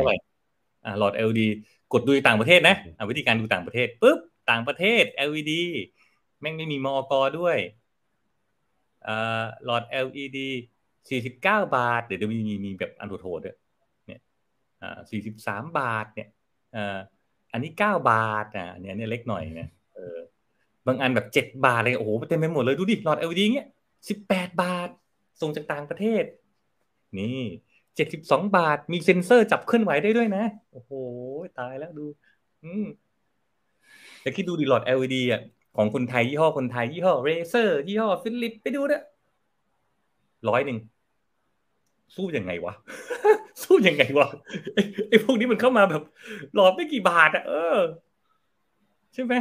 [0.85, 1.43] อ่าหลอด LED
[1.93, 4.19] กดดูต่างประเทศนะอ่าวิธีการดูต่างประเทศปุ๊บ
[4.51, 5.53] ต่างประเทศ LED
[6.41, 7.57] แม่งไม่มีมอกด้วย
[9.07, 10.39] อ่าหลอด LED
[11.09, 13.62] สี่สิบเก้าบาท เดี๋ยวมีมีมีแบบอันโทษด้วยเนี่ยอ่า
[15.11, 16.29] สี่สิบสามบาทเนี่ย
[16.77, 16.99] อ่า
[17.53, 20.19] อันนี้เก้าบาทอะเนี่ยเนี่ยเล็กหน่อยนะเออ
[20.87, 23.69] บางอันแบบเจ็ดบาทเลยโอ้โหเต็มไปหมดเลยดูดิหลอด LED เงี้ย
[24.09, 24.89] สิบแปดบาท
[25.41, 26.25] ส่งจากต่างประเทศ
[27.19, 27.43] นี่
[27.97, 30.91] เจ็ดสิบสองบาทมีเซ็นเซอร์จับเคลื่อนไหวได้ด้วยนะ โอ้โห
[31.59, 32.07] ตายแล้วดู
[32.65, 32.87] อืม
[34.23, 35.43] แต่คิดดูดิหลอด LED อะ
[35.77, 39.03] ของคนไทยยี่ห้อคนไทยยี่ห้อ Racer ยี่ห้อ Philips ไปดูเด้อ
[40.49, 40.79] ร้อยหนึ่ง
[42.17, 42.75] สู้ยังไงวะ
[43.73, 44.29] สู้ยังไงวะ
[45.09, 46.03] ไอ้พวกนี้มันเข้ามาแบบ
[46.55, 47.79] หลอดไม่กี่บาทอะเออ
[49.15, 49.35] ใช่ไหม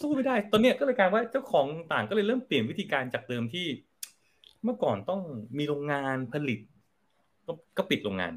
[0.00, 3.66] สู้ไม่ได้ ตอนเนี้ยก็เลยกลายว่าเจ้าของต่างก็เลยเริ่มเปลี่ยนวิธีการจากเดิมที่
[4.64, 5.20] เมื่อก่อนต้อง
[5.58, 6.60] มีโรงงานผลิต
[7.46, 8.32] ก็ก็ปิดโรงงาน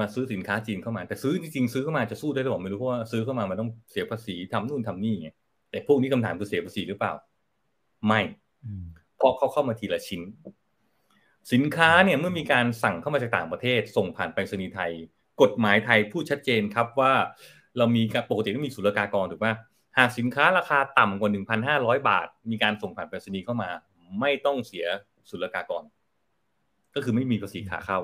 [0.00, 5.28] มาซื้อสินค้าจีนเข้ามา แต่ซื้อจริงๆซื้อเข้ามาจะสู้ได้หรือเปล่าไม่รู้เพราะว่าซื้อเข้ามามันต้องเสียภาษีทำนู่นทำนี่ไง
[5.70, 7.12] แต่พวกนี้คำถามคือเสียภาษีหรือเปล่า
[8.06, 8.20] ไม่
[9.16, 10.22] เพราะเขาเข้ามาทีละชิ้น
[11.52, 14.92] สินค้าเนี่ยเมื่อมีการสั่งเข้ามาจากต่างประเทศ ส่งผ่านไปรษณีย์ไทย
[15.42, 17.12] กฎหมายไทยพูดชัดเจนครับว่า
[17.78, 19.48] เรามีปกติต้องมีศุลกากรถูกไหม
[19.98, 21.30] หากสินค้าราคาต่ำกว่า
[21.68, 23.70] 1,500 บาท มีการส่งผ่านไปรษณีย์เข้ามา
[24.20, 24.86] ไม่ต้องเสีย
[25.30, 25.84] ศุลกากร
[26.94, 27.98] ก็คือไม่มีภาษีขาเข้า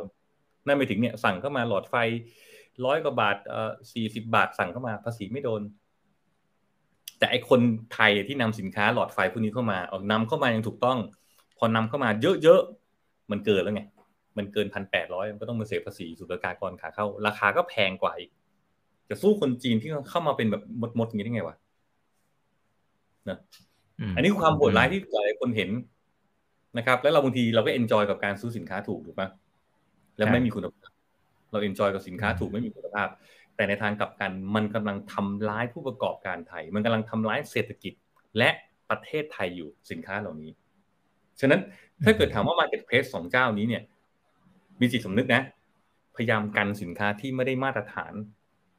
[0.66, 1.95] นั่นหมายถึงเนี่ยสั่งเข้ามาหลอดไฟ
[2.84, 5.62] ร้อยกว่าบาทเอ่อสี่สิบบาทสั่งเข้ามาภาษีไม่โดน
[7.18, 7.61] แต่ไอคน
[7.95, 10.99] ไทยที่นำสินค้าหลอดไฟพวกนี้เข้ามาเอานำเข้ามาอย่างถูกต้อง
[11.59, 12.62] พอนำเข้ามาเยอะ
[13.32, 13.82] มันเกินแล้วไง
[14.38, 18.30] มันเกินพันแปดร้อยมันก็ต้องมาเสียภาษีศุลกากรขาเข้า ราคาก็แพงกว่าอีก
[19.08, 20.62] จะสู้คนจีนที่เข้ามาเป็นแบบ
[20.96, 21.56] หมดๆอย่างนี้ได้ไงวะ
[23.28, 23.38] นะ
[24.16, 25.70] อันนี้คือความโหดร้ายที่หลายคนเห็น
[26.78, 29.28] นะครับ แล้วเราบางทีเราก็ enjoy กับการซื้อสินค้าถูกถูกปะ
[30.16, 30.90] แล้วไม่มีคุณภาพ
[31.50, 33.08] เรา enjoy กับสินค้าถูกไม่มีคุณภาพ
[33.56, 37.92] แต่ในทางกลับกันมันกำลังทำร้ายผู้ประกอบการไทย มันกำลังทำร้ายเศรษฐกิจ
[38.38, 38.50] และ
[38.90, 40.50] ประเทศไทยอยู่สินค้าเหล่านี้
[41.41, 41.61] ฉะนั้น
[42.05, 43.82] ถ้าเกิดถามว่า Marketplace สองเจ้านี้เนี่ย
[44.80, 45.43] มีจิตสำนึกนะ
[46.16, 48.12] พยายามกันสินค้าที่ไม่ได้มาตรฐาน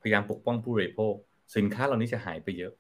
[0.02, 1.14] พยายามปกป้องผู้บริโภค
[1.56, 2.74] สินค้าเหล่านี้จะหายไปเยอะ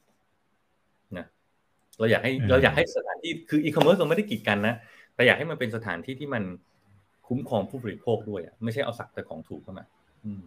[1.99, 4.75] เราอยากให้เราอยากให้สถานที่คืออีคอมเมิร์ซเราไม่ได้กีดกันนะ
[5.15, 6.43] แต่อยากให้มันเป็นสถานที่ที่มัน
[7.27, 9.85] คุ้มครองผู้บริโภคด้วยอะไม่ใช่เอาสักแต่ของถูกเข้ามา
[10.25, 10.41] อืม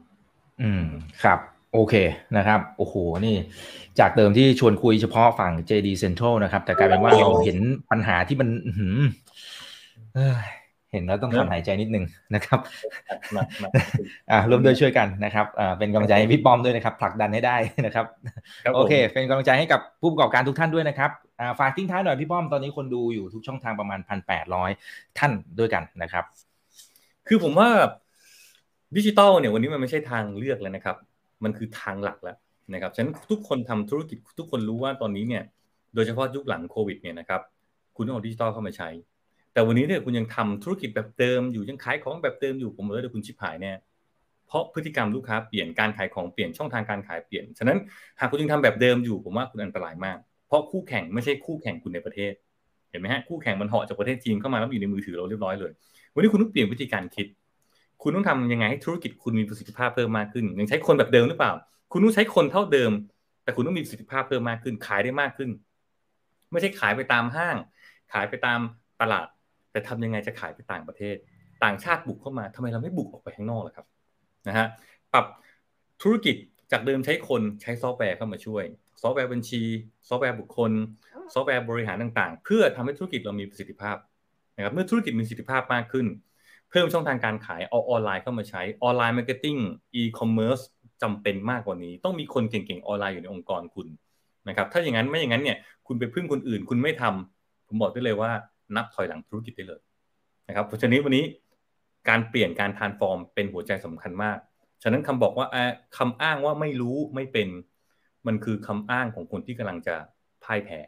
[0.62, 0.87] อืม
[1.22, 1.39] ครับ
[1.74, 1.94] โอเค
[2.36, 2.94] นะครับ โอ้โห
[3.26, 3.36] นี่
[4.00, 7.58] จากเดิมที่ชวนคุยเฉพาะฝั่ง JD Central นะครับ แต่กลายเป็นว่าเราเห็น
[7.90, 8.48] ปัญหาที่มัน
[10.92, 12.04] เห็นแล้วต้องถอนหายใจนิดนึง
[12.34, 12.60] นะครับ
[14.30, 17.56] อ่าร่วมด้วยช่วยกันนะครับอ่าเป็นกำลังใจให้พี่ป้อมด้วยนะครับผลักดันให้ได้
[17.86, 18.06] นะครับ
[18.74, 21.10] โอเค เป็นกำลังใจให้กับผู้ประกอบการทุกท่านด้วยนะครับ
[21.40, 24.70] อ่าฝากทิ้งท้ายหน่อยพี่ป้อมตอนนี้คนดูอยู่ทุกช่องทางประมาณพันแปดร้อย
[25.18, 26.24] ท่านด้วยกันนะครับ
[27.28, 27.68] คือผมว่า
[28.96, 30.96] ดิจิตอลเนี่ยวันนี้มันไม่ใช่ทางเลือกแล้วนะครับ
[31.45, 32.36] มันคือทางหลักแล้ว
[32.74, 35.42] นะครับฉะนั้นทุกคนทำธุรกิจทุกคนรู้ว่าตอนนี้เนี่ย
[35.95, 37.40] โดยเฉพาะยุคหลังโควิดเนี่ยนะครับ
[37.97, 38.88] คุณต้องเอาดิจิตอลเข้ามาใช้
[39.53, 43.72] แต่วันนี้เนี่ยคุณยังทำธุรกิจแบบเดิมอยู่ยังขายของแบบเดิมอยู่ผมเลยเดี๋ยวคุณชิบหายแน่
[44.47, 47.78] เพราะพฤติกรรมลูกค้าเปลี่ยนการขายของเปลี่ยนช่องทางการขายเปลี่ยนฉะนั้น
[48.20, 52.32] หากคุณยังทำแบบเดิมอยู่ผมว่าคุณอันตรายมาก เพราะคู่แข่งไม่ใช่คู่แข่งคุณในประเทศ
[52.90, 55.72] เห็นไหมฮะคู่แข่งมันเหาะจากประเทศจีนเข้ามาแล้วอยู่ในมือถือเราเรียบร้อยเลย
[56.14, 57.26] วันนี้คุณต้องเปลี่ยนวิธีการคิด
[58.03, 61.53] คุณต้องทำยังไงให้ธุรกิจคุณมีประสิทธิภาพเพิ่มมากขึ้นยังใช้คนแบบเดิมหรือเปล่า
[61.92, 62.92] คุณต้องใช้คนเท่าเดิม
[63.45, 65.51] แต่คุณต้องมีประสิทธิภาพเพิ่มมากขึ้น ขายได้มากขึ้น
[66.53, 67.57] ไม่ใช่ขายไปตามห้าง
[68.12, 68.59] ขายไปตาม
[69.01, 69.26] ตลาด
[69.72, 71.16] แต่ทำยังไงจะขายไปต่างประเทศ
[71.64, 73.86] ต่างชาติบุกเข้ามาทำไมเราไม่บุกออกไปข้างนอกล่ะครับ
[74.49, 74.66] นะฮะ
[75.12, 75.26] ปรับ
[76.03, 76.36] ธุรกิจ
[76.72, 78.64] จากเดิมใช้คนใช้ซอฟต์แวร์เข้ามาช่วย
[79.03, 79.62] ซอฟต์แวร์บัญชี
[80.09, 80.72] ซอฟต์แวร์บุคคล
[81.34, 83.97] ซอฟต์แวร์บริหารต่างๆ เพื่อทำให้ธุรกิจเรามีประสิทธิภาพ
[84.57, 89.57] นะครับเมื่อธุรกิจมีประสิทธิภาพมากขึ้นเพิ่มช่องทางการขายเอาออนไลน์เข้ามาใช้ online marketing
[89.94, 90.58] อีคอมเมิร์ซ
[91.02, 93.88] จำเป็นมากกว่านี้ ต้องมีคนเก่งๆออนไลน์อยู่ในองค์กรคุณ
[94.48, 95.56] นะครับถ้าอย่างนั้นไม่อย่างนั้นเนี่ย
[95.86, 98.30] คุณไปพึ่งคนอื่น คุณไม่ทำผมบอกได้เลยว่า
[98.76, 99.80] นับถอยหลังธุรกิจได้เลย
[100.48, 101.24] นะครับเพราะฉะนั้นวันนี้
[102.08, 104.38] การเปลี่ยนการทานฟอร์มเป็นหัวใจสำคัญมาก
[104.82, 105.46] ฉะนั้นคำบอกว่า
[105.96, 107.48] คำอ้างว่าไม่รู้ไม่เป็น
[108.26, 109.96] มันคือคำอ้างของคนที่กำลังจะ
[110.44, 110.78] พ่ายแพ้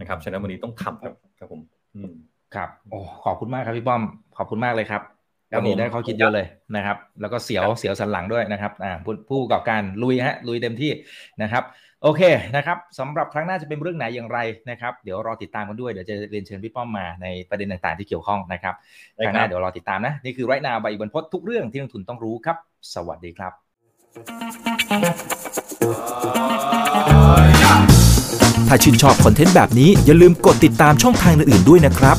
[0.00, 1.60] นะครับฉะนั้นวันนี้ต้องทำครับครับผม
[1.94, 2.14] อืม
[2.54, 4.02] ครับโอ้ขอบคุณมากครับพี่ป้อม
[4.38, 5.02] ขอบคุณมากเลยครับ
[5.58, 6.46] วันนี้ได้ข้อคิดเยอะเลย
[6.76, 10.90] นะครับ แล้วก็เสียวเสียวสันหลังด้วยนะครับอ่าผู้ผู้ประกอบการลุยฮะลุยเต็มที่
[11.42, 11.64] นะครับ
[12.02, 12.22] โอเค
[12.56, 14.38] นะครับสำหรับครั้งหน้าจะเป็นเรื่องไหนอย่างไร
[14.70, 18.74] นะครับ เดี๋ยวรอติดตามกันด้วยเดี๋ยวจะเรียนเชิญพี่ป้อมมาในประเด็นต่างๆที่เกี่ยวข้องนะครับ
[19.24, 22.56] ครั้งหน้าเดี๋ยวรอติดตามนะนี่คือไรนาใบบันพดทุกเรื่องที่นักทุนต้องรู้ครับ
[22.94, 23.52] สวัสดีครับ
[28.68, 32.18] ถ้าชื่นชอบคอนเทนต์แบบนี้อย่าลืมกดติดตามช่องทางอื่นๆด้วยนะครับ